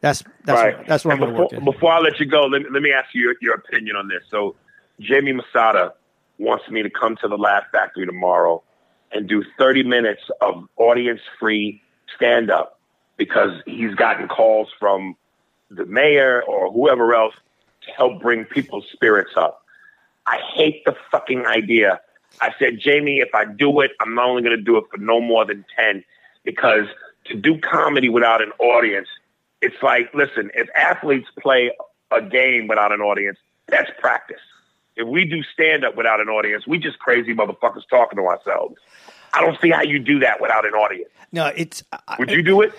That's 0.00 0.22
that's 0.44 0.60
right. 0.62 0.78
what, 0.78 0.86
that's 0.86 1.04
what 1.04 1.14
And 1.14 1.24
I'm 1.24 1.30
going 1.34 1.48
to 1.50 1.56
before, 1.56 1.66
work. 1.66 1.74
Before 1.74 1.92
I 1.92 1.98
let 1.98 2.20
you 2.20 2.26
go, 2.26 2.42
let, 2.46 2.62
me- 2.62 2.68
let 2.70 2.82
me 2.82 2.92
ask 2.92 3.14
you 3.14 3.22
your, 3.22 3.34
your 3.40 3.54
opinion 3.54 3.96
on 3.96 4.08
this. 4.08 4.22
So, 4.30 4.54
Jamie 5.00 5.32
Masada 5.32 5.94
wants 6.38 6.68
me 6.70 6.82
to 6.84 6.90
come 6.90 7.16
to 7.16 7.26
the 7.28 7.36
Laugh 7.36 7.64
Factory 7.72 8.06
tomorrow 8.06 8.62
and 9.10 9.28
do 9.28 9.42
30 9.58 9.82
minutes 9.82 10.22
of 10.40 10.68
audience 10.76 11.20
free 11.40 11.82
stand 12.14 12.50
up 12.50 12.78
because 13.16 13.60
he's 13.66 13.94
gotten 13.96 14.28
calls 14.28 14.68
from 14.78 15.16
the 15.70 15.84
mayor 15.86 16.42
or 16.46 16.70
whoever 16.72 17.14
else 17.14 17.34
to 17.82 17.90
help 17.90 18.22
bring 18.22 18.44
people's 18.44 18.84
spirits 18.92 19.32
up. 19.36 19.64
I 20.26 20.38
hate 20.54 20.84
the 20.84 20.94
fucking 21.10 21.46
idea. 21.46 22.00
I 22.40 22.52
said, 22.58 22.78
Jamie, 22.80 23.18
if 23.18 23.34
I 23.34 23.44
do 23.44 23.80
it, 23.80 23.92
I'm 24.00 24.14
not 24.14 24.26
only 24.28 24.42
going 24.42 24.56
to 24.56 24.62
do 24.62 24.76
it 24.76 24.84
for 24.90 24.98
no 24.98 25.20
more 25.20 25.44
than 25.44 25.64
10 25.76 26.04
because 26.44 26.86
to 27.26 27.34
do 27.34 27.58
comedy 27.58 28.08
without 28.08 28.40
an 28.42 28.52
audience, 28.58 29.08
it's 29.60 29.82
like, 29.82 30.12
listen, 30.14 30.50
if 30.54 30.68
athletes 30.74 31.28
play 31.40 31.72
a 32.10 32.22
game 32.22 32.68
without 32.68 32.92
an 32.92 33.00
audience, 33.00 33.38
that's 33.66 33.90
practice. 33.98 34.40
If 34.96 35.06
we 35.06 35.24
do 35.24 35.42
stand 35.42 35.84
up 35.84 35.96
without 35.96 36.20
an 36.20 36.28
audience, 36.28 36.66
we 36.66 36.78
just 36.78 36.98
crazy 36.98 37.34
motherfuckers 37.34 37.82
talking 37.88 38.16
to 38.18 38.24
ourselves. 38.26 38.76
I 39.32 39.40
don't 39.40 39.60
see 39.60 39.70
how 39.70 39.82
you 39.82 39.98
do 39.98 40.18
that 40.20 40.40
without 40.40 40.64
an 40.64 40.72
audience. 40.72 41.10
No, 41.32 41.46
it's 41.54 41.84
I- 41.92 42.16
Would 42.18 42.30
you 42.30 42.42
do 42.42 42.62
it? 42.62 42.72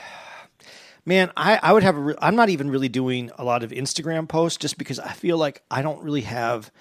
Man, 1.06 1.32
I, 1.38 1.60
I 1.64 1.74
would 1.74 1.84
have 1.84 1.96
a 1.96 2.00
re- 2.00 2.16
I'm 2.22 2.36
not 2.36 2.50
even 2.50 2.70
really 2.70 2.90
doing 2.90 3.32
a 3.38 3.44
lot 3.44 3.64
of 3.64 3.72
Instagram 3.72 4.28
posts 4.28 4.58
just 4.58 4.78
because 4.78 5.00
I 5.00 5.14
feel 5.14 5.38
like 5.38 5.64
I 5.72 5.82
don't 5.82 6.04
really 6.04 6.22
have 6.22 6.72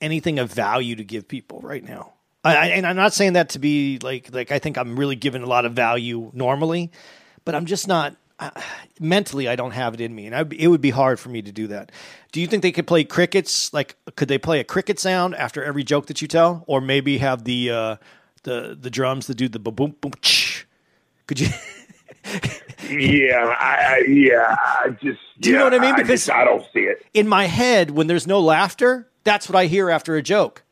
anything 0.00 0.38
of 0.38 0.52
value 0.52 0.96
to 0.96 1.04
give 1.04 1.26
people 1.28 1.60
right 1.62 1.82
now. 1.86 2.12
I, 2.44 2.56
I, 2.56 2.66
and 2.68 2.86
I'm 2.86 2.96
not 2.96 3.12
saying 3.14 3.32
that 3.34 3.50
to 3.50 3.58
be 3.58 3.98
like 4.02 4.32
like 4.32 4.52
I 4.52 4.58
think 4.58 4.78
I'm 4.78 4.98
really 4.98 5.16
giving 5.16 5.42
a 5.42 5.46
lot 5.46 5.64
of 5.64 5.72
value 5.72 6.30
normally, 6.34 6.90
but 7.44 7.54
I'm 7.54 7.66
just 7.66 7.88
not 7.88 8.14
I, 8.38 8.52
mentally. 9.00 9.48
I 9.48 9.56
don't 9.56 9.72
have 9.72 9.94
it 9.94 10.00
in 10.00 10.14
me, 10.14 10.26
and 10.26 10.34
I, 10.36 10.44
it 10.56 10.68
would 10.68 10.80
be 10.80 10.90
hard 10.90 11.18
for 11.18 11.28
me 11.30 11.42
to 11.42 11.50
do 11.50 11.66
that. 11.68 11.90
Do 12.30 12.40
you 12.40 12.46
think 12.46 12.62
they 12.62 12.70
could 12.72 12.86
play 12.86 13.02
crickets? 13.02 13.72
Like, 13.74 13.96
could 14.14 14.28
they 14.28 14.38
play 14.38 14.60
a 14.60 14.64
cricket 14.64 15.00
sound 15.00 15.34
after 15.34 15.64
every 15.64 15.82
joke 15.82 16.06
that 16.06 16.22
you 16.22 16.28
tell, 16.28 16.62
or 16.68 16.80
maybe 16.80 17.18
have 17.18 17.42
the 17.42 17.70
uh, 17.70 17.96
the 18.44 18.78
the 18.80 18.90
drums 18.90 19.26
that 19.26 19.34
do 19.36 19.48
the 19.48 19.58
boom 19.58 19.74
boom 19.74 19.96
boom? 20.00 20.12
Ch- 20.22 20.66
could 21.26 21.40
you? 21.40 21.48
Yeah, 22.88 23.54
I, 23.58 23.76
I 23.76 24.04
yeah, 24.08 24.56
I 24.58 24.90
just. 25.02 25.18
Do 25.40 25.50
you 25.50 25.56
know 25.56 25.64
what 25.64 25.74
I 25.74 25.78
mean? 25.78 25.94
I 25.94 25.96
Because- 25.96 26.26
just, 26.26 26.30
I 26.30 26.44
don't 26.44 26.64
see 26.72 26.80
it. 26.80 27.04
in 27.12 27.28
my 27.28 27.44
head 27.46 27.90
when 27.90 28.06
there's 28.06 28.26
no 28.26 28.40
laughter, 28.40 29.07
that's 29.28 29.48
what 29.48 29.56
I 29.56 29.66
hear 29.66 29.90
after 29.90 30.16
a 30.16 30.22
joke. 30.22 30.62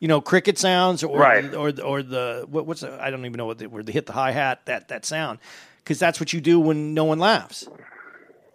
You 0.00 0.06
know, 0.08 0.20
cricket 0.20 0.58
sounds 0.58 1.02
or 1.02 1.18
Right. 1.18 1.52
or 1.54 1.72
or 1.82 2.02
the 2.02 2.46
what, 2.48 2.66
what's 2.66 2.82
the, 2.82 3.02
I 3.02 3.10
don't 3.10 3.24
even 3.26 3.36
know 3.36 3.46
what 3.46 3.58
they, 3.58 3.66
where 3.66 3.82
they 3.82 3.92
hit 3.92 4.06
the 4.06 4.12
hi 4.12 4.30
hat 4.30 4.60
that 4.66 4.88
that 4.88 5.04
sound 5.04 5.38
because 5.78 5.98
that's 5.98 6.20
what 6.20 6.32
you 6.32 6.40
do 6.40 6.60
when 6.60 6.94
no 6.94 7.04
one 7.04 7.18
laughs. 7.18 7.66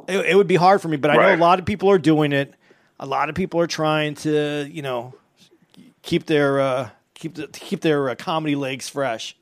It, 0.07 0.19
it 0.25 0.35
would 0.35 0.47
be 0.47 0.55
hard 0.55 0.81
for 0.81 0.87
me, 0.87 0.97
but 0.97 1.11
I 1.11 1.15
know 1.15 1.35
a 1.35 1.37
lot 1.37 1.59
of 1.59 1.65
people 1.65 1.89
are 1.89 1.97
doing 1.97 2.31
it. 2.31 2.53
A 2.99 3.05
lot 3.05 3.27
of 3.29 3.35
people 3.35 3.59
are 3.59 3.67
trying 3.67 4.15
to 4.15 4.67
you 4.71 4.81
know 4.81 5.13
keep 6.01 6.25
their 6.27 6.61
uh, 6.61 6.89
keep 7.13 7.35
the, 7.35 7.47
keep 7.47 7.81
their 7.81 8.09
uh, 8.09 8.15
comedy 8.15 8.55
legs 8.55 8.87
fresh. 8.87 9.35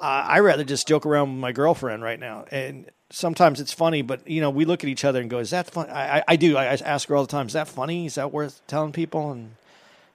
Uh, 0.00 0.04
I 0.04 0.40
rather 0.40 0.64
just 0.64 0.88
joke 0.88 1.06
around 1.06 1.30
with 1.30 1.40
my 1.40 1.52
girlfriend 1.52 2.02
right 2.02 2.18
now, 2.18 2.44
and 2.50 2.90
sometimes 3.12 3.60
it's 3.60 3.72
funny. 3.72 4.02
But 4.02 4.26
you 4.28 4.40
know, 4.40 4.50
we 4.50 4.64
look 4.64 4.82
at 4.82 4.88
each 4.88 5.04
other 5.04 5.20
and 5.20 5.30
go, 5.30 5.38
"Is 5.38 5.50
that 5.50 5.70
fun?" 5.70 5.88
I, 5.90 6.24
I, 6.26 6.36
do. 6.36 6.56
I, 6.56 6.64
I 6.64 6.78
ask 6.84 7.08
her 7.08 7.16
all 7.16 7.22
the 7.22 7.30
time, 7.30 7.46
"Is 7.46 7.52
that 7.52 7.68
funny? 7.68 8.06
Is 8.06 8.16
that 8.16 8.32
worth 8.32 8.60
telling 8.66 8.92
people?" 8.92 9.30
And 9.30 9.54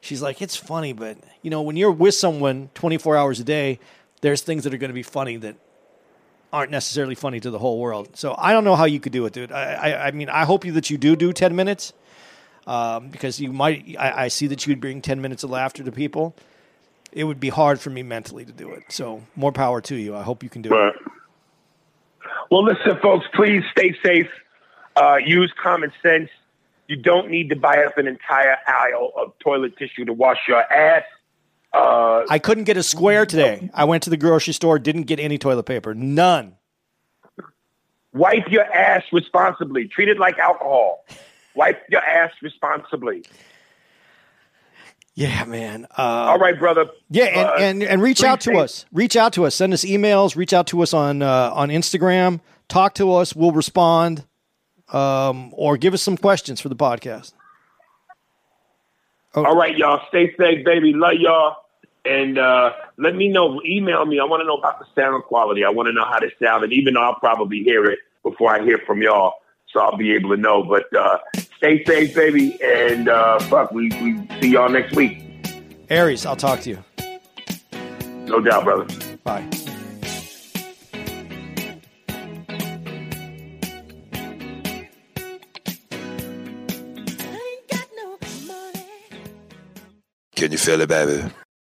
she's 0.01 0.21
like, 0.21 0.41
"It's 0.41 0.55
funny, 0.55 0.93
but 0.93 1.17
you 1.41 1.49
know, 1.49 1.61
when 1.61 1.77
you're 1.77 1.91
with 1.91 2.15
someone 2.15 2.69
24 2.73 3.15
hours 3.15 3.39
a 3.39 3.43
day, 3.43 3.79
there's 4.21 4.41
things 4.41 4.63
that 4.65 4.73
are 4.73 4.77
going 4.77 4.89
to 4.89 4.95
be 4.95 5.03
funny 5.03 5.37
that 5.37 5.55
aren't 6.51 6.71
necessarily 6.71 7.15
funny 7.15 7.39
to 7.39 7.49
the 7.49 7.59
whole 7.59 7.79
world." 7.79 8.17
So 8.17 8.35
I 8.37 8.51
don't 8.51 8.63
know 8.63 8.75
how 8.75 8.85
you 8.85 8.99
could 8.99 9.13
do 9.13 9.25
it, 9.25 9.33
dude. 9.33 9.51
I, 9.51 9.73
I, 9.73 10.07
I 10.07 10.11
mean, 10.11 10.29
I 10.29 10.45
hope 10.45 10.65
you 10.65 10.73
that 10.73 10.89
you 10.89 10.97
do 10.97 11.15
do 11.15 11.31
10 11.31 11.55
minutes 11.55 11.93
um, 12.65 13.09
because 13.09 13.39
you 13.39 13.53
might. 13.53 13.95
I, 13.97 14.25
I 14.25 14.27
see 14.27 14.47
that 14.47 14.67
you'd 14.67 14.81
bring 14.81 15.01
10 15.01 15.21
minutes 15.21 15.43
of 15.43 15.51
laughter 15.51 15.83
to 15.83 15.91
people. 15.91 16.35
It 17.13 17.23
would 17.23 17.39
be 17.39 17.49
hard 17.49 17.79
for 17.79 17.89
me 17.89 18.03
mentally 18.03 18.43
to 18.43 18.51
do 18.51 18.71
it. 18.71 18.83
So 18.89 19.23
more 19.35 19.53
power 19.53 19.79
to 19.81 19.95
you. 19.95 20.15
I 20.15 20.23
hope 20.23 20.43
you 20.43 20.49
can 20.49 20.61
do 20.61 20.69
it. 20.69 20.95
Well, 22.49 22.63
listen, 22.63 22.97
folks, 23.01 23.25
please 23.33 23.63
stay 23.71 23.95
safe. 24.03 24.29
Uh, 24.95 25.17
use 25.23 25.53
common 25.61 25.91
sense. 26.01 26.29
You 26.87 26.95
don't 26.95 27.29
need 27.29 27.49
to 27.49 27.55
buy 27.55 27.83
up 27.83 27.97
an 27.97 28.07
entire 28.07 28.57
aisle 28.65 29.11
of 29.17 29.33
toilet 29.39 29.77
tissue 29.77 30.05
to 30.05 30.13
wash 30.13 30.37
your 30.47 30.61
ass. 30.61 31.03
Uh, 31.73 32.23
I 32.29 32.39
couldn't 32.39 32.63
get 32.63 32.77
a 32.77 32.83
square 32.83 33.25
today. 33.25 33.69
I 33.73 33.83
went 33.83 34.03
to 34.03 34.09
the 34.09 34.17
grocery 34.17 34.53
store, 34.53 34.79
didn't 34.79 35.03
get 35.03 35.19
any 35.19 35.37
toilet 35.37 35.63
paper. 35.63 35.93
None. 35.93 36.55
wipe 38.13 38.47
your 38.49 38.63
ass 38.63 39.03
responsibly. 39.11 39.87
Treat 39.87 40.07
it 40.07 40.17
like 40.17 40.37
alcohol. 40.39 41.05
Wipe 41.55 41.81
your 41.89 42.03
ass 42.03 42.29
responsibly. 42.43 43.23
Yeah, 45.17 45.45
man. 45.45 45.87
Uh, 45.97 46.01
All 46.29 46.37
right, 46.37 46.59
brother. 46.59 46.85
yeah, 47.09 47.23
and, 47.25 47.47
Uh, 47.47 47.53
and, 47.57 47.83
and 47.83 48.01
reach 48.03 48.23
out 48.23 48.39
to 48.41 48.59
us. 48.59 48.85
Reach 48.93 49.15
out 49.15 49.33
to 49.33 49.45
us. 49.47 49.55
Send 49.55 49.73
us 49.73 49.83
emails. 49.83 50.35
Reach 50.35 50.53
out 50.53 50.67
to 50.67 50.83
us 50.83 50.93
on 50.93 51.23
uh, 51.23 51.49
on 51.55 51.69
Instagram. 51.69 52.39
Talk 52.67 52.93
to 52.95 53.15
us. 53.15 53.35
We'll 53.35 53.51
respond. 53.51 54.25
Um, 54.93 55.53
or 55.55 55.75
give 55.75 55.95
us 55.95 56.03
some 56.03 56.17
questions 56.17 56.61
for 56.61 56.69
the 56.69 56.75
podcast. 56.75 57.33
All 59.33 59.55
right, 59.55 59.75
y'all. 59.75 60.01
Stay 60.09 60.35
safe, 60.37 60.63
baby. 60.63 60.93
Love 60.93 61.15
y'all. 61.19 61.55
And 62.05 62.37
uh, 62.37 62.73
let 62.97 63.15
me 63.15 63.27
know. 63.27 63.59
Email 63.65 64.05
me. 64.05 64.19
I 64.19 64.23
want 64.23 64.41
to 64.41 64.45
know 64.45 64.57
about 64.57 64.77
the 64.79 64.85
sound 64.95 65.23
quality. 65.23 65.63
I 65.65 65.69
want 65.71 65.87
to 65.87 65.93
know 65.93 66.05
how 66.05 66.19
this 66.19 66.31
sounded, 66.41 66.71
even 66.73 66.93
though 66.93 67.01
I'll 67.01 67.15
probably 67.19 67.63
hear 67.63 67.85
it 67.85 67.99
before 68.21 68.53
I 68.53 68.63
hear 68.63 68.77
from 68.85 69.01
y'all. 69.01 69.33
So 69.73 69.79
I'll 69.79 69.97
be 69.97 70.13
able 70.13 70.29
to 70.29 70.37
know. 70.37 70.61
But 70.63 70.95
uh, 70.95 71.17
stay 71.57 71.83
safe, 71.83 72.15
baby. 72.15 72.57
And 72.63 73.09
uh, 73.09 73.39
fuck, 73.39 73.71
we, 73.71 73.89
we 74.01 74.27
see 74.39 74.51
y'all 74.51 74.69
next 74.69 74.95
week. 74.95 75.23
Aries, 75.89 76.25
I'll 76.25 76.35
talk 76.35 76.61
to 76.61 76.69
you. 76.69 76.83
No 78.25 78.41
doubt, 78.41 78.63
brother. 78.63 78.85
Bye. 79.23 79.47
Can 90.35 90.51
you 90.51 90.57
feel 90.59 90.81
it, 90.81 90.87
baby? 90.87 91.23